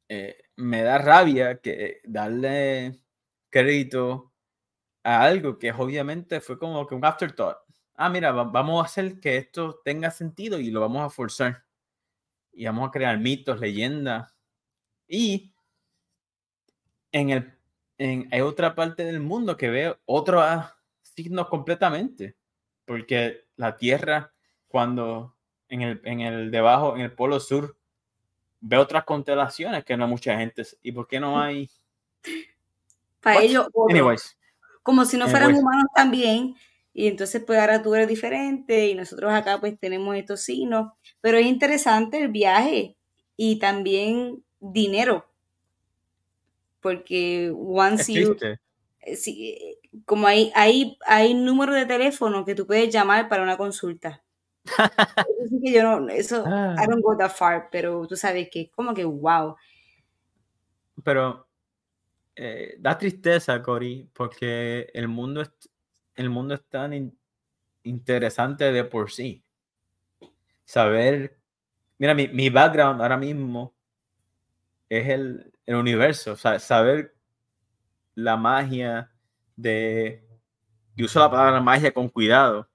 eh, 0.09 0.43
me 0.57 0.83
da 0.83 0.99
rabia 0.99 1.61
que 1.61 2.01
darle 2.05 3.00
crédito 3.51 4.33
a 5.03 5.23
algo 5.23 5.59
que 5.59 5.73
obviamente 5.73 6.41
fue 6.41 6.59
como 6.59 6.87
que 6.87 6.95
un 6.95 7.05
afterthought. 7.05 7.59
Ah, 7.95 8.09
mira, 8.09 8.33
vamos 8.33 8.83
a 8.83 8.87
hacer 8.87 9.21
que 9.21 9.37
esto 9.37 9.81
tenga 9.85 10.11
sentido 10.11 10.59
y 10.59 10.71
lo 10.71 10.81
vamos 10.81 11.03
a 11.05 11.11
forzar 11.11 11.65
y 12.53 12.65
vamos 12.65 12.89
a 12.89 12.91
crear 12.91 13.19
mitos, 13.19 13.61
leyendas. 13.61 14.35
Y 15.09 15.53
en 17.13 17.31
el, 17.31 17.53
en, 17.99 18.29
hay 18.31 18.41
otra 18.41 18.75
parte 18.75 19.05
del 19.05 19.21
mundo 19.21 19.57
que 19.57 19.71
ve 19.71 19.97
otros 20.07 20.45
signos 21.03 21.49
completamente, 21.49 22.37
porque 22.85 23.45
la 23.57 23.77
Tierra, 23.77 24.33
cuando 24.69 25.37
en 25.69 25.83
el, 25.83 26.01
en 26.05 26.21
el 26.21 26.51
debajo, 26.51 26.97
en 26.97 27.03
el 27.03 27.13
polo 27.13 27.41
sur, 27.41 27.77
ve 28.61 28.77
otras 28.77 29.05
constelaciones 29.05 29.85
que 29.85 29.97
no 29.97 30.07
mucha 30.09 30.37
gente. 30.39 30.65
¿Y 30.83 30.93
por 30.93 31.07
qué 31.07 31.21
no 31.21 31.41
hay? 31.41 31.69
Para 33.21 33.43
ellos, 33.43 33.69
como 34.83 35.05
si 35.05 35.17
no 35.17 35.29
fueran 35.29 35.55
humanos 35.55 35.87
también, 35.95 36.55
y 36.93 37.07
entonces 37.07 37.43
pues 37.47 37.59
ahora 37.59 37.83
tú 37.83 37.95
eres 37.95 38.09
diferente 38.09 38.89
y 38.89 38.95
nosotros 38.95 39.33
acá 39.33 39.61
pues 39.61 39.79
tenemos 39.79 40.17
estos 40.17 40.41
signos, 40.41 40.93
pero 41.21 41.39
es 41.39 41.47
interesante 41.47 42.21
el 42.21 42.29
viaje 42.29 42.97
y 43.37 43.59
también 43.59 44.43
dinero, 44.59 45.27
porque 46.81 47.53
once 47.55 48.13
you, 48.13 48.37
eh, 49.03 49.79
como 50.05 50.27
hay, 50.27 50.53
hay, 50.55 50.99
hay 51.07 51.35
número 51.35 51.75
de 51.75 51.87
teléfono 51.87 52.45
que 52.45 52.55
tú 52.55 52.67
puedes 52.67 52.93
llamar 52.93 53.29
para 53.29 53.43
una 53.43 53.57
consulta. 53.57 54.23
eso 55.45 55.57
que 55.63 55.73
yo 55.73 55.83
no, 55.83 56.09
eso, 56.09 56.43
I 56.45 56.45
ah. 56.47 56.87
don't 56.87 57.03
go 57.03 57.17
that 57.17 57.31
far, 57.31 57.69
pero 57.71 58.07
tú 58.07 58.17
sabes 58.17 58.49
que 58.51 58.63
es 58.63 58.71
como 58.71 58.93
que 58.95 59.05
wow. 59.05 59.57
Pero 61.03 61.47
eh, 62.43 62.77
da 62.79 62.97
tristeza, 62.97 63.63
Cory, 63.63 64.09
porque 64.15 64.91
el 64.95 65.09
mundo 65.09 65.43
es, 65.43 65.53
el 66.15 66.31
mundo 66.31 66.55
es 66.55 66.65
tan 66.71 67.15
interesante 67.83 68.73
de 68.73 68.83
por 68.85 69.11
sí. 69.11 69.45
Saber, 70.65 71.39
mira, 71.99 72.15
mi, 72.15 72.29
mi 72.29 72.49
background 72.49 73.03
ahora 73.03 73.19
mismo 73.19 73.75
es 74.89 75.07
el, 75.11 75.53
el 75.67 75.75
universo, 75.75 76.33
o 76.33 76.37
sea, 76.37 76.59
saber 76.59 77.15
la 78.15 78.39
magia 78.39 79.13
de, 79.55 80.27
y 80.97 81.05
uso 81.05 81.21
la 81.21 81.31
palabra 81.31 81.61
magia 81.61 81.93
con 81.93 82.09
cuidado, 82.09 82.71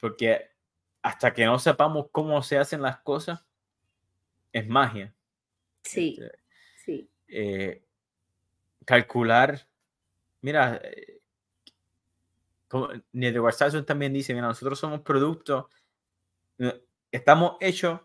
porque 0.00 0.50
hasta 1.00 1.32
que 1.32 1.44
no 1.44 1.60
sepamos 1.60 2.08
cómo 2.10 2.42
se 2.42 2.58
hacen 2.58 2.82
las 2.82 2.98
cosas, 3.02 3.46
es 4.50 4.66
magia. 4.66 5.14
Sí, 5.84 6.18
este, 6.18 6.38
sí. 6.84 7.10
Eh, 7.28 7.84
calcular, 8.84 9.66
mira, 10.40 10.80
eh, 10.82 11.20
Network 13.12 13.56
también 13.86 14.12
dice, 14.12 14.34
mira, 14.34 14.48
nosotros 14.48 14.78
somos 14.78 15.00
productos, 15.00 15.66
eh, 16.58 16.84
estamos 17.10 17.56
hechos 17.60 18.00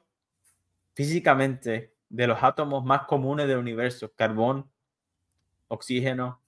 físicamente 0.94 1.94
de 2.10 2.28
los 2.28 2.42
átomos 2.42 2.84
más 2.84 3.04
comunes 3.04 3.48
del 3.48 3.58
universo, 3.58 4.12
carbón, 4.16 4.70
oxígeno, 5.68 6.42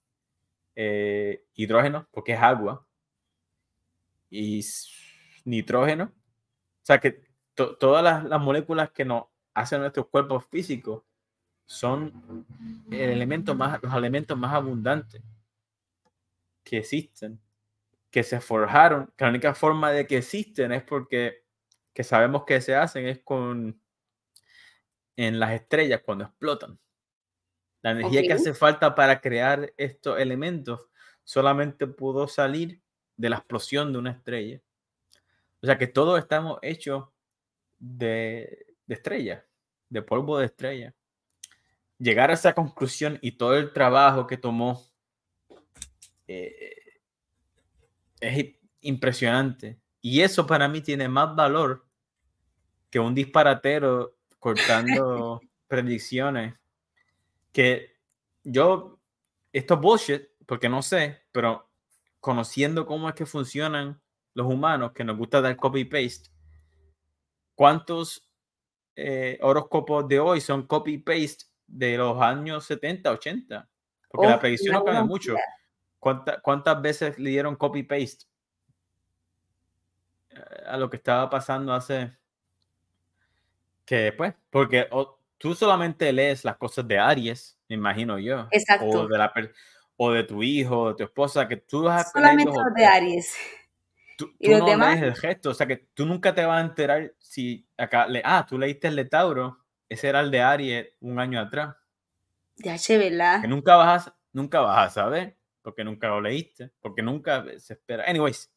eh, 0.74 1.44
hidrógeno, 1.54 2.08
porque 2.10 2.32
es 2.32 2.40
agua, 2.40 2.86
y 4.30 4.64
nitrógeno. 5.44 6.04
O 6.04 6.84
sea 6.84 6.98
que 6.98 7.24
todas 7.54 8.02
las, 8.02 8.24
las, 8.24 8.40
moléculas 8.40 8.90
que 8.90 9.04
nos 9.04 9.24
hacen 9.54 9.80
nuestros 9.80 10.06
cuerpos 10.08 10.46
físicos 10.46 11.02
son 11.72 12.44
el 12.90 13.10
elemento 13.10 13.54
más, 13.54 13.82
los 13.82 13.94
elementos 13.94 14.36
más 14.36 14.52
abundantes 14.52 15.22
que 16.62 16.78
existen 16.78 17.40
que 18.10 18.22
se 18.22 18.40
forjaron, 18.40 19.10
que 19.16 19.24
la 19.24 19.30
única 19.30 19.54
forma 19.54 19.90
de 19.90 20.06
que 20.06 20.18
existen 20.18 20.70
es 20.70 20.82
porque 20.82 21.44
que 21.94 22.04
sabemos 22.04 22.44
que 22.44 22.60
se 22.60 22.76
hacen 22.76 23.06
es 23.06 23.20
con 23.20 23.80
en 25.16 25.40
las 25.40 25.52
estrellas 25.52 26.02
cuando 26.04 26.24
explotan. 26.24 26.78
La 27.80 27.92
energía 27.92 28.20
que 28.20 28.34
hace 28.34 28.52
falta 28.52 28.94
para 28.94 29.22
crear 29.22 29.72
estos 29.78 30.20
elementos 30.20 30.90
solamente 31.24 31.86
pudo 31.86 32.28
salir 32.28 32.82
de 33.16 33.30
la 33.30 33.36
explosión 33.36 33.94
de 33.94 33.98
una 33.98 34.10
estrella. 34.10 34.60
O 35.62 35.66
sea 35.66 35.78
que 35.78 35.86
todos 35.86 36.18
estamos 36.18 36.58
hechos 36.60 37.08
de, 37.78 38.66
de 38.86 38.94
estrellas, 38.94 39.42
de 39.88 40.02
polvo 40.02 40.38
de 40.38 40.46
estrella. 40.46 40.94
Llegar 42.02 42.30
a 42.30 42.34
esa 42.34 42.52
conclusión 42.52 43.20
y 43.22 43.32
todo 43.32 43.56
el 43.56 43.72
trabajo 43.72 44.26
que 44.26 44.36
tomó 44.36 44.84
eh, 46.26 46.98
es 48.18 48.56
impresionante. 48.80 49.78
Y 50.00 50.22
eso 50.22 50.44
para 50.44 50.66
mí 50.66 50.80
tiene 50.80 51.08
más 51.08 51.36
valor 51.36 51.86
que 52.90 52.98
un 52.98 53.14
disparatero 53.14 54.16
cortando 54.40 55.40
predicciones. 55.68 56.56
Que 57.52 57.94
yo, 58.42 58.98
esto 59.52 59.74
es 59.74 59.80
bullshit, 59.80 60.22
porque 60.44 60.68
no 60.68 60.82
sé, 60.82 61.22
pero 61.30 61.70
conociendo 62.18 62.84
cómo 62.84 63.08
es 63.08 63.14
que 63.14 63.26
funcionan 63.26 64.02
los 64.34 64.48
humanos, 64.48 64.90
que 64.90 65.04
nos 65.04 65.16
gusta 65.16 65.40
dar 65.40 65.54
copy-paste, 65.54 66.30
¿cuántos 67.54 68.28
eh, 68.96 69.38
horóscopos 69.40 70.08
de 70.08 70.18
hoy 70.18 70.40
son 70.40 70.66
copy-paste 70.66 71.51
de 71.72 71.96
los 71.96 72.20
años 72.20 72.64
70, 72.66 73.10
80? 73.10 73.68
Porque 74.08 74.28
la 74.28 74.38
predicción 74.38 74.74
no 74.74 74.84
cambia 74.84 75.04
mucho. 75.04 75.34
¿Cuántas 75.98 76.82
veces 76.82 77.18
le 77.18 77.30
dieron 77.30 77.56
copy-paste 77.56 78.26
eh, 80.30 80.40
a 80.66 80.76
lo 80.76 80.90
que 80.90 80.96
estaba 80.96 81.28
pasando 81.30 81.72
hace... 81.72 82.12
Que 83.84 84.12
pues, 84.12 84.34
porque 84.50 84.88
tú 85.38 85.54
solamente 85.54 86.12
lees 86.12 86.44
las 86.44 86.56
cosas 86.56 86.86
de 86.86 86.98
Aries, 86.98 87.58
me 87.68 87.74
imagino 87.74 88.18
yo. 88.18 88.46
Exacto. 88.50 88.86
O 88.86 89.08
de, 89.08 89.18
la, 89.18 89.32
o 89.96 90.12
de 90.12 90.22
tu 90.24 90.42
hijo, 90.42 90.90
de 90.90 90.94
tu 90.94 91.02
esposa, 91.04 91.48
que 91.48 91.56
tú 91.56 91.82
vas 91.82 92.06
a 92.06 92.10
Solamente 92.10 92.52
los 92.56 92.74
de 92.74 92.86
Aries. 92.86 93.34
tú, 94.16 94.32
no 94.40 94.66
demás? 94.66 95.00
lees 95.00 95.02
el 95.02 95.16
gesto, 95.16 95.50
o 95.50 95.54
sea 95.54 95.66
que 95.66 95.76
tú 95.94 96.06
nunca 96.06 96.34
te 96.34 96.44
vas 96.44 96.62
a 96.62 96.66
enterar 96.66 97.12
si 97.18 97.66
acá, 97.76 98.06
le, 98.06 98.22
ah, 98.24 98.46
tú 98.48 98.58
leíste 98.58 98.88
el 98.88 98.96
de 98.96 99.04
Tauro, 99.06 99.61
ese 99.92 100.08
era 100.08 100.20
el 100.20 100.30
de 100.30 100.40
Aries 100.40 100.88
un 101.00 101.18
año 101.18 101.40
atrás. 101.40 101.76
Ya, 102.56 102.76
¿verdad? 102.96 103.42
Que 103.42 103.48
nunca 103.48 103.76
vas, 103.76 104.08
a, 104.08 104.16
nunca 104.32 104.60
vas 104.60 104.86
a 104.86 104.90
saber, 104.90 105.36
porque 105.62 105.84
nunca 105.84 106.08
lo 106.08 106.20
leíste, 106.20 106.70
porque 106.80 107.02
nunca 107.02 107.44
se 107.58 107.74
espera. 107.74 108.04
Anyways. 108.08 108.50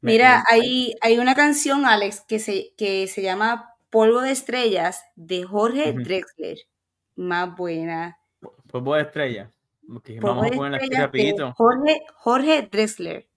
Mira, 0.00 0.44
hay, 0.50 0.94
hay 1.00 1.18
una 1.18 1.34
canción, 1.34 1.86
Alex, 1.86 2.22
que 2.26 2.38
se, 2.38 2.74
que 2.76 3.06
se 3.06 3.22
llama 3.22 3.76
Polvo 3.90 4.20
de 4.20 4.32
Estrellas 4.32 5.04
de 5.14 5.44
Jorge 5.44 5.92
Drexler. 5.92 6.58
Más 7.16 7.54
buena. 7.56 8.18
Polvo 8.70 8.94
de 8.94 9.02
Estrellas. 9.02 9.50
vamos 10.20 10.46
a 10.46 10.50
ponerla 10.50 10.78
aquí 10.78 10.90
rapidito. 10.90 11.52
Jorge, 11.56 12.02
Jorge 12.14 12.68
Drexler. 12.70 13.28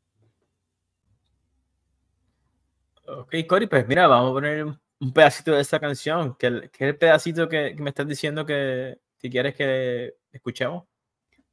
Ok, 3.07 3.35
Cory, 3.47 3.67
pues 3.67 3.87
mira, 3.87 4.07
vamos 4.07 4.31
a 4.31 4.33
poner 4.33 4.65
un 5.01 5.11
pedacito 5.11 5.51
de 5.51 5.61
esa 5.61 5.79
canción. 5.79 6.35
¿Qué, 6.37 6.47
es 6.47 6.81
el 6.81 6.97
pedacito 6.97 7.49
que, 7.49 7.75
me 7.77 7.89
estás 7.89 8.07
diciendo 8.07 8.45
que, 8.45 8.99
quieres 9.19 9.55
que 9.55 10.15
escuchemos? 10.31 10.85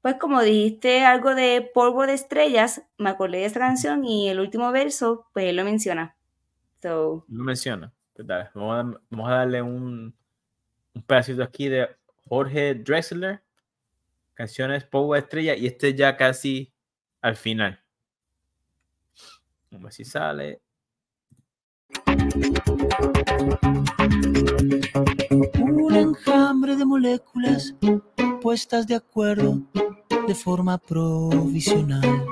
Pues 0.02 0.16
como 0.16 0.42
dijiste 0.42 1.04
algo 1.04 1.34
de 1.34 1.68
polvo 1.74 2.06
de 2.06 2.12
estrellas, 2.12 2.82
me 2.98 3.10
acordé 3.10 3.38
de 3.38 3.46
esa 3.46 3.58
canción 3.58 4.04
y 4.04 4.28
el 4.28 4.38
último 4.38 4.70
verso, 4.70 5.26
pues 5.32 5.46
él 5.46 5.56
lo 5.56 5.64
menciona. 5.64 6.14
Lo 6.82 7.24
menciona. 7.28 7.92
Pues 8.12 8.28
vamos, 8.54 9.00
a, 9.10 9.34
darle 9.34 9.62
un, 9.62 10.14
un, 10.94 11.02
pedacito 11.02 11.42
aquí 11.42 11.68
de 11.68 11.88
Jorge 12.28 12.74
Drexler, 12.74 13.42
canciones 14.34 14.84
polvo 14.84 15.14
de 15.14 15.20
estrella, 15.20 15.56
y 15.56 15.66
este 15.66 15.94
ya 15.94 16.16
casi 16.16 16.72
al 17.22 17.36
final. 17.36 17.80
Vamos 19.70 19.84
a 19.84 19.86
ver 19.86 19.92
si 19.92 20.04
sale. 20.04 20.60
Un 25.60 25.94
enjambre 25.94 26.76
de 26.76 26.84
moléculas 26.84 27.74
puestas 28.40 28.86
de 28.86 28.94
acuerdo 28.94 29.60
de 30.26 30.34
forma 30.34 30.78
provisional. 30.78 32.26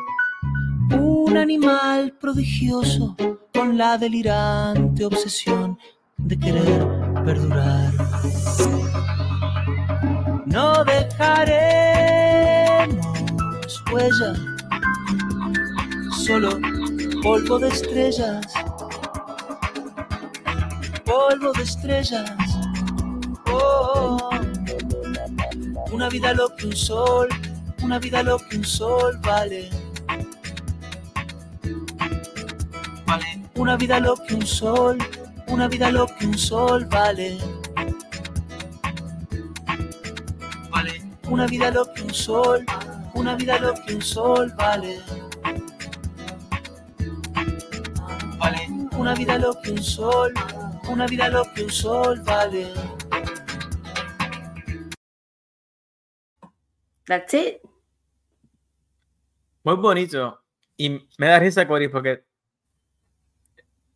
Un 0.98 1.36
animal 1.36 2.12
prodigioso 2.20 3.16
con 3.52 3.76
la 3.76 3.98
delirante 3.98 5.04
obsesión 5.04 5.78
de 6.16 6.38
querer 6.38 6.86
perdurar. 7.24 7.92
No 10.46 10.84
dejaremos 10.84 11.86
huella, 13.92 14.34
solo 16.24 16.50
polvo 17.22 17.58
de 17.58 17.68
estrellas 17.68 18.46
polvo 21.06 21.52
de 21.52 21.62
estrellas. 21.62 22.30
Oh, 23.52 24.18
una 25.92 26.08
vida 26.08 26.34
lo 26.34 26.54
que 26.56 26.66
un 26.66 26.76
sol, 26.76 27.28
una 27.82 27.98
vida 27.98 28.22
lo 28.22 28.38
que 28.38 28.58
un 28.58 28.64
sol 28.64 29.18
vale. 29.22 29.70
Vale. 33.06 33.42
Una 33.54 33.76
vida 33.76 34.00
lo 34.00 34.16
que 34.16 34.34
un 34.34 34.46
sol, 34.46 34.98
una 35.46 35.68
vida 35.68 35.90
lo 35.90 36.06
que 36.06 36.26
un 36.26 36.36
sol 36.36 36.84
vale. 36.86 37.38
Vale. 40.70 41.02
Una 41.28 41.46
vida 41.46 41.70
lo 41.70 41.92
que 41.92 42.02
un 42.02 42.14
sol, 42.14 42.66
una 43.14 43.36
vida 43.36 43.58
lo 43.60 43.74
que 43.74 43.94
un 43.94 44.02
sol 44.02 44.52
vale. 44.58 45.00
Vale. 48.38 48.68
Una 48.98 49.14
vida 49.14 49.38
lo 49.38 49.60
que 49.62 49.70
un 49.70 49.82
sol 49.82 50.34
una 50.88 51.06
vida 51.06 51.28
lo 51.28 51.44
que 51.54 51.64
un 51.64 51.70
sol 51.70 52.20
vale. 52.24 52.72
That's 57.06 57.34
it. 57.34 57.60
Muy 59.62 59.76
bonito. 59.76 60.42
Y 60.76 60.90
me 61.18 61.26
da 61.28 61.38
risa, 61.38 61.66
Cory, 61.66 61.88
porque 61.88 62.24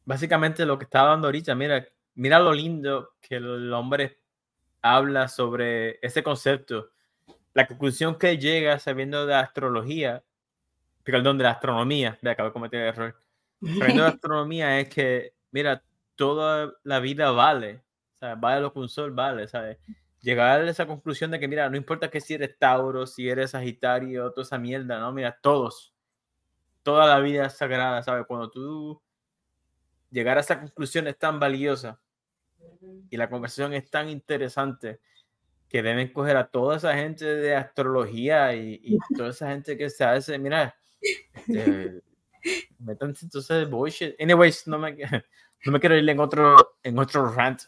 básicamente 0.05 0.64
lo 0.64 0.78
que 0.78 0.84
estaba 0.84 1.11
dando 1.11 1.28
ahorita, 1.28 1.55
mira, 1.55 1.86
mira 2.14 2.38
lo 2.38 2.53
lindo 2.53 3.14
que 3.20 3.36
el 3.36 3.72
hombre 3.72 4.20
habla 4.82 5.28
sobre 5.28 5.99
ese 6.03 6.22
concepto. 6.22 6.91
La 7.53 7.66
conclusión 7.66 8.16
que 8.16 8.38
llega 8.38 8.78
sabiendo 8.78 9.26
de 9.26 9.34
astrología, 9.34 10.24
perdón, 11.03 11.38
de 11.38 11.45
la 11.45 11.51
astronomía, 11.51 12.18
de 12.22 12.30
acabo 12.30 12.49
de 12.49 12.53
cometer 12.53 12.80
el 12.80 12.88
error. 12.88 13.16
Sabiendo 13.61 14.05
de 14.05 14.09
astronomía 14.14 14.80
es 14.80 14.88
que, 14.88 15.34
mira, 15.51 15.82
toda 16.20 16.74
la 16.84 17.00
vida 17.00 17.30
vale, 17.30 17.82
o 18.16 18.18
sea, 18.18 18.34
vale 18.34 18.60
lo 18.60 18.74
que 18.74 18.78
un 18.78 18.90
sol 18.90 19.10
vale, 19.10 19.48
¿sabes? 19.48 19.78
Llegar 20.20 20.60
a 20.60 20.68
esa 20.68 20.86
conclusión 20.86 21.30
de 21.30 21.40
que, 21.40 21.48
mira, 21.48 21.70
no 21.70 21.78
importa 21.78 22.10
que 22.10 22.20
si 22.20 22.34
eres 22.34 22.58
Tauro, 22.58 23.06
si 23.06 23.26
eres 23.26 23.52
Sagitario, 23.52 24.30
toda 24.30 24.42
esa 24.42 24.58
mierda, 24.58 25.00
¿no? 25.00 25.12
Mira, 25.12 25.38
todos, 25.40 25.94
toda 26.82 27.06
la 27.06 27.20
vida 27.20 27.46
es 27.46 27.54
sagrada, 27.54 28.02
¿sabes? 28.02 28.26
Cuando 28.26 28.50
tú 28.50 29.00
llegar 30.10 30.36
a 30.36 30.42
esa 30.42 30.60
conclusión 30.60 31.06
es 31.06 31.16
tan 31.16 31.40
valiosa 31.40 31.98
y 33.08 33.16
la 33.16 33.30
conversación 33.30 33.72
es 33.72 33.88
tan 33.88 34.10
interesante 34.10 35.00
que 35.70 35.82
deben 35.82 36.12
coger 36.12 36.36
a 36.36 36.48
toda 36.48 36.76
esa 36.76 36.92
gente 36.96 37.24
de 37.24 37.56
astrología 37.56 38.54
y, 38.54 38.98
toda 39.16 39.30
esa 39.30 39.48
gente 39.48 39.78
que 39.78 39.88
se 39.88 40.04
hace, 40.04 40.38
mira, 40.38 40.74
este, 41.00 42.02
métanse 42.78 43.24
entonces 43.24 43.70
bullshit. 43.70 44.20
Anyways, 44.20 44.66
no 44.66 44.78
me, 44.78 44.98
no 45.64 45.72
me 45.72 45.80
quiero 45.80 45.96
ir 45.96 46.08
en 46.08 46.20
otro, 46.20 46.76
en 46.82 46.98
otro 46.98 47.30
rant 47.30 47.62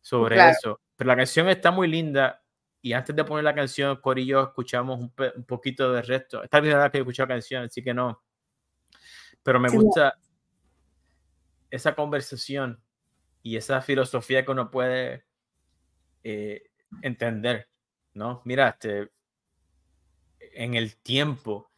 sobre 0.00 0.50
eso, 0.50 0.80
pero 0.96 1.08
la 1.08 1.16
canción 1.16 1.48
está 1.48 1.70
muy 1.70 1.88
linda 1.88 2.42
y 2.80 2.92
antes 2.92 3.14
de 3.14 3.24
poner 3.24 3.44
la 3.44 3.54
canción, 3.54 3.96
Cory 3.96 4.22
y 4.22 4.26
yo 4.26 4.42
escuchamos 4.42 4.98
un, 4.98 5.12
un 5.36 5.44
poquito 5.44 5.92
del 5.92 6.04
resto. 6.04 6.42
Esta 6.42 6.58
es 6.58 6.60
la 6.60 6.62
primera 6.62 6.82
vez 6.82 6.90
que 6.90 6.98
he 6.98 7.00
escuchado 7.00 7.28
la 7.28 7.34
canción, 7.34 7.64
así 7.64 7.82
que 7.82 7.94
no. 7.94 8.22
Pero 9.42 9.60
me 9.60 9.68
gusta 9.68 10.18
esa 11.70 11.94
conversación 11.94 12.82
y 13.42 13.56
esa 13.56 13.80
filosofía 13.80 14.44
que 14.44 14.50
uno 14.50 14.70
puede 14.70 15.24
eh, 16.24 16.70
entender, 17.02 17.68
¿no? 18.14 18.42
Mira, 18.44 18.68
este, 18.68 19.10
en 20.54 20.74
el 20.74 20.96
tiempo, 20.96 21.70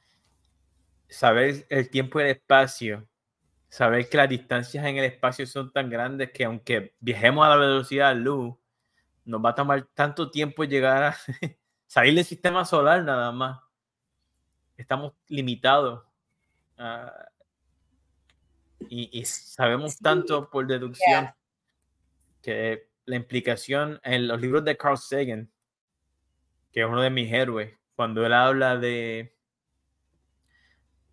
saber 1.08 1.66
el 1.68 1.90
tiempo 1.90 2.18
y 2.18 2.24
el 2.24 2.30
espacio 2.30 3.08
saber 3.74 4.08
que 4.08 4.16
las 4.16 4.28
distancias 4.28 4.84
en 4.84 4.98
el 4.98 5.04
espacio 5.04 5.44
son 5.48 5.72
tan 5.72 5.90
grandes 5.90 6.30
que 6.30 6.44
aunque 6.44 6.94
viajemos 7.00 7.44
a 7.44 7.48
la 7.48 7.56
velocidad 7.56 8.14
de 8.14 8.20
luz, 8.20 8.54
nos 9.24 9.44
va 9.44 9.50
a 9.50 9.54
tomar 9.56 9.88
tanto 9.94 10.30
tiempo 10.30 10.62
llegar 10.62 11.02
a 11.02 11.16
salir 11.88 12.14
del 12.14 12.24
sistema 12.24 12.64
solar 12.64 13.02
nada 13.02 13.32
más. 13.32 13.58
Estamos 14.76 15.14
limitados. 15.26 16.04
Ah, 16.78 17.26
y, 18.88 19.24
sabemos 19.24 19.98
tanto 19.98 20.48
por 20.50 20.68
deducción 20.68 21.34
que 22.42 22.88
la 23.06 23.16
implicación 23.16 23.98
en 24.04 24.28
los 24.28 24.40
libros 24.40 24.64
de 24.64 24.76
Carl 24.76 24.98
Sagan, 24.98 25.50
que 26.70 26.82
es 26.82 26.86
uno 26.86 27.02
de 27.02 27.10
mis 27.10 27.32
héroes, 27.32 27.76
cuando 27.96 28.24
él 28.24 28.34
habla 28.34 28.76
de 28.76 29.36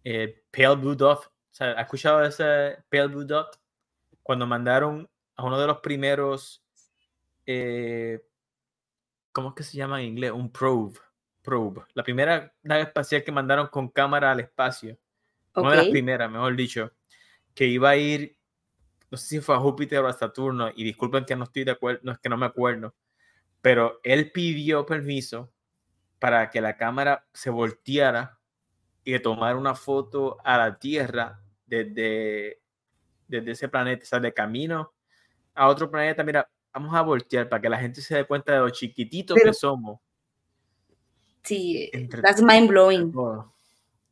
eh, 0.03 0.43
Pale 0.51 0.75
Blue 0.75 0.95
Dove 0.95 1.30
sea, 1.53 1.71
¿has 1.71 1.83
escuchado 1.83 2.23
ese 2.23 2.77
Pale 2.89 3.07
Blue 3.07 3.25
Dot? 3.25 3.59
Cuando 4.23 4.45
mandaron 4.45 5.09
a 5.35 5.43
uno 5.43 5.59
de 5.59 5.67
los 5.67 5.79
primeros, 5.79 6.63
eh, 7.45 8.23
¿cómo 9.31 9.49
es 9.49 9.55
que 9.55 9.63
se 9.63 9.77
llama 9.77 10.01
en 10.01 10.09
inglés? 10.09 10.31
Un 10.31 10.51
probe. 10.51 10.99
Probe. 11.41 11.81
La 11.93 12.03
primera 12.03 12.53
nave 12.61 12.83
espacial 12.83 13.23
que 13.23 13.31
mandaron 13.31 13.67
con 13.67 13.89
cámara 13.89 14.31
al 14.31 14.39
espacio. 14.39 14.97
Una 15.55 15.71
de 15.71 15.77
las 15.77 15.87
primeras, 15.87 16.31
mejor 16.31 16.55
dicho. 16.55 16.91
Que 17.53 17.65
iba 17.65 17.89
a 17.89 17.97
ir, 17.97 18.37
no 19.09 19.17
sé 19.17 19.27
si 19.27 19.41
fue 19.41 19.55
a 19.55 19.59
Júpiter 19.59 19.99
o 19.99 20.07
a 20.07 20.13
Saturno, 20.13 20.69
y 20.75 20.83
disculpen 20.83 21.25
que 21.25 21.35
no 21.35 21.45
estoy 21.45 21.63
de 21.63 21.71
acuerdo, 21.71 21.99
no 22.03 22.11
es 22.11 22.19
que 22.19 22.29
no 22.29 22.37
me 22.37 22.45
acuerdo, 22.45 22.95
pero 23.61 23.99
él 24.03 24.31
pidió 24.31 24.85
permiso 24.85 25.51
para 26.19 26.49
que 26.49 26.61
la 26.61 26.77
cámara 26.77 27.25
se 27.33 27.49
volteara 27.49 28.39
y 29.03 29.17
tomar 29.19 29.55
una 29.55 29.75
foto 29.75 30.37
a 30.43 30.57
la 30.57 30.77
Tierra 30.77 31.40
desde, 31.71 32.59
desde 33.27 33.51
ese 33.51 33.69
planeta, 33.69 34.03
o 34.03 34.05
sea, 34.05 34.19
de 34.19 34.33
camino 34.33 34.93
a 35.53 35.67
otro 35.69 35.89
planeta. 35.89 36.23
Mira, 36.23 36.49
vamos 36.73 36.93
a 36.93 37.01
voltear 37.01 37.47
para 37.47 37.61
que 37.61 37.69
la 37.69 37.79
gente 37.79 38.01
se 38.01 38.15
dé 38.15 38.25
cuenta 38.25 38.53
de 38.53 38.59
lo 38.59 38.69
chiquititos 38.69 39.37
que 39.41 39.53
somos. 39.53 39.99
Sí, 41.43 41.89
that's 42.21 42.41
mind 42.41 42.69
blowing. 42.69 43.13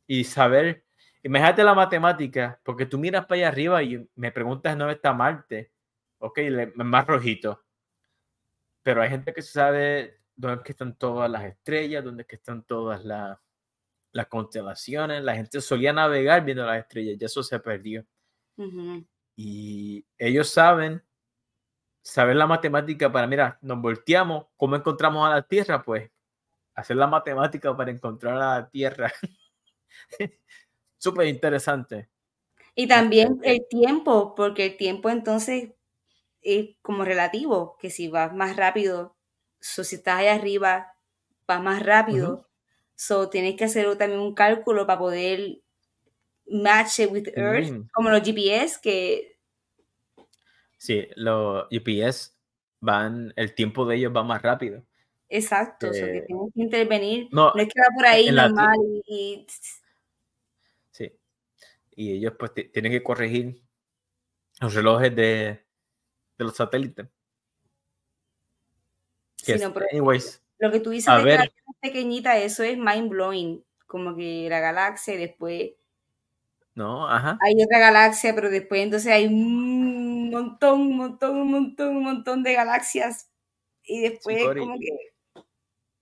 Y 0.06 0.24
saber, 0.24 0.84
imagínate 1.22 1.62
la 1.62 1.74
matemática, 1.74 2.58
porque 2.64 2.86
tú 2.86 2.98
miras 2.98 3.26
para 3.26 3.36
allá 3.36 3.48
arriba 3.48 3.82
y 3.82 4.08
me 4.16 4.32
preguntas 4.32 4.76
dónde 4.76 4.94
está 4.94 5.12
Marte. 5.12 5.70
Ok, 6.18 6.40
más 6.76 7.06
rojito. 7.06 7.62
Pero 8.82 9.02
hay 9.02 9.10
gente 9.10 9.32
que 9.32 9.42
sabe 9.42 10.18
dónde 10.34 10.62
están 10.66 10.96
todas 10.96 11.30
las 11.30 11.44
estrellas, 11.44 12.02
dónde 12.02 12.24
están 12.26 12.62
todas 12.62 13.04
las 13.04 13.38
las 14.12 14.26
constelaciones, 14.26 15.22
la 15.22 15.34
gente 15.34 15.60
solía 15.60 15.92
navegar 15.92 16.44
viendo 16.44 16.66
las 16.66 16.80
estrellas, 16.80 17.16
ya 17.18 17.26
eso 17.26 17.42
se 17.42 17.58
perdió. 17.60 18.04
Y 19.36 20.04
ellos 20.18 20.50
saben, 20.50 21.02
saber 22.02 22.36
la 22.36 22.46
matemática 22.46 23.10
para, 23.10 23.26
mira, 23.26 23.58
nos 23.62 23.80
volteamos, 23.80 24.46
¿cómo 24.56 24.76
encontramos 24.76 25.26
a 25.26 25.34
la 25.34 25.42
Tierra? 25.42 25.82
Pues 25.82 26.10
hacer 26.74 26.96
la 26.96 27.06
matemática 27.06 27.76
para 27.76 27.90
encontrar 27.90 28.34
a 28.36 28.60
la 28.60 28.68
Tierra. 28.68 29.12
Súper 30.98 31.26
interesante. 31.26 32.08
Y 32.74 32.86
también 32.86 33.40
el 33.42 33.66
tiempo, 33.68 34.34
porque 34.34 34.66
el 34.66 34.76
tiempo 34.76 35.10
entonces 35.10 35.70
es 36.42 36.70
como 36.82 37.04
relativo, 37.04 37.76
que 37.78 37.90
si 37.90 38.08
vas 38.08 38.34
más 38.34 38.56
rápido, 38.56 39.16
si 39.60 39.80
estás 39.80 40.20
allá 40.20 40.34
arriba, 40.34 40.94
vas 41.46 41.62
más 41.62 41.82
rápido. 41.84 42.49
So 43.00 43.30
tienes 43.30 43.56
que 43.56 43.64
hacer 43.64 43.96
también 43.96 44.20
un 44.20 44.34
cálculo 44.34 44.86
para 44.86 44.98
poder 44.98 45.62
match 46.44 46.98
with 47.10 47.28
Earth, 47.34 47.88
como 47.94 48.10
los 48.10 48.20
GPS 48.22 48.78
que... 48.78 49.38
Sí, 50.76 51.08
los 51.16 51.66
GPS 51.70 52.32
van, 52.78 53.32
el 53.36 53.54
tiempo 53.54 53.86
de 53.86 53.96
ellos 53.96 54.12
va 54.14 54.22
más 54.22 54.42
rápido. 54.42 54.84
Exacto, 55.30 55.90
que 55.90 55.98
eh, 55.98 56.24
tienes 56.26 56.52
que 56.54 56.60
intervenir. 56.60 57.28
No, 57.32 57.54
es 57.54 57.68
que 57.68 57.80
va 57.80 57.86
por 57.96 58.06
ahí 58.06 58.30
normal 58.30 58.76
y, 59.06 59.46
Sí, 60.90 61.10
y 61.92 62.12
ellos 62.18 62.34
pues 62.38 62.52
tienen 62.52 62.92
que 62.92 63.02
corregir 63.02 63.62
los 64.60 64.74
relojes 64.74 65.16
de, 65.16 65.64
de 66.36 66.44
los 66.44 66.54
satélites. 66.54 67.08
Sí, 69.36 69.54
no, 69.54 69.72
pero 69.72 69.86
anyways, 69.90 70.42
lo 70.60 70.70
que 70.70 70.80
tú 70.80 70.90
dices 70.90 71.12
de 71.16 71.24
ver, 71.24 71.52
pequeñita, 71.80 72.36
eso 72.38 72.62
es 72.62 72.76
mind 72.76 73.08
blowing. 73.08 73.64
Como 73.86 74.14
que 74.14 74.46
la 74.48 74.60
galaxia 74.60 75.14
y 75.14 75.16
después. 75.16 75.70
No, 76.74 77.08
ajá. 77.08 77.38
Hay 77.40 77.54
otra 77.62 77.78
galaxia, 77.78 78.34
pero 78.34 78.50
después 78.50 78.82
entonces 78.82 79.10
hay 79.10 79.26
un 79.26 80.30
montón, 80.30 80.80
un 80.82 80.96
montón, 80.96 81.36
un 81.36 81.50
montón, 81.50 81.96
un 81.96 82.04
montón 82.04 82.42
de 82.42 82.52
galaxias. 82.52 83.30
Y 83.82 84.02
después, 84.02 84.44
como 84.56 84.78
que. 84.78 85.42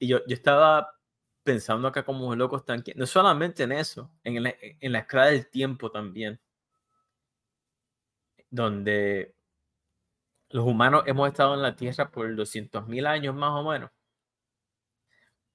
Y 0.01 0.09
yo, 0.09 0.19
yo 0.27 0.35
estaba 0.35 0.99
pensando 1.45 1.89
acá 1.89 2.05
como 2.05 2.35
locos 2.35 2.61
están 2.61 2.85
no 2.95 3.07
solamente 3.07 3.63
en 3.63 3.73
eso, 3.73 4.11
en 4.23 4.43
la, 4.43 4.55
en 4.61 4.93
la 4.93 4.99
escala 4.99 5.27
del 5.27 5.49
tiempo 5.49 5.91
también, 5.91 6.39
donde 8.51 9.35
los 10.51 10.67
humanos 10.67 11.05
hemos 11.07 11.29
estado 11.29 11.55
en 11.55 11.63
la 11.63 11.75
Tierra 11.75 12.11
por 12.11 12.29
200.000 12.35 13.07
años 13.07 13.35
más 13.35 13.53
o 13.53 13.69
menos 13.69 13.91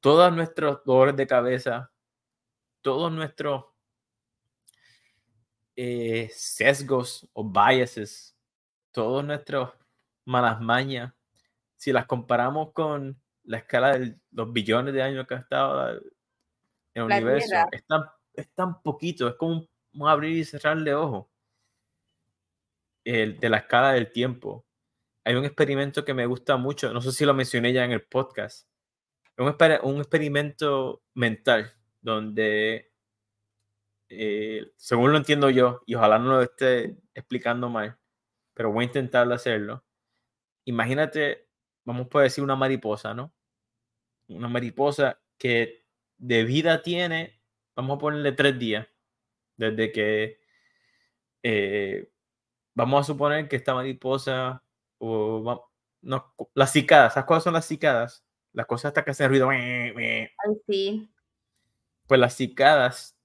todos 0.04 0.36
nuestros 0.36 0.84
dolores 0.84 1.16
de 1.16 1.26
cabeza, 1.26 1.90
todos 2.82 3.10
nuestros 3.10 3.64
eh, 5.78 6.30
sesgos 6.34 7.30
o 7.32 7.50
biases, 7.50 8.36
todos 8.92 9.24
nuestros 9.24 9.70
malas 10.26 10.60
mañas, 10.60 11.14
si 11.78 11.94
las 11.94 12.06
comparamos 12.06 12.74
con 12.74 13.18
la 13.46 13.60
escala 13.60 13.98
de 13.98 14.20
los 14.32 14.52
billones 14.52 14.94
de 14.94 15.04
años 15.04 15.26
que 15.26 15.36
ha 15.36 15.38
estado 15.38 15.92
en 15.92 16.02
el 16.96 17.04
universo, 17.04 17.56
es 17.72 17.86
tan, 17.86 18.04
es 18.34 18.54
tan, 18.54 18.82
poquito, 18.82 19.30
es 19.30 19.36
como 19.36 19.66
un, 19.94 20.10
abrir 20.10 20.36
y 20.36 20.44
cerrar 20.44 20.78
de 20.84 20.96
ojo 20.96 21.32
el, 23.06 23.40
de 23.40 23.50
la 23.50 23.60
escala 23.60 23.94
del 23.94 24.12
tiempo. 24.12 24.66
Hay 25.24 25.36
un 25.36 25.46
experimento 25.46 26.04
que 26.04 26.14
me 26.14 26.26
gusta 26.26 26.58
mucho, 26.58 26.92
no 26.92 27.00
sé 27.00 27.14
si 27.14 27.24
lo 27.24 27.34
mencioné 27.34 27.72
ya 27.72 27.86
en 27.86 27.94
el 27.94 28.04
podcast, 28.04 28.68
un, 29.38 29.56
un 29.84 29.98
experimento 29.98 31.04
mental 31.14 31.74
donde, 32.02 32.92
eh, 34.10 34.72
según 34.78 35.12
lo 35.12 35.18
entiendo 35.18 35.50
yo, 35.50 35.82
y 35.86 35.96
ojalá 35.96 36.20
no 36.20 36.34
lo 36.34 36.42
esté 36.42 36.98
explicando 37.14 37.70
mal, 37.70 37.98
pero 38.54 38.72
voy 38.72 38.84
a 38.86 38.88
intentar 38.88 39.32
hacerlo. 39.32 39.84
Imagínate, 40.66 41.48
vamos 41.86 42.08
a 42.14 42.20
decir 42.22 42.44
una 42.44 42.56
mariposa, 42.56 43.14
¿no? 43.14 43.34
Una 44.28 44.48
mariposa 44.48 45.22
que 45.38 45.86
de 46.18 46.44
vida 46.44 46.82
tiene, 46.82 47.42
vamos 47.76 47.98
a 47.98 48.00
ponerle 48.00 48.32
tres 48.34 48.60
días, 48.60 48.88
desde 49.58 49.92
que 49.92 50.40
eh, 51.44 52.12
vamos 52.74 53.02
a 53.02 53.14
suponer 53.14 53.48
que 53.48 53.58
esta 53.58 53.74
mariposa, 53.74 54.64
o, 55.00 55.70
no, 56.02 56.36
las 56.54 56.72
cicadas, 56.72 57.14
¿sabes 57.14 57.28
cuáles 57.28 57.44
son 57.44 57.54
las 57.54 57.66
cicadas? 57.66 58.26
Las 58.54 58.66
cosas 58.68 58.90
hasta 58.90 59.04
que 59.04 59.12
hacen 59.12 59.30
ruido. 59.30 59.50
Ay, 59.50 60.30
sí. 60.68 61.10
Pues 62.08 62.20
las 62.20 62.36
cicadas. 62.36 63.18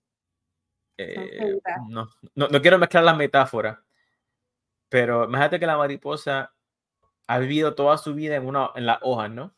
Eh, 0.96 1.60
no, 1.88 2.08
no, 2.34 2.48
no, 2.48 2.60
quiero 2.60 2.76
mezclar 2.76 3.04
las 3.04 3.16
metáforas, 3.16 3.78
pero 4.88 5.26
imagínate 5.26 5.60
que 5.60 5.66
la 5.66 5.76
mariposa 5.76 6.52
ha 7.28 7.38
vivido 7.38 7.76
toda 7.76 7.98
su 7.98 8.14
vida 8.14 8.34
en, 8.34 8.46
una, 8.46 8.70
en 8.74 8.84
las 8.84 8.98
hojas, 9.02 9.30
¿no? 9.30 9.54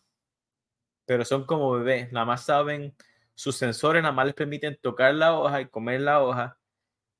Pero 1.06 1.24
son 1.24 1.46
como 1.46 1.72
bebés, 1.72 2.12
nada 2.12 2.26
más 2.26 2.44
saben, 2.44 2.94
sus 3.34 3.56
sensores 3.56 4.02
nada 4.02 4.12
más 4.12 4.26
les 4.26 4.34
permiten 4.34 4.76
tocar 4.82 5.14
la 5.14 5.32
hoja 5.32 5.62
y 5.62 5.68
comer 5.68 6.02
la 6.02 6.22
hoja, 6.22 6.58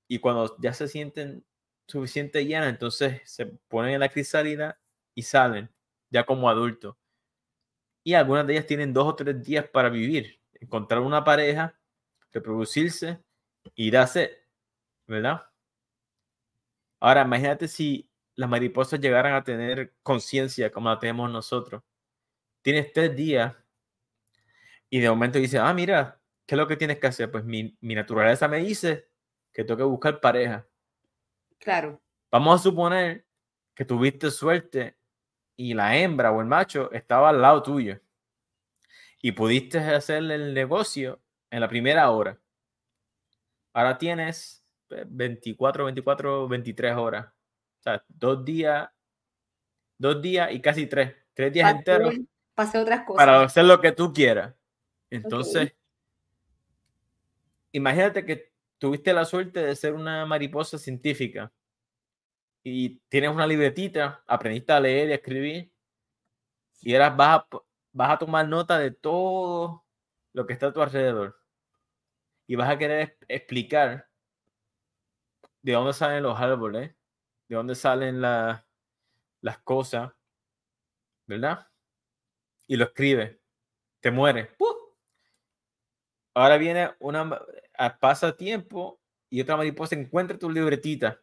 y 0.07 0.18
cuando 0.18 0.55
ya 0.59 0.74
se 0.74 0.86
sienten 0.86 1.46
suficiente 1.86 2.44
llenas, 2.44 2.68
entonces 2.68 3.22
se 3.24 3.46
ponen 3.46 3.94
en 3.94 4.01
la 4.01 4.11
crisálida 4.11 4.78
y 5.14 5.22
salen, 5.22 5.70
ya 6.11 6.26
como 6.26 6.51
adultos 6.51 6.99
y 8.11 8.15
algunas 8.15 8.45
de 8.45 8.55
ellas 8.55 8.67
tienen 8.67 8.93
dos 8.93 9.07
o 9.07 9.15
tres 9.15 9.41
días 9.41 9.69
para 9.69 9.89
vivir, 9.89 10.41
encontrar 10.55 11.01
una 11.01 11.23
pareja, 11.23 11.79
reproducirse 12.33 13.23
y 13.77 13.89
darse, 13.93 14.49
¿verdad? 15.07 15.43
Ahora, 16.99 17.23
imagínate 17.23 17.69
si 17.69 18.11
las 18.35 18.51
mariposas 18.51 18.99
llegaran 19.01 19.35
a 19.35 19.45
tener 19.45 19.95
conciencia 20.03 20.73
como 20.73 20.89
la 20.89 20.99
tenemos 20.99 21.31
nosotros. 21.31 21.85
Tienes 22.63 22.93
tres 22.93 23.15
días 23.15 23.55
y 24.89 24.99
de 24.99 25.09
momento 25.09 25.39
dices, 25.39 25.61
ah, 25.61 25.73
mira, 25.73 26.21
¿qué 26.47 26.57
es 26.57 26.59
lo 26.59 26.67
que 26.67 26.77
tienes 26.77 26.99
que 26.99 27.07
hacer? 27.07 27.31
Pues 27.31 27.45
mi, 27.45 27.79
mi 27.81 27.95
naturaleza 27.95 28.49
me 28.49 28.59
dice 28.59 29.09
que 29.53 29.63
tengo 29.63 29.79
que 29.79 29.85
buscar 29.85 30.21
pareja. 30.21 30.67
Claro. 31.59 32.03
Vamos 32.33 32.61
a 32.61 32.63
suponer 32.65 33.25
que 33.73 33.85
tuviste 33.85 34.33
suerte 34.33 34.99
y 35.61 35.75
la 35.75 35.95
hembra 35.95 36.33
o 36.33 36.41
el 36.41 36.47
macho 36.47 36.91
estaba 36.91 37.29
al 37.29 37.43
lado 37.43 37.63
tuyo 37.63 38.01
y 39.21 39.33
pudiste 39.33 39.79
hacer 39.79 40.23
el 40.23 40.55
negocio 40.55 41.21
en 41.51 41.61
la 41.61 41.69
primera 41.69 42.11
hora. 42.11 42.41
Ahora 43.75 43.99
tienes 43.99 44.65
24, 44.89 45.85
24, 45.85 46.49
23 46.49 46.97
horas. 46.97 47.27
O 47.27 47.83
sea, 47.83 48.03
dos 48.09 48.43
días, 48.43 48.89
dos 49.99 50.23
días 50.23 50.51
y 50.51 50.63
casi 50.63 50.87
tres. 50.87 51.15
Tres 51.35 51.53
días 51.53 51.71
enteros. 51.71 52.15
Para 52.55 52.81
otras 52.81 53.05
cosas. 53.05 53.27
Para 53.27 53.43
hacer 53.43 53.67
lo 53.67 53.83
que 53.83 53.93
tú 53.93 54.15
quieras. 54.15 54.55
Entonces, 55.11 55.75
imagínate 57.73 58.25
que 58.25 58.51
tuviste 58.79 59.13
la 59.13 59.27
suerte 59.27 59.61
de 59.61 59.77
ser 59.77 59.93
una 59.93 60.25
mariposa 60.25 60.79
científica 60.79 61.53
y 62.63 62.99
tienes 63.09 63.31
una 63.31 63.47
libretita, 63.47 64.23
aprendiste 64.27 64.73
a 64.73 64.81
leer 64.81 65.09
y 65.09 65.13
a 65.13 65.17
escribir, 65.17 65.73
y 66.81 66.95
eras, 66.95 67.17
vas, 67.17 67.41
a, 67.41 67.49
vas 67.93 68.11
a 68.11 68.19
tomar 68.19 68.49
nota 68.49 68.79
de 68.79 68.91
todo 68.91 69.85
lo 70.33 70.47
que 70.47 70.53
está 70.53 70.69
a 70.69 70.73
tu 70.73 70.83
alrededor. 70.83 71.39
Y 72.47 72.57
vas 72.57 72.71
a 72.71 72.79
querer 72.79 73.19
explicar 73.29 74.09
de 75.63 75.73
dónde 75.73 75.93
salen 75.93 76.23
los 76.23 76.39
árboles, 76.39 76.95
de 77.49 77.57
dónde 77.57 77.75
salen 77.75 78.21
las 78.21 78.65
cosas, 79.65 80.13
¿verdad? 81.27 81.69
Y 82.67 82.77
lo 82.77 82.87
escribe, 82.87 83.41
te 84.01 84.11
muere. 84.11 84.51
Ahora 86.35 86.57
viene 86.57 86.95
una, 87.01 87.41
pasa 88.01 88.37
tiempo 88.37 89.01
y 89.29 89.41
otra 89.41 89.57
mariposa 89.57 89.95
encuentra 89.95 90.39
tu 90.39 90.51
libretita 90.51 91.21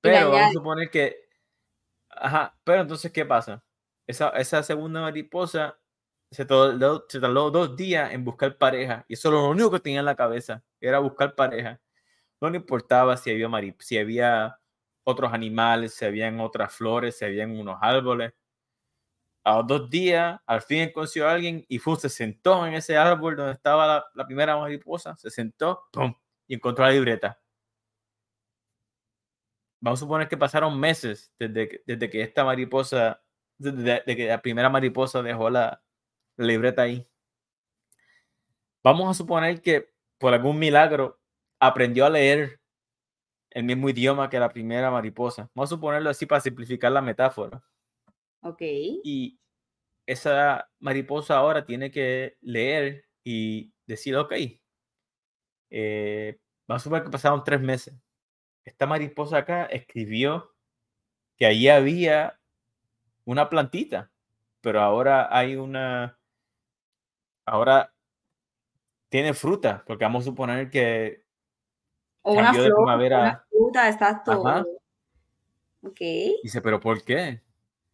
pero 0.00 0.30
vamos 0.30 0.48
a 0.48 0.52
suponer 0.52 0.90
que. 0.90 1.16
Ajá, 2.10 2.56
pero 2.64 2.82
entonces, 2.82 3.12
¿qué 3.12 3.24
pasa? 3.24 3.62
Esa, 4.06 4.30
esa 4.30 4.62
segunda 4.62 5.00
mariposa 5.00 5.78
se 6.30 6.44
tardó, 6.44 7.04
se 7.08 7.20
tardó 7.20 7.50
dos 7.50 7.76
días 7.76 8.12
en 8.12 8.24
buscar 8.24 8.56
pareja. 8.56 9.04
Y 9.08 9.14
eso 9.14 9.28
es 9.28 9.32
lo 9.34 9.48
único 9.48 9.70
que 9.70 9.80
tenía 9.80 10.00
en 10.00 10.06
la 10.06 10.16
cabeza, 10.16 10.62
era 10.80 10.98
buscar 10.98 11.34
pareja. 11.34 11.80
No 12.40 12.50
le 12.50 12.58
importaba 12.58 13.16
si 13.16 13.30
había, 13.30 13.48
si 13.78 13.98
había 13.98 14.58
otros 15.04 15.32
animales, 15.32 15.94
si 15.94 16.04
habían 16.04 16.40
otras 16.40 16.74
flores, 16.74 17.18
si 17.18 17.24
habían 17.24 17.58
unos 17.58 17.78
árboles. 17.80 18.32
A 19.44 19.58
los 19.58 19.66
dos 19.66 19.90
días, 19.90 20.40
al 20.44 20.60
fin 20.62 20.90
consiguió 20.92 21.28
a 21.28 21.32
alguien 21.32 21.64
y 21.68 21.78
fue, 21.78 21.96
se 21.96 22.08
sentó 22.08 22.66
en 22.66 22.74
ese 22.74 22.96
árbol 22.96 23.36
donde 23.36 23.52
estaba 23.52 23.86
la, 23.86 24.04
la 24.14 24.26
primera 24.26 24.56
mariposa, 24.56 25.16
se 25.16 25.30
sentó 25.30 25.84
¡pum! 25.92 26.12
y 26.48 26.54
encontró 26.54 26.84
la 26.84 26.90
libreta 26.90 27.38
vamos 29.80 30.00
a 30.00 30.04
suponer 30.04 30.28
que 30.28 30.36
pasaron 30.36 30.78
meses 30.78 31.32
desde, 31.38 31.82
desde 31.86 32.10
que 32.10 32.22
esta 32.22 32.44
mariposa, 32.44 33.22
desde, 33.58 34.02
que 34.16 34.26
la 34.26 34.42
primera 34.42 34.68
mariposa 34.68 35.22
dejó 35.22 35.50
la, 35.50 35.82
libreta 36.36 36.82
ahí. 36.82 37.06
Vamos 38.82 39.10
a 39.10 39.14
suponer 39.14 39.60
que 39.62 39.90
por 40.18 40.34
algún 40.34 40.58
milagro 40.58 41.18
aprendió 41.58 42.06
a 42.06 42.10
leer 42.10 42.60
el 43.50 43.64
mismo 43.64 43.88
idioma 43.88 44.28
que 44.28 44.38
la 44.38 44.50
primera 44.50 44.90
mariposa. 44.90 45.50
Vamos 45.54 45.72
a 45.72 45.76
suponerlo 45.76 46.10
así 46.10 46.26
para 46.26 46.40
simplificar 46.40 46.92
la 46.92 47.00
metáfora. 47.00 47.64
Ok. 48.42 48.60
Y 48.60 49.38
esa 50.06 50.70
mariposa 50.78 51.36
ahora 51.36 51.64
tiene 51.64 51.90
que 51.90 52.36
leer 52.40 53.06
y 53.24 53.72
decir, 53.86 54.14
ok, 54.16 54.34
eh, 55.70 56.38
vamos 56.68 56.82
a 56.82 56.84
suponer 56.84 57.04
que 57.04 57.10
pasaron 57.10 57.42
tres 57.42 57.60
meses. 57.60 57.94
Esta 58.66 58.84
mariposa 58.84 59.38
acá 59.38 59.66
escribió 59.66 60.52
que 61.36 61.46
allí 61.46 61.68
había 61.68 62.40
una 63.24 63.48
plantita, 63.48 64.10
pero 64.60 64.80
ahora 64.80 65.28
hay 65.30 65.54
una, 65.54 66.18
ahora 67.44 67.94
tiene 69.08 69.34
fruta, 69.34 69.84
porque 69.86 70.04
vamos 70.04 70.24
a 70.24 70.30
suponer 70.30 70.68
que 70.68 71.24
o 72.22 72.32
una 72.32 72.52
flor, 72.52 72.72
una 72.80 73.46
fruta, 73.48 73.88
exacto. 73.88 74.66
Ok. 75.82 76.00
Dice, 76.42 76.60
pero 76.60 76.80
¿por 76.80 77.04
qué? 77.04 77.40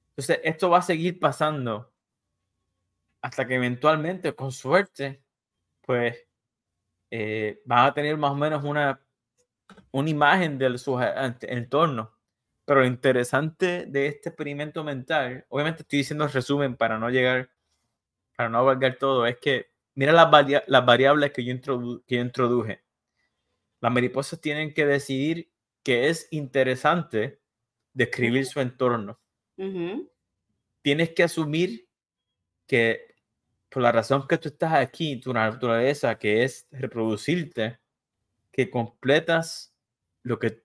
Entonces, 0.09 0.41
esto 0.43 0.71
va 0.71 0.79
a 0.79 0.83
seguir 0.83 1.21
pasando 1.21 1.93
hasta 3.21 3.47
que 3.47 3.57
eventualmente, 3.57 4.35
con 4.35 4.51
suerte, 4.53 5.23
pues 5.83 6.27
eh, 7.11 7.61
van 7.67 7.87
a 7.87 7.93
tener 7.93 8.17
más 8.17 8.33
o 8.33 8.37
menos 8.37 8.65
una, 8.65 8.99
una 9.91 10.11
imagen 10.11 10.59
de 10.59 10.79
su 10.79 10.99
entorno. 11.43 12.13
Pero 12.65 12.81
lo 12.81 12.87
interesante 12.87 13.87
de 13.87 14.07
este 14.07 14.29
experimento 14.31 14.85
mental, 14.85 15.45
obviamente 15.49 15.83
estoy 15.83 15.99
diciendo 16.01 16.25
el 16.25 16.33
resumen 16.33 16.77
para 16.77 16.99
no 16.99 17.11
llegar, 17.11 17.51
para 18.37 18.49
no 18.49 18.59
abarcar 18.59 18.97
todo, 18.99 19.27
es 19.27 19.37
que 19.39 19.73
mira 19.95 20.13
las, 20.13 20.29
las 20.67 20.87
variables 20.87 21.33
que 21.33 21.45
yo, 21.45 21.55
que 22.07 22.17
yo 22.17 22.23
introduje. 22.23 22.85
Las 23.81 23.93
mariposas 23.93 24.41
tienen 24.41 24.73
que 24.73 24.87
decidir 24.87 25.51
que 25.83 26.09
es 26.09 26.29
interesante 26.31 27.41
describir 27.93 28.47
su 28.47 28.61
entorno. 28.61 29.21
Tienes 30.83 31.11
que 31.11 31.23
asumir 31.25 31.89
que 32.67 33.13
por 33.69 33.83
la 33.83 33.93
razón 33.93 34.27
que 34.29 34.39
tú 34.39 34.49
estás 34.49 34.75
aquí, 34.75 35.19
tu 35.21 35.33
naturaleza, 35.33 36.19
que 36.19 36.45
es 36.45 36.69
reproducirte, 36.71 37.82
que 38.53 38.71
completas 38.71 39.75
lo 40.23 40.39
que 40.39 40.63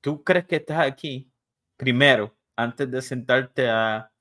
tú 0.00 0.22
crees 0.24 0.46
que 0.46 0.56
estás 0.56 0.86
aquí 0.86 1.32
primero, 1.76 2.36
antes 2.56 2.90
de 2.90 3.00
sentarte 3.00 3.70
a 3.70 4.12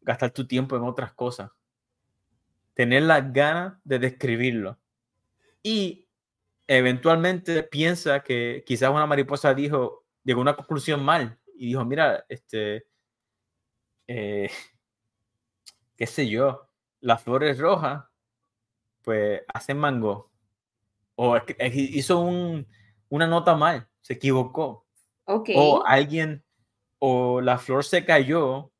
gastar 0.00 0.30
tu 0.30 0.46
tiempo 0.46 0.76
en 0.76 0.82
otras 0.82 1.12
cosas. 1.12 1.50
Tener 2.74 3.02
las 3.02 3.32
ganas 3.32 3.74
de 3.84 3.98
describirlo. 3.98 4.78
Y 5.62 6.08
eventualmente 6.66 7.62
piensa 7.62 8.22
que 8.22 8.64
quizás 8.66 8.90
una 8.90 9.06
mariposa 9.06 9.52
dijo, 9.52 10.04
llegó 10.24 10.40
a 10.40 10.42
una 10.42 10.56
conclusión 10.56 11.04
mal 11.04 11.38
y 11.54 11.66
dijo, 11.66 11.84
mira, 11.84 12.24
este, 12.28 12.86
eh, 14.06 14.50
qué 15.96 16.06
sé 16.06 16.28
yo, 16.28 16.68
las 17.00 17.22
flores 17.22 17.58
rojas, 17.58 18.04
pues 19.02 19.42
hacen 19.52 19.78
mango. 19.78 20.27
O 21.20 21.36
hizo 21.72 22.20
un, 22.20 22.66
una 23.08 23.26
nota 23.26 23.56
mal, 23.56 23.88
se 24.00 24.14
equivocó. 24.14 24.86
O 25.24 25.82
alguien, 25.84 26.44
o 26.98 27.40
la 27.40 27.58
flor 27.58 27.84
se 27.84 28.04
cayó, 28.04 28.72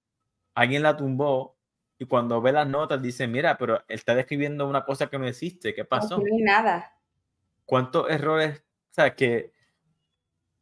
alguien 0.54 0.82
la 0.82 0.96
tumbó 0.96 1.58
y 1.98 2.04
cuando 2.04 2.40
ve 2.40 2.52
las 2.52 2.68
notas 2.68 3.02
dice, 3.02 3.26
mira, 3.26 3.58
pero 3.58 3.76
él 3.76 3.84
está 3.88 4.14
describiendo 4.14 4.68
una 4.68 4.84
cosa 4.84 5.08
que 5.08 5.18
no 5.18 5.26
existe, 5.26 5.74
¿qué 5.74 5.84
pasó? 5.84 6.18
No 6.18 6.24
nada. 6.38 6.96
¿Cuántos 7.64 8.08
errores? 8.08 8.60
O 8.60 8.94
sea, 8.94 9.14
que... 9.16 9.52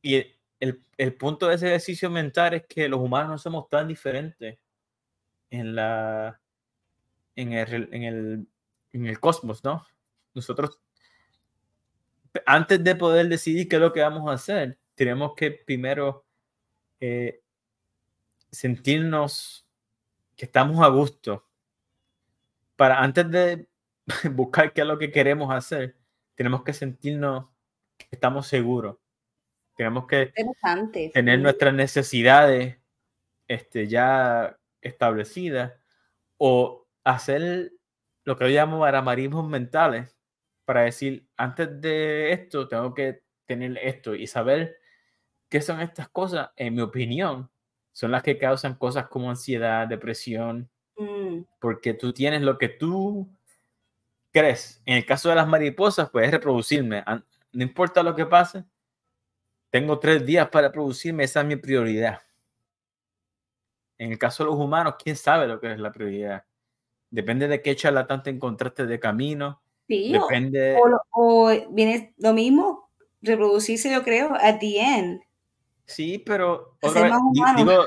Y 0.01 0.17
el, 0.61 0.83
el 0.97 1.15
punto 1.15 1.47
de 1.47 1.57
ese 1.57 1.67
ejercicio 1.69 2.11
mental 2.11 2.55
es 2.55 2.67
que 2.67 2.89
los 2.89 3.01
humanos 3.01 3.31
no 3.31 3.39
somos 3.39 3.69
tan 3.69 3.87
diferentes 3.87 4.59
en 5.51 5.75
la 5.75 6.41
en 7.37 7.53
el, 7.53 7.89
en 7.93 8.03
el, 8.03 8.49
en 8.93 9.07
el 9.07 9.21
cosmos, 9.21 9.63
¿no? 9.63 9.87
Nosotros, 10.35 10.81
antes 12.45 12.83
de 12.83 12.95
poder 12.95 13.29
decidir 13.29 13.69
qué 13.69 13.77
es 13.77 13.83
lo 13.83 13.93
que 13.93 14.01
vamos 14.01 14.29
a 14.29 14.35
hacer, 14.35 14.79
tenemos 14.95 15.35
que 15.35 15.51
primero 15.51 16.25
eh, 17.01 17.43
sentirnos 18.51 19.67
que 20.37 20.47
estamos 20.47 20.81
a 20.83 20.89
gusto. 20.89 21.47
Para 22.77 23.01
antes 23.01 23.31
de 23.31 23.69
buscar 24.33 24.73
qué 24.73 24.83
es 24.83 24.87
lo 24.87 24.99
que 24.99 25.11
queremos 25.11 25.55
hacer, 25.55 25.97
tenemos 26.35 26.63
que 26.63 26.73
sentirnos 26.73 27.47
que 27.97 28.09
estamos 28.11 28.47
seguros. 28.47 28.97
Tenemos 29.77 30.07
que 30.07 30.33
tener 31.13 31.39
nuestras 31.39 31.75
necesidades 31.75 32.79
este, 33.47 33.89
ya 33.89 34.59
establecidas 34.81 35.75
o 36.39 36.87
hacer 37.05 37.73
lo 38.25 38.37
que 38.37 38.45
yo 38.45 38.51
llamo 38.51 38.85
aramarismos 38.85 39.49
mentales 39.49 40.16
para 40.67 40.83
decir, 40.83 41.27
antes 41.37 41.81
de 41.81 42.33
esto 42.33 42.69
tengo 42.69 42.93
que 42.93 43.23
tener 43.47 43.79
esto 43.79 44.15
y 44.15 44.27
saber 44.27 44.77
qué 45.49 45.63
son 45.63 45.81
estas 45.81 46.09
cosas, 46.09 46.51
en 46.57 46.75
mi 46.75 46.83
opinión, 46.83 47.49
son 47.93 48.11
las 48.11 48.23
que 48.23 48.37
causan 48.37 48.75
cosas 48.75 49.09
como 49.09 49.31
ansiedad, 49.31 49.87
depresión, 49.87 50.69
mm. 50.99 51.43
porque 51.61 51.95
tú 51.95 52.13
tienes 52.13 52.43
lo 52.43 52.59
que 52.59 52.69
tú 52.69 53.27
crees. 54.33 54.83
En 54.85 54.97
el 54.97 55.07
caso 55.07 55.31
de 55.31 55.37
las 55.37 55.49
mariposas, 55.49 56.11
puedes 56.11 56.31
reproducirme. 56.31 57.03
No 57.53 57.63
importa 57.63 58.03
lo 58.03 58.15
que 58.15 58.27
pase, 58.27 58.65
tengo 59.71 59.99
tres 59.99 60.27
días 60.27 60.49
para 60.49 60.69
reproducirme, 60.69 61.25
esa 61.25 61.41
es 61.41 61.47
mi 61.47 61.57
prioridad. 61.57 62.21
En 63.99 64.13
el 64.13 64.19
caso 64.19 64.45
de 64.45 64.51
los 64.51 64.59
humanos, 64.59 64.97
¿quién 65.03 65.17
sabe 65.17 65.47
lo 65.47 65.61
que 65.61 65.73
es 65.73 65.79
la 65.79 65.93
prioridad? 65.93 66.45
Depende 67.09 67.49
de 67.49 67.63
qué 67.63 67.77
charlatán 67.77 68.23
te 68.23 68.31
encontraste 68.31 68.85
de 68.85 69.01
camino. 69.01 69.63
Sí, 69.89 70.13
depende... 70.13 70.77
o, 71.13 71.51
viene 71.71 72.15
lo 72.19 72.33
mismo, 72.33 72.91
reproducirse, 73.23 73.91
yo 73.91 74.03
creo, 74.03 74.35
at 74.35 74.59
the 74.59 74.81
end. 74.81 75.21
Sí, 75.85 76.19
pero 76.19 76.77
digo, 77.57 77.85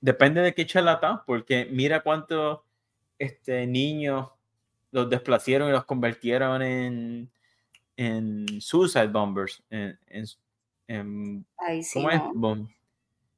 depende 0.00 0.40
de 0.40 0.54
qué 0.54 0.64
charlatán, 0.66 1.20
porque 1.26 1.66
mira 1.70 2.02
cuántos 2.02 2.60
este, 3.18 3.66
niños 3.66 4.28
los 4.92 5.10
desplacieron 5.10 5.68
y 5.68 5.72
los 5.72 5.84
convirtieron 5.84 6.62
en, 6.62 7.30
en 7.96 8.60
suicide 8.60 9.08
bombers, 9.08 9.62
en, 9.70 9.98
en, 10.86 11.46
¿cómo 11.92 12.10
es? 12.10 12.22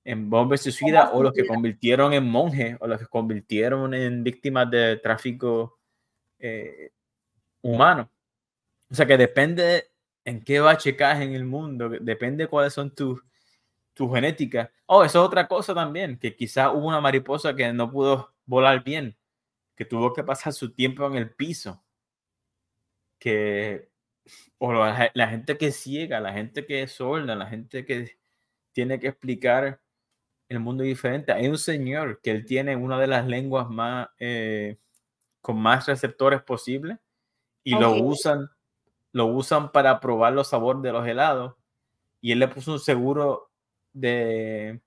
en 0.04 0.30
bombas 0.30 0.62
suicidas 0.62 1.10
o 1.12 1.22
los 1.22 1.32
que 1.32 1.46
convirtieron 1.46 2.12
en 2.12 2.24
monjes 2.24 2.76
o 2.80 2.86
los 2.86 2.98
que 2.98 3.06
convirtieron 3.06 3.92
en 3.92 4.24
víctimas 4.24 4.70
de 4.70 4.96
tráfico 4.96 5.78
eh, 6.38 6.92
humano. 7.62 8.10
O 8.90 8.94
sea 8.94 9.06
que 9.06 9.16
depende 9.16 9.90
en 10.24 10.42
qué 10.42 10.60
bache 10.60 10.96
caes 10.96 11.20
en 11.22 11.34
el 11.34 11.44
mundo, 11.44 11.88
depende 11.88 12.48
cuáles 12.48 12.72
son 12.74 12.94
tus 12.94 13.22
tu 13.98 14.08
genéticas. 14.12 14.70
Oh, 14.86 15.04
eso 15.04 15.20
es 15.20 15.26
otra 15.26 15.48
cosa 15.48 15.74
también, 15.74 16.18
que 16.18 16.36
quizás 16.36 16.70
hubo 16.72 16.86
una 16.86 17.00
mariposa 17.00 17.56
que 17.56 17.72
no 17.72 17.90
pudo 17.90 18.32
volar 18.46 18.84
bien, 18.84 19.16
que 19.76 19.84
tuvo 19.84 20.12
que 20.14 20.22
pasar 20.22 20.52
su 20.52 20.72
tiempo 20.72 21.06
en 21.06 21.16
el 21.16 21.30
piso. 21.30 21.82
Que, 23.18 23.88
o 24.58 24.72
la, 24.72 25.28
gente 25.28 25.58
que 25.58 25.72
ciega, 25.72 26.20
la 26.20 26.32
gente 26.32 26.64
que 26.64 26.82
es 26.82 26.92
sorda, 26.92 27.34
la 27.34 27.46
gente 27.46 27.84
que 27.84 28.18
tiene 28.72 29.00
que 29.00 29.08
explicar 29.08 29.80
el 30.48 30.60
mundo 30.60 30.84
diferente. 30.84 31.32
Hay 31.32 31.48
un 31.48 31.58
señor 31.58 32.20
que 32.22 32.30
él 32.30 32.46
tiene 32.46 32.76
una 32.76 33.00
de 33.00 33.08
las 33.08 33.26
lenguas 33.26 33.68
más 33.68 34.08
eh, 34.20 34.78
con 35.40 35.60
más 35.60 35.86
receptores 35.86 36.42
posible 36.42 36.98
y 37.68 37.78
lo 37.78 37.92
usan 37.92 38.48
lo 39.12 39.26
usan 39.26 39.72
para 39.72 40.00
probar 40.00 40.32
los 40.32 40.48
sabores 40.48 40.82
de 40.82 40.92
los 40.92 41.06
helados 41.06 41.54
y 42.20 42.32
él 42.32 42.38
le 42.38 42.48
puso 42.48 42.72
un 42.72 42.80
seguro 42.80 43.50
de 43.92 44.80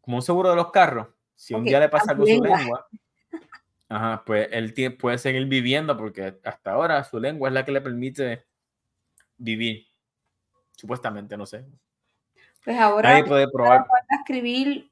como 0.00 0.16
un 0.16 0.22
seguro 0.22 0.50
de 0.50 0.56
los 0.56 0.70
carros. 0.70 1.08
Si 1.34 1.54
un 1.54 1.64
día 1.64 1.78
le 1.78 1.88
pasa 1.88 2.16
con 2.16 2.26
su 2.26 2.42
lengua, 2.42 2.88
ajá, 3.88 4.22
pues 4.24 4.48
él 4.50 4.96
puede 4.96 5.18
seguir 5.18 5.44
viviendo 5.46 5.96
porque 5.96 6.38
hasta 6.44 6.72
ahora 6.72 7.04
su 7.04 7.20
lengua 7.20 7.48
es 7.48 7.54
la 7.54 7.64
que 7.64 7.72
le 7.72 7.80
permite 7.80 8.46
vivir. 9.36 9.86
Supuestamente, 10.72 11.36
no 11.36 11.46
sé. 11.46 11.66
Pues 12.64 12.78
ahora 12.78 13.10
Nadie 13.10 13.24
puede 13.24 13.48
probar. 13.48 13.86
escribir 14.20 14.90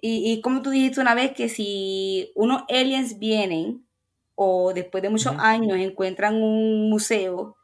y, 0.00 0.32
y, 0.32 0.40
como 0.40 0.60
tú 0.60 0.70
dijiste 0.70 1.00
una 1.00 1.14
vez 1.14 1.32
que 1.32 1.48
si 1.48 2.32
unos 2.34 2.64
aliens 2.68 3.18
vienen 3.18 3.86
o 4.34 4.72
después 4.74 5.02
de 5.02 5.10
muchos 5.10 5.34
años 5.38 5.78
encuentran 5.78 6.42
un 6.42 6.90
museo 6.90 7.56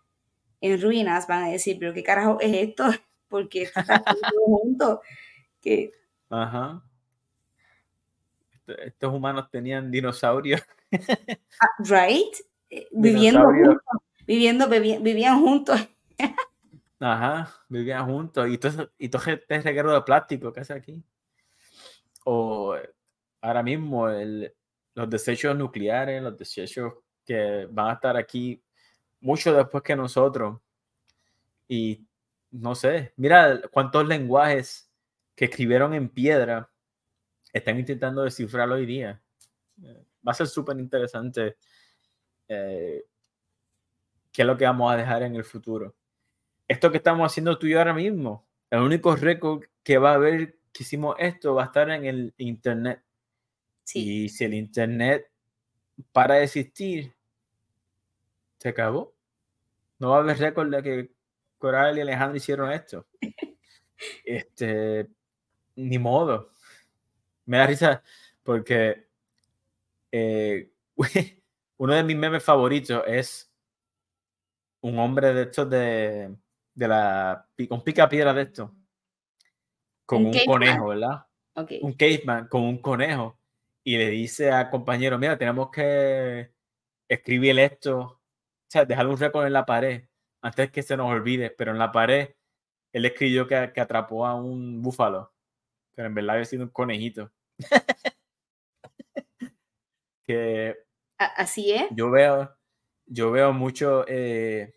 en 0.60 0.80
ruinas, 0.80 1.26
van 1.26 1.44
a 1.44 1.48
decir, 1.48 1.76
pero 1.78 1.92
qué 1.92 2.02
carajo 2.02 2.38
es 2.40 2.52
esto, 2.68 2.84
porque 3.28 3.62
está 3.62 4.02
juntos. 4.46 5.00
Que... 5.60 5.92
Ajá. 6.28 6.82
Estos 8.66 9.12
humanos 9.12 9.50
tenían 9.50 9.90
dinosaurios. 9.90 10.62
Ah, 11.60 11.68
right? 11.84 12.34
Eh, 12.68 12.88
viviendo 12.90 13.44
juntos, 13.44 13.82
viviendo, 14.26 14.68
vivían 14.68 15.38
juntos. 15.38 15.88
Ajá, 16.98 17.48
vivían 17.68 18.06
juntos. 18.06 18.48
Y 18.48 18.58
todo, 18.58 18.90
y 18.98 19.08
todo 19.08 19.22
este 19.26 19.60
reguero 19.60 19.92
de 19.92 20.02
plástico 20.02 20.52
que 20.52 20.60
hace 20.60 20.72
aquí. 20.72 21.00
O 22.24 22.74
ahora 23.40 23.62
mismo 23.62 24.08
el, 24.08 24.52
los 24.95 25.09
desechos 25.09 25.57
nucleares, 25.57 26.22
los 26.22 26.36
desechos 26.36 26.95
que 27.24 27.66
van 27.70 27.91
a 27.91 27.93
estar 27.95 28.16
aquí 28.16 28.62
mucho 29.20 29.53
después 29.55 29.82
que 29.82 29.97
nosotros. 29.97 30.61
Y 31.68 32.05
no 32.51 32.74
sé, 32.74 33.12
mira 33.16 33.61
cuántos 33.70 34.07
lenguajes 34.07 34.91
que 35.34 35.45
escribieron 35.47 35.95
en 35.95 36.09
piedra 36.09 36.70
están 37.53 37.78
intentando 37.78 38.22
descifrar 38.22 38.70
hoy 38.70 38.86
día. 38.86 39.20
Eh, 39.82 40.05
va 40.26 40.32
a 40.32 40.34
ser 40.34 40.47
súper 40.47 40.78
interesante 40.78 41.57
eh, 42.49 43.05
qué 44.32 44.43
es 44.43 44.47
lo 44.47 44.57
que 44.57 44.64
vamos 44.64 44.93
a 44.93 44.97
dejar 44.97 45.22
en 45.22 45.36
el 45.36 45.45
futuro. 45.45 45.95
Esto 46.66 46.91
que 46.91 46.99
estamos 46.99 47.30
haciendo 47.30 47.59
tú 47.59 47.66
y 47.66 47.70
yo 47.70 47.78
ahora 47.78 47.95
mismo, 47.95 48.47
el 48.70 48.80
único 48.80 49.14
récord 49.16 49.64
que 49.82 49.99
va 49.99 50.12
a 50.12 50.14
haber 50.14 50.59
que 50.72 50.84
hicimos 50.84 51.16
esto 51.18 51.55
va 51.55 51.64
a 51.64 51.66
estar 51.66 51.91
en 51.91 52.05
el 52.05 52.34
Internet. 52.38 53.03
Y 53.95 54.28
si 54.28 54.45
el 54.45 54.55
Internet 54.55 55.30
para 56.12 56.36
de 56.36 56.45
existir, 56.45 57.14
se 58.59 58.68
acabó. 58.68 59.14
No 59.99 60.11
va 60.11 60.16
a 60.16 60.20
haber 60.20 60.38
récord 60.38 60.70
de 60.70 60.82
que 60.82 61.11
Coral 61.59 61.99
y 61.99 62.01
Alejandro 62.01 62.36
hicieron 62.36 62.72
esto. 62.72 63.07
Este, 64.24 65.07
ni 65.76 65.99
modo. 65.99 66.53
Me 67.45 67.59
da 67.59 67.66
risa 67.66 68.03
porque 68.43 69.09
eh, 70.11 70.70
uno 71.76 71.95
de 71.95 72.03
mis 72.03 72.16
memes 72.16 72.43
favoritos 72.43 73.03
es 73.07 73.53
un 74.80 74.99
hombre 74.99 75.34
de 75.34 75.43
estos 75.43 75.68
de, 75.68 76.34
de 76.74 76.88
la 76.88 77.47
un 77.68 77.84
pica 77.84 78.09
piedra 78.09 78.32
de 78.32 78.43
esto 78.43 78.74
con 80.07 80.26
un, 80.26 80.34
conejo, 80.47 80.88
¿verdad? 80.88 81.26
Un 81.82 81.93
caveman 81.93 82.49
con 82.49 82.62
un 82.62 82.78
conejo 82.78 83.39
y 83.85 83.97
le 83.97 84.11
dice 84.11 84.51
al 84.51 84.70
compañero, 84.70 85.18
mira, 85.18 85.39
tenemos 85.39 85.70
que 85.70 86.53
escribir 87.09 87.59
esto, 87.59 87.99
o 88.01 88.20
sea, 88.68 88.85
dejar 88.85 89.07
un 89.07 89.18
récord 89.18 89.47
en 89.47 89.53
la 89.53 89.66
pared 89.66 90.05
antes 90.43 90.70
que 90.70 90.83
se 90.83 90.97
nos 90.97 91.11
olvide, 91.11 91.51
pero 91.51 91.72
en 91.72 91.78
la 91.78 91.93
pared 91.93 92.35
él 92.93 93.05
escribió 93.05 93.47
que, 93.47 93.72
que 93.74 93.81
atrapó 93.81 94.26
a 94.26 94.35
un 94.35 94.83
búfalo, 94.83 95.33
pero 95.95 96.09
en 96.09 96.14
verdad 96.14 96.37
había 96.37 96.45
sido 96.45 96.64
un 96.64 96.70
conejito. 96.70 97.33
que 100.24 100.76
así 101.18 101.72
es. 101.72 101.87
Yo 101.91 102.11
veo, 102.11 102.57
yo 103.07 103.31
veo 103.31 103.53
muchos 103.53 104.05
eh, 104.09 104.74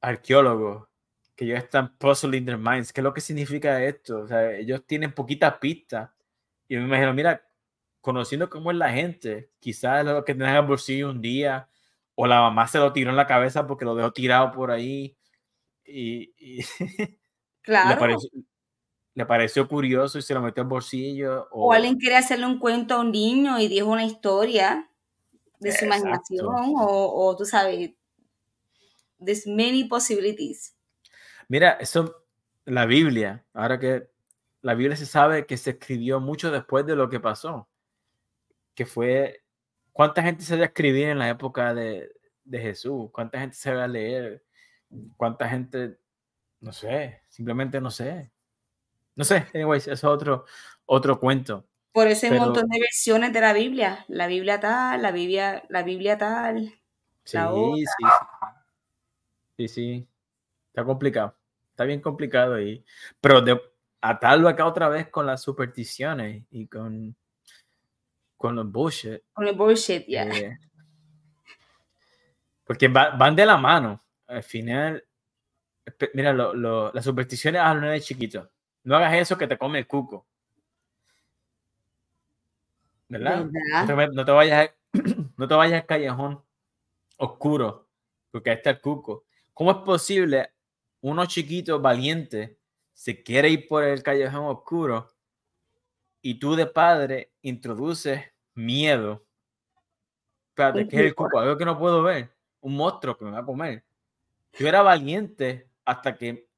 arqueólogos 0.00 0.88
que 1.34 1.46
ya 1.46 1.56
están 1.56 1.96
puzzling 1.96 2.44
their 2.44 2.58
minds. 2.58 2.92
¿Qué 2.92 3.00
es 3.00 3.04
lo 3.04 3.14
que 3.14 3.20
significa 3.20 3.82
esto? 3.82 4.20
O 4.20 4.28
sea, 4.28 4.52
ellos 4.52 4.86
tienen 4.86 5.12
poquitas 5.12 5.58
pistas. 5.58 6.10
Y 6.68 6.76
me 6.76 6.84
imagino, 6.84 7.14
mira, 7.14 7.42
conociendo 8.00 8.48
cómo 8.48 8.70
es 8.70 8.76
la 8.76 8.90
gente, 8.90 9.50
quizás 9.60 10.04
lo 10.04 10.24
que 10.24 10.34
tenés 10.34 10.50
en 10.50 10.56
el 10.56 10.66
bolsillo 10.66 11.10
un 11.10 11.20
día, 11.20 11.68
o 12.14 12.26
la 12.26 12.40
mamá 12.40 12.66
se 12.66 12.78
lo 12.78 12.92
tiró 12.92 13.10
en 13.10 13.16
la 13.16 13.26
cabeza 13.26 13.66
porque 13.66 13.84
lo 13.84 13.94
dejó 13.94 14.12
tirado 14.12 14.52
por 14.52 14.70
ahí. 14.70 15.16
Y, 15.84 16.32
claro. 17.62 18.18
le, 19.14 19.26
pareció, 19.26 19.68
curioso 19.68 20.18
y 20.18 20.22
se 20.22 20.34
lo 20.34 20.40
metió 20.40 20.62
en 20.62 20.66
el 20.66 20.70
bolsillo. 20.70 21.48
O, 21.50 21.72
alguien 21.72 21.96
quiere 21.96 22.16
hacerle 22.16 22.46
un 22.46 22.58
cuento 22.58 22.94
a 22.94 23.00
un 23.00 23.12
niño 23.12 23.58
y 23.58 23.68
dijo 23.68 23.88
una 23.88 24.04
historia 24.04 24.88
de 25.58 25.72
su 25.72 25.84
imaginación, 25.84 26.46
o, 26.46 27.26
o 27.26 27.36
tú 27.36 27.44
sabes, 27.44 27.90
there's 29.22 29.46
many 29.46 29.84
possibilities. 29.84 30.74
Mira, 31.48 31.72
eso, 31.72 32.24
la 32.64 32.86
Biblia, 32.86 33.44
ahora 33.52 33.78
que 33.78 34.08
la 34.62 34.74
Biblia 34.74 34.96
se 34.96 35.04
sabe 35.04 35.46
que 35.46 35.56
se 35.56 35.70
escribió 35.70 36.20
mucho 36.20 36.50
después 36.50 36.86
de 36.86 36.96
lo 36.96 37.10
que 37.10 37.20
pasó 37.20 37.69
que 38.80 38.86
fue 38.86 39.44
cuánta 39.92 40.22
gente 40.22 40.42
sabía 40.42 40.64
escribir 40.64 41.08
en 41.08 41.18
la 41.18 41.28
época 41.28 41.74
de, 41.74 42.10
de 42.44 42.58
Jesús, 42.60 43.10
cuánta 43.12 43.38
gente 43.38 43.54
sabía 43.54 43.86
leer, 43.86 44.42
cuánta 45.18 45.46
gente, 45.50 45.98
no 46.60 46.72
sé, 46.72 47.20
simplemente 47.28 47.78
no 47.78 47.90
sé. 47.90 48.30
No 49.14 49.24
sé, 49.24 49.46
anyways, 49.52 49.82
eso 49.82 49.92
es 49.92 50.04
otro, 50.04 50.46
otro 50.86 51.20
cuento. 51.20 51.66
Por 51.92 52.06
eso 52.06 52.24
hay 52.24 52.32
un 52.32 52.38
montón 52.38 52.70
de 52.70 52.80
versiones 52.80 53.34
de 53.34 53.40
la 53.42 53.52
Biblia. 53.52 54.06
La 54.08 54.26
Biblia 54.26 54.58
tal, 54.60 55.02
la 55.02 55.12
Biblia, 55.12 55.62
la 55.68 55.82
Biblia 55.82 56.16
tal. 56.16 56.72
Sí, 57.22 57.36
sí, 57.36 57.84
sí. 57.84 58.06
Sí, 59.58 59.68
sí. 59.68 60.08
Está 60.68 60.86
complicado. 60.86 61.36
Está 61.72 61.84
bien 61.84 62.00
complicado. 62.00 62.58
Y, 62.58 62.82
pero 63.20 63.42
de, 63.42 63.60
atarlo 64.00 64.48
acá 64.48 64.64
otra 64.64 64.88
vez 64.88 65.08
con 65.08 65.26
las 65.26 65.42
supersticiones 65.42 66.44
y 66.50 66.66
con 66.66 67.14
con 68.40 68.56
los 68.56 68.72
bullshit. 68.72 69.22
Con 69.34 69.46
el 69.46 69.54
bullshit, 69.54 70.06
ya. 70.08 70.24
Eh, 70.24 70.58
porque 72.64 72.88
van 72.88 73.36
de 73.36 73.44
la 73.44 73.58
mano. 73.58 74.00
Al 74.26 74.42
final, 74.42 75.04
mira, 76.14 76.32
lo, 76.32 76.90
las 76.90 77.04
supersticiones 77.04 77.60
a 77.60 77.74
los 77.74 77.82
nenes 77.82 78.06
chiquitos. 78.06 78.48
No 78.82 78.96
hagas 78.96 79.12
eso 79.16 79.36
que 79.36 79.46
te 79.46 79.58
come 79.58 79.80
el 79.80 79.86
cuco. 79.86 80.26
¿Verdad? 83.08 83.44
No, 83.44 84.24
te, 84.24 84.32
vayas, 84.32 84.70
no 85.36 85.46
te 85.46 85.54
vayas 85.54 85.82
al 85.82 85.86
callejón 85.86 86.42
oscuro, 87.18 87.90
porque 88.30 88.48
ahí 88.48 88.56
está 88.56 88.70
el 88.70 88.80
cuco. 88.80 89.26
¿Cómo 89.52 89.70
es 89.70 89.76
posible 89.78 90.50
uno 91.02 91.26
chiquito 91.26 91.78
valiente 91.78 92.56
se 92.94 93.22
quiere 93.22 93.50
ir 93.50 93.68
por 93.68 93.84
el 93.84 94.02
callejón 94.02 94.46
oscuro 94.46 95.10
y 96.22 96.38
tú 96.38 96.54
de 96.54 96.66
padre 96.66 97.32
introduces 97.42 98.29
miedo. 98.54 99.24
Espérate, 100.50 100.88
¿qué 100.88 100.96
es 100.96 101.02
el 101.02 101.14
cuco? 101.14 101.38
Algo 101.38 101.56
que 101.56 101.64
no 101.64 101.78
puedo 101.78 102.02
ver. 102.02 102.30
Un 102.60 102.76
monstruo 102.76 103.16
que 103.16 103.24
me 103.24 103.30
va 103.30 103.38
a 103.38 103.44
comer. 103.44 103.84
Yo 104.58 104.68
era 104.68 104.82
valiente 104.82 105.68
hasta 105.84 106.16
que 106.16 106.48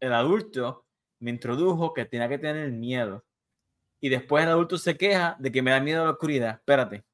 el 0.00 0.12
adulto 0.12 0.86
me 1.18 1.30
introdujo 1.30 1.92
que 1.92 2.04
tenía 2.04 2.28
que 2.28 2.38
tener 2.38 2.70
miedo. 2.72 3.24
Y 4.00 4.08
después 4.08 4.44
el 4.44 4.50
adulto 4.50 4.78
se 4.78 4.96
queja 4.96 5.36
de 5.38 5.52
que 5.52 5.62
me 5.62 5.70
da 5.70 5.80
miedo 5.80 6.02
a 6.02 6.06
la 6.06 6.10
oscuridad. 6.12 6.54
Espérate. 6.56 7.04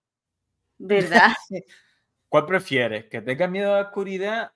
¿Verdad? 0.78 1.32
¿Cuál 2.28 2.46
prefieres? 2.46 3.07
¿Que 3.07 3.20
tenga 3.20 3.48
miedo 3.48 3.72
a 3.72 3.80
la 3.80 3.88
oscuridad 3.88 4.52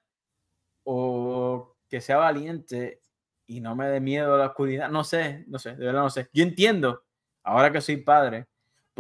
o 0.85 1.77
que 1.89 2.01
sea 2.01 2.19
valiente 2.19 3.03
y 3.47 3.61
no 3.61 3.75
me 3.75 3.89
dé 3.89 4.01
miedo 4.01 4.35
a 4.35 4.39
la 4.39 4.47
oscuridad? 4.47 4.89
No 4.89 5.03
sé, 5.03 5.45
no 5.49 5.59
sé, 5.59 5.75
de 5.77 5.87
verdad 5.87 6.03
no 6.03 6.11
sé. 6.11 6.29
Yo 6.33 6.45
entiendo 6.45 7.05
ahora 7.43 7.73
que 7.73 7.81
soy 7.81 7.97
padre, 7.99 8.47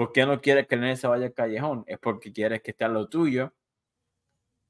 ¿por 0.00 0.12
qué 0.12 0.24
no 0.24 0.40
quieres 0.40 0.66
que 0.66 0.76
el 0.76 0.80
nene 0.80 0.96
se 0.96 1.06
vaya 1.06 1.26
al 1.26 1.34
callejón? 1.34 1.84
Es 1.86 1.98
porque 1.98 2.32
quieres 2.32 2.62
que 2.62 2.70
esté 2.70 2.86
a 2.86 2.88
lo 2.88 3.06
tuyo, 3.10 3.52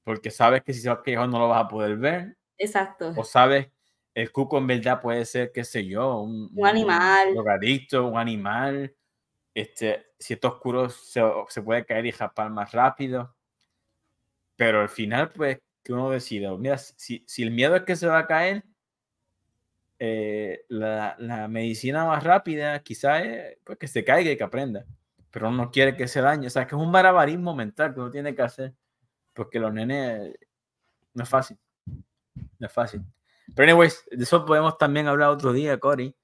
porque 0.03 0.29
sabes 0.29 0.65
que 0.65 0.73
si 0.73 0.81
se 0.81 0.89
va 0.89 0.97
al 0.97 1.03
callejón 1.05 1.31
no 1.31 1.39
lo 1.39 1.47
vas 1.47 1.67
a 1.67 1.69
poder 1.69 1.97
ver. 1.99 2.37
Exacto. 2.59 3.13
O 3.17 3.23
sabes, 3.23 3.71
el 4.13 4.33
cuco 4.33 4.59
en 4.59 4.67
verdad 4.67 5.01
puede 5.01 5.25
ser, 5.25 5.53
qué 5.53 5.63
sé 5.63 5.87
yo, 5.87 6.23
un, 6.23 6.51
animal. 6.67 7.29
Un 7.29 7.35
drogadicto, 7.35 8.09
un 8.09 8.19
animal. 8.19 8.93
Este, 9.55 10.05
si 10.19 10.35
está 10.35 10.49
oscuro 10.49 10.89
se, 10.89 11.23
se 11.47 11.63
puede 11.63 11.87
caer 11.87 12.07
y 12.07 12.11
japar 12.11 12.51
más 12.51 12.73
rápido. 12.73 13.33
Pero 14.57 14.81
al 14.81 14.89
final, 14.89 15.31
pues, 15.31 15.61
que 15.85 15.93
uno 15.93 16.11
decida, 16.11 16.53
mira, 16.57 16.77
si, 16.77 17.23
si 17.29 17.45
el 17.45 17.53
miedo 17.53 17.77
es 17.77 17.83
que 17.83 17.95
se 17.95 18.09
va 18.09 18.19
a 18.19 18.27
caer, 18.27 18.65
eh, 20.01 20.65
la, 20.67 21.15
la, 21.21 21.47
medicina 21.47 22.05
más 22.05 22.25
rápida 22.25 22.83
quizás 22.83 23.23
es 23.25 23.59
pues, 23.63 23.79
que 23.79 23.87
se 23.87 24.03
caiga 24.03 24.33
y 24.33 24.37
que 24.37 24.43
aprenda, 24.43 24.85
pero 25.31 25.51
no 25.51 25.71
quiere 25.71 25.97
que 25.97 26.09
se 26.09 26.21
dañe. 26.21 26.47
O 26.47 26.51
sea, 26.51 26.67
que 26.67 26.75
es 26.75 26.81
un 26.81 26.93
barbarismo 26.93 27.55
mental 27.55 27.95
que 27.95 28.01
uno 28.01 28.11
tiene 28.11 28.35
que 28.35 28.43
hacer, 28.43 28.75
porque 29.33 29.59
los 29.59 29.73
nenes 29.73 30.35
no 31.15 31.23
es 31.23 31.29
fácil. 31.29 31.59
No 32.59 32.67
es 32.67 32.73
fácil. 32.73 33.03
Pero, 33.55 33.73
anyways, 33.73 34.05
de 34.11 34.23
eso 34.23 34.45
podemos 34.45 34.79
también 34.79 35.09
hablar 35.09 35.31
otro 35.31 35.53
día, 35.53 35.79
Cory. 35.79 36.17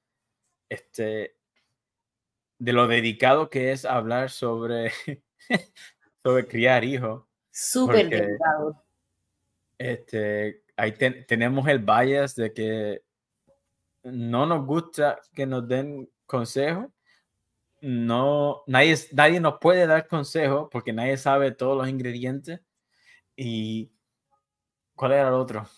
Este, 0.69 1.37
de 2.59 2.73
lo 2.73 2.87
dedicado 2.89 3.51
que 3.51 3.73
es 3.73 3.85
hablar 3.85 4.31
sobre, 4.31 4.93
sobre 6.23 6.47
criar 6.47 6.85
hijos. 6.85 7.25
Súper 7.51 8.09
dedicado. 8.09 8.85
Este, 9.79 10.63
ahí 10.77 10.93
tenemos 10.93 11.67
el 11.69 11.81
bias 11.81 12.35
de 12.35 12.53
que 12.53 13.03
no 14.05 14.47
nos 14.47 14.65
gusta 14.65 15.21
que 15.35 15.47
nos 15.47 15.67
den 15.67 16.11
consejos. 16.27 16.87
No, 17.81 18.63
nadie, 18.67 18.97
nadie 19.13 19.41
nos 19.41 19.59
puede 19.61 19.87
dar 19.87 20.09
consejos 20.09 20.69
porque 20.71 20.93
nadie 20.93 21.17
sabe 21.17 21.53
todos 21.53 21.77
los 21.77 21.89
ingredientes. 21.89 22.61
¿Y 23.37 23.93
cuál 24.95 25.13
era 25.13 25.29
el 25.29 25.35
otro? 25.35 25.69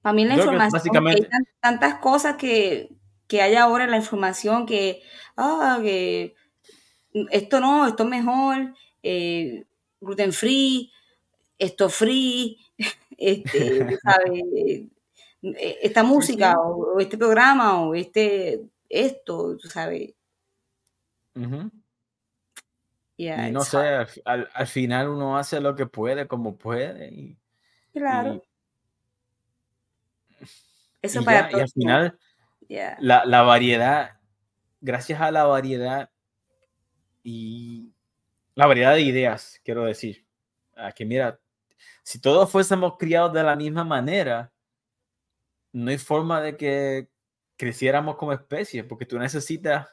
Para 0.00 0.12
mí 0.12 0.24
la 0.24 0.36
información, 0.36 0.70
básicamente... 0.72 1.28
hay 1.32 1.44
tantas 1.60 1.94
cosas 1.96 2.36
que, 2.36 2.90
que 3.26 3.42
hay 3.42 3.56
ahora 3.56 3.84
en 3.84 3.90
la 3.90 3.96
información 3.96 4.66
que, 4.66 5.02
ah, 5.36 5.78
que 5.82 6.34
esto 7.30 7.60
no, 7.60 7.86
esto 7.86 8.04
es 8.04 8.08
mejor, 8.08 8.74
eh, 9.02 9.64
gluten 10.00 10.32
free, 10.32 10.92
esto 11.58 11.88
free, 11.88 12.58
este, 13.18 13.98
¿sabes? 14.02 14.84
Esta 15.40 16.02
música 16.02 16.58
O, 16.58 16.98
este 16.98 17.16
programa 17.16 17.80
o 17.80 17.94
este, 17.94 18.60
esto, 18.88 19.56
tú 19.56 19.68
sabes. 19.68 20.14
y 23.16 23.28
no 23.52 23.62
sé, 23.62 24.06
al, 24.24 24.66
final 24.66 25.08
uno 25.08 25.36
hace 25.36 25.60
lo 25.60 25.74
que 25.74 25.86
puede, 25.86 26.26
como 26.26 26.56
puede. 26.56 27.08
Y, 27.12 27.38
claro. 27.92 28.42
Eso 31.02 31.24
para 31.24 31.50
Y 31.52 31.60
al 31.60 31.68
final, 31.68 32.18
la, 33.00 33.24
la 33.24 33.42
variedad, 33.42 34.18
gracias 34.80 35.20
a 35.20 35.30
la 35.30 35.44
variedad 35.44 36.10
y 37.22 37.92
la 38.54 38.66
variedad 38.66 38.94
de 38.94 39.02
ideas, 39.02 39.60
quiero 39.64 39.84
decir, 39.84 40.26
a 40.74 40.92
que 40.92 41.04
mira, 41.04 41.38
si 42.02 42.20
todos 42.20 42.50
fuésemos 42.50 42.96
criados 42.98 43.32
de 43.32 43.42
la 43.42 43.54
misma 43.54 43.84
manera, 43.84 44.52
no 45.72 45.90
hay 45.90 45.98
forma 45.98 46.40
de 46.40 46.56
que 46.56 47.08
creciéramos 47.58 48.16
como 48.16 48.32
especie, 48.32 48.84
porque 48.84 49.04
tú 49.04 49.18
necesitas 49.18 49.88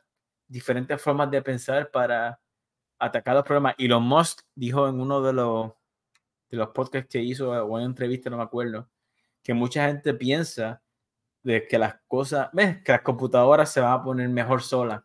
diferentes 0.47 1.01
formas 1.01 1.32
de 1.32 1.41
pensar 1.41 1.89
para 1.91 2.39
atacar 2.99 3.36
los 3.36 3.43
problemas. 3.43 3.76
Y 3.78 3.86
Elon 3.86 4.03
Musk 4.03 4.41
dijo 4.53 4.88
en 4.88 5.01
uno 5.01 5.22
de 5.22 5.34
los, 5.34 5.72
de 6.49 6.57
los 6.57 6.70
podcasts 6.70 7.09
que 7.09 7.22
hizo, 7.22 7.49
o 7.51 7.80
en 7.80 7.86
entrevista, 7.86 8.30
no 8.30 8.38
me 8.38 8.43
acuerdo, 8.43 8.89
que 9.43 9.53
mucha 9.53 9.88
gente 9.88 10.13
piensa 10.13 10.82
de 11.43 11.68
que 11.68 11.80
las 11.80 11.95
cosas, 12.07 12.49
ves, 12.53 12.82
que 12.84 12.91
las 12.91 13.01
computadoras 13.01 13.72
se 13.72 13.82
van 13.82 13.93
a 13.93 14.03
poner 14.03 14.30
mejor 14.30 14.61
solas, 14.61 15.03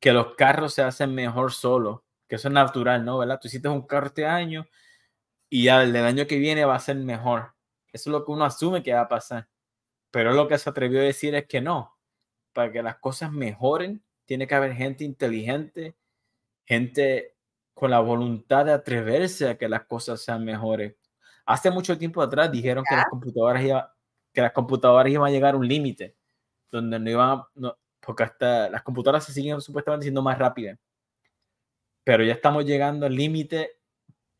que 0.00 0.12
los 0.12 0.34
carros 0.36 0.74
se 0.74 0.82
hacen 0.82 1.14
mejor 1.14 1.52
solos, 1.52 2.00
que 2.28 2.36
eso 2.36 2.48
es 2.48 2.54
natural, 2.54 3.04
¿no? 3.04 3.18
¿Verdad? 3.18 3.38
Tú 3.40 3.48
hiciste 3.48 3.68
un 3.68 3.86
carro 3.86 4.06
este 4.06 4.26
año 4.26 4.66
y 5.50 5.64
ya 5.64 5.82
el 5.82 5.92
del 5.92 6.04
año 6.04 6.26
que 6.26 6.38
viene 6.38 6.64
va 6.64 6.76
a 6.76 6.80
ser 6.80 6.96
mejor. 6.96 7.54
Eso 7.92 8.10
es 8.10 8.12
lo 8.12 8.24
que 8.24 8.32
uno 8.32 8.44
asume 8.44 8.82
que 8.82 8.92
va 8.92 9.02
a 9.02 9.08
pasar. 9.08 9.48
Pero 10.14 10.32
lo 10.32 10.46
que 10.46 10.58
se 10.58 10.70
atrevió 10.70 11.00
a 11.00 11.02
decir 11.02 11.34
es 11.34 11.46
que 11.46 11.60
no. 11.60 11.98
Para 12.52 12.70
que 12.70 12.84
las 12.84 12.98
cosas 12.98 13.32
mejoren, 13.32 14.00
tiene 14.26 14.46
que 14.46 14.54
haber 14.54 14.72
gente 14.74 15.02
inteligente, 15.02 15.96
gente 16.64 17.34
con 17.74 17.90
la 17.90 17.98
voluntad 17.98 18.64
de 18.64 18.72
atreverse 18.74 19.48
a 19.48 19.58
que 19.58 19.68
las 19.68 19.86
cosas 19.86 20.20
sean 20.20 20.44
mejores. 20.44 20.94
Hace 21.44 21.72
mucho 21.72 21.98
tiempo 21.98 22.22
atrás 22.22 22.52
dijeron 22.52 22.84
que 22.88 22.94
las 22.94 23.06
computadoras 23.06 23.64
iban, 23.64 23.86
que 24.32 24.40
las 24.40 24.52
computadoras 24.52 25.10
iban 25.10 25.26
a 25.26 25.32
llegar 25.32 25.54
a 25.54 25.58
un 25.58 25.66
límite 25.66 26.14
donde 26.70 27.00
no 27.00 27.10
iban 27.10 27.30
a, 27.30 27.48
porque 27.98 28.22
hasta 28.22 28.70
las 28.70 28.82
computadoras 28.84 29.24
se 29.24 29.32
siguen 29.32 29.60
supuestamente 29.60 30.04
siendo 30.04 30.22
más 30.22 30.38
rápidas. 30.38 30.78
Pero 32.04 32.22
ya 32.22 32.34
estamos 32.34 32.64
llegando 32.64 33.06
al 33.06 33.16
límite 33.16 33.80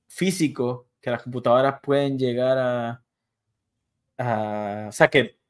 físico 0.06 0.88
que 1.00 1.10
las 1.10 1.24
computadoras 1.24 1.80
pueden 1.82 2.16
llegar 2.16 2.58
a, 2.58 3.04
a 4.18 4.86
o 4.88 4.92
sea 4.92 5.08
que 5.08 5.42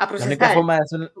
a 0.00 0.08
procesar. 0.08 1.12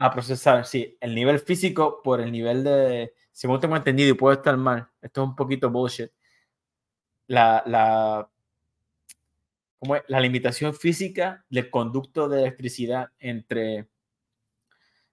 a 0.00 0.10
procesar, 0.10 0.66
sí, 0.66 0.96
el 1.00 1.14
nivel 1.14 1.38
físico 1.38 2.02
por 2.02 2.20
el 2.20 2.32
nivel 2.32 2.64
de, 2.64 3.14
según 3.30 3.60
tengo 3.60 3.76
entendido 3.76 4.10
y 4.10 4.14
puedo 4.14 4.34
estar 4.34 4.56
mal, 4.56 4.88
esto 5.00 5.22
es 5.22 5.28
un 5.28 5.36
poquito 5.36 5.70
bullshit, 5.70 6.10
la, 7.28 7.62
la, 7.66 8.28
¿cómo 9.78 9.96
es? 9.96 10.02
la 10.08 10.18
limitación 10.18 10.74
física 10.74 11.44
del 11.48 11.70
conducto 11.70 12.28
de 12.28 12.40
electricidad 12.40 13.10
entre 13.20 13.88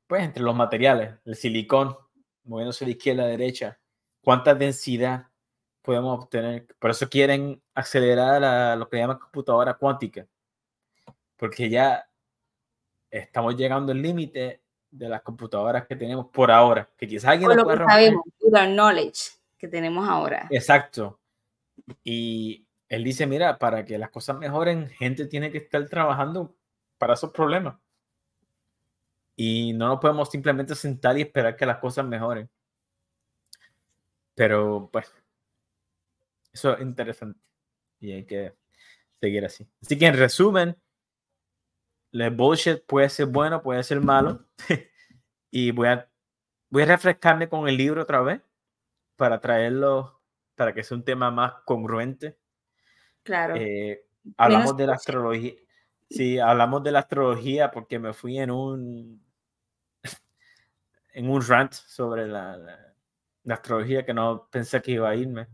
pues, 0.07 0.23
entre 0.23 0.43
los 0.43 0.55
materiales, 0.55 1.15
el 1.25 1.35
silicón, 1.35 1.95
moviéndose 2.43 2.85
de 2.85 2.91
izquierda 2.91 3.23
a 3.23 3.27
derecha, 3.27 3.79
cuánta 4.21 4.55
densidad 4.55 5.27
podemos 5.83 6.19
obtener. 6.19 6.67
Por 6.79 6.89
eso 6.89 7.09
quieren 7.09 7.61
acelerar 7.75 8.43
a 8.43 8.75
lo 8.75 8.89
que 8.89 8.97
llaman 8.97 9.19
computadora 9.19 9.75
cuántica, 9.75 10.27
porque 11.37 11.69
ya 11.69 12.07
estamos 13.21 13.55
llegando 13.55 13.91
al 13.91 14.01
límite 14.01 14.63
de 14.89 15.09
las 15.09 15.21
computadoras 15.21 15.85
que 15.87 15.95
tenemos 15.95 16.27
por 16.27 16.51
ahora, 16.51 16.89
que 16.97 17.07
quizás 17.07 17.31
alguien 17.31 17.55
lo 17.55 17.67
que 17.67 17.77
sabemos, 17.77 18.23
knowledge 18.41 19.31
que 19.57 19.67
tenemos 19.67 20.07
ahora. 20.07 20.47
Exacto. 20.49 21.19
Y 22.03 22.67
él 22.89 23.03
dice, 23.03 23.25
mira, 23.25 23.57
para 23.57 23.85
que 23.85 23.97
las 23.97 24.09
cosas 24.09 24.37
mejoren, 24.37 24.89
gente 24.89 25.27
tiene 25.27 25.51
que 25.51 25.59
estar 25.59 25.87
trabajando 25.87 26.55
para 26.97 27.13
esos 27.13 27.31
problemas. 27.31 27.75
Y 29.35 29.73
no 29.73 29.87
nos 29.87 29.99
podemos 29.99 30.29
simplemente 30.29 30.75
sentar 30.75 31.17
y 31.17 31.21
esperar 31.21 31.55
que 31.55 31.65
las 31.65 31.77
cosas 31.77 32.05
mejoren. 32.05 32.49
Pero, 34.35 34.89
pues, 34.91 35.11
eso 36.51 36.75
es 36.75 36.81
interesante. 36.81 37.39
Y 37.99 38.11
hay 38.11 38.25
que 38.25 38.53
seguir 39.19 39.45
así. 39.45 39.67
Así 39.81 39.97
que, 39.97 40.05
en 40.05 40.17
resumen, 40.17 40.77
el 42.21 42.29
bullshit 42.29 42.85
puede 42.85 43.09
ser 43.09 43.25
bueno, 43.25 43.61
puede 43.61 43.83
ser 43.83 43.99
malo. 44.01 44.45
y 45.51 45.71
voy 45.71 45.87
a, 45.87 46.09
voy 46.69 46.83
a 46.83 46.85
refrescarme 46.85 47.49
con 47.49 47.67
el 47.67 47.77
libro 47.77 48.03
otra 48.03 48.21
vez 48.21 48.41
para 49.15 49.39
traerlo, 49.39 50.21
para 50.55 50.73
que 50.73 50.83
sea 50.83 50.97
un 50.97 51.03
tema 51.03 51.31
más 51.31 51.53
congruente. 51.65 52.37
Claro. 53.23 53.55
Eh, 53.55 54.05
hablamos 54.37 54.77
de 54.77 54.87
la 54.87 54.93
astrología. 54.93 55.53
Sí, 56.09 56.37
hablamos 56.37 56.83
de 56.83 56.91
la 56.91 56.99
astrología 56.99 57.71
porque 57.71 57.97
me 57.97 58.13
fui 58.13 58.37
en 58.37 58.51
un 58.51 59.25
en 61.13 61.29
un 61.29 61.41
rant 61.41 61.73
sobre 61.73 62.27
la, 62.27 62.57
la, 62.57 63.55
astrología 63.55 64.05
que 64.05 64.13
no 64.13 64.47
pensé 64.51 64.81
que 64.81 64.91
iba 64.91 65.09
a 65.09 65.15
irme. 65.15 65.47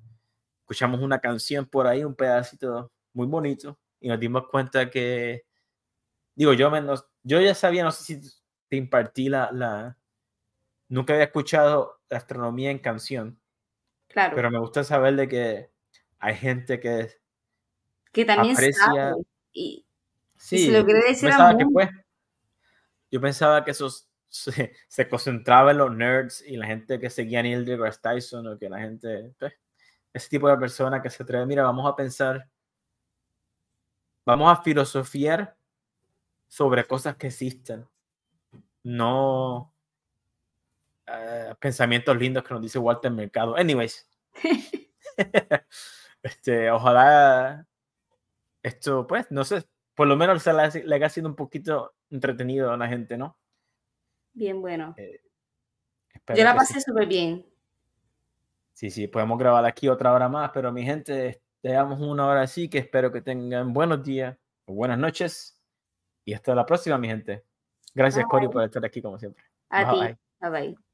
Escuchamos 0.62 1.00
una 1.00 1.20
canción 1.20 1.66
por 1.66 1.88
ahí, 1.88 2.04
un 2.04 2.16
pedacito 2.16 2.92
muy 3.14 3.28
bonito, 3.28 3.80
y 4.00 4.10
nos 4.10 4.20
dimos 4.20 4.48
cuenta 4.50 4.90
que, 4.90 5.46
digo, 6.40 6.54
yo, 6.54 6.72
menos, 6.72 7.06
yo 7.22 7.42
ya 7.42 7.54
sabía, 7.54 7.84
no 7.84 7.92
sé 7.92 8.04
si 8.06 8.22
te 8.70 8.78
impartí 8.78 9.28
la, 9.28 9.52
la, 9.52 9.98
nunca 10.88 11.12
había 11.12 11.26
escuchado 11.26 12.00
astronomía 12.10 12.72
en 12.72 12.80
canción. 12.80 13.38
Claro. 14.08 14.38
Pero 14.38 14.50
me 14.50 14.58
gusta 14.58 14.86
saber 14.86 15.18
de 15.18 15.28
que 15.28 15.70
hay 16.18 16.36
gente 16.36 16.80
que, 16.80 17.12
que 18.14 18.24
también 18.24 18.56
aprecia. 18.56 19.16
Y, 19.52 19.86
sí, 20.38 20.68
se 20.68 20.72
lo 20.72 20.86
quiere 20.86 21.02
decir 21.10 21.30
a 21.30 21.58
que, 21.58 21.66
pues, 21.66 21.90
yo 23.12 23.20
pensaba 23.20 23.66
que 23.66 23.72
esos 23.72 24.08
se, 24.30 25.10
concentraba 25.10 25.72
en 25.72 25.80
los 25.80 25.94
nerds 25.94 26.42
y 26.48 26.56
la 26.56 26.68
gente 26.68 27.02
que 27.02 27.10
seguía 27.10 27.42
a 27.42 27.44
Neil 27.44 27.66
deGrasse 27.66 28.00
Tyson 28.02 28.48
o 28.48 28.58
que 28.58 28.70
la 28.70 28.80
gente, 28.80 29.34
pues, 29.38 29.54
ese 30.14 30.30
tipo 30.30 30.48
de 30.48 30.56
persona 30.56 31.02
que 31.02 31.10
se 31.10 31.22
atreve, 31.22 31.46
mira, 31.46 31.64
vamos 31.64 31.86
a 31.86 31.98
pensar, 31.98 32.48
vamos 34.26 34.58
a 34.58 34.62
filosofiar 34.62 35.59
sobre 36.50 36.84
cosas 36.84 37.16
que 37.16 37.28
existen, 37.28 37.88
no 38.84 39.72
eh, 41.06 41.54
pensamientos 41.60 42.18
lindos 42.18 42.44
que 42.44 42.54
nos 42.54 42.62
dice 42.62 42.80
Walter 42.80 43.12
Mercado. 43.12 43.56
Anyways, 43.56 44.10
este, 46.24 46.72
ojalá 46.72 47.66
esto, 48.64 49.06
pues, 49.08 49.28
no 49.30 49.46
sé, 49.46 49.64
por 49.94 50.08
lo 50.08 50.18
menos 50.18 50.46
le, 50.46 50.84
le 50.86 50.96
haya 50.96 51.10
sido 51.10 51.30
un 51.30 51.36
poquito 51.36 51.94
entretenido 52.10 52.72
a 52.72 52.78
la 52.78 52.88
gente, 52.88 53.16
¿no? 53.16 53.38
Bien 54.34 54.60
bueno. 54.60 54.96
Eh, 54.98 55.22
Yo 56.36 56.44
la 56.44 56.56
pasé 56.56 56.82
súper 56.82 57.08
bien. 57.08 57.46
Sí, 58.74 58.90
sí, 58.90 59.08
podemos 59.08 59.38
grabar 59.38 59.66
aquí 59.66 59.88
otra 59.88 60.14
hora 60.14 60.30
más, 60.30 60.50
pero 60.52 60.72
mi 60.72 60.84
gente, 60.84 61.44
damos 61.62 62.02
una 62.02 62.26
hora 62.26 62.42
así 62.42 62.70
que 62.70 62.80
espero 62.80 63.12
que 63.12 63.22
tengan 63.22 63.72
buenos 63.72 64.04
días 64.04 64.36
o 64.66 64.74
buenas 64.74 64.98
noches 64.98 65.59
y 66.30 66.34
hasta 66.34 66.54
la 66.54 66.66
próxima, 66.66 66.98
mi 66.98 67.08
gente. 67.08 67.44
Gracias, 67.96 68.26
Cory, 68.30 68.48
por 68.48 68.64
estar 68.64 68.86
aquí 68.86 69.02
como 69.02 69.18
siempre. 69.18 69.44
A 69.70 69.92
ti. 69.92 70.00
Bye 70.40 70.50
bye. 70.50 70.89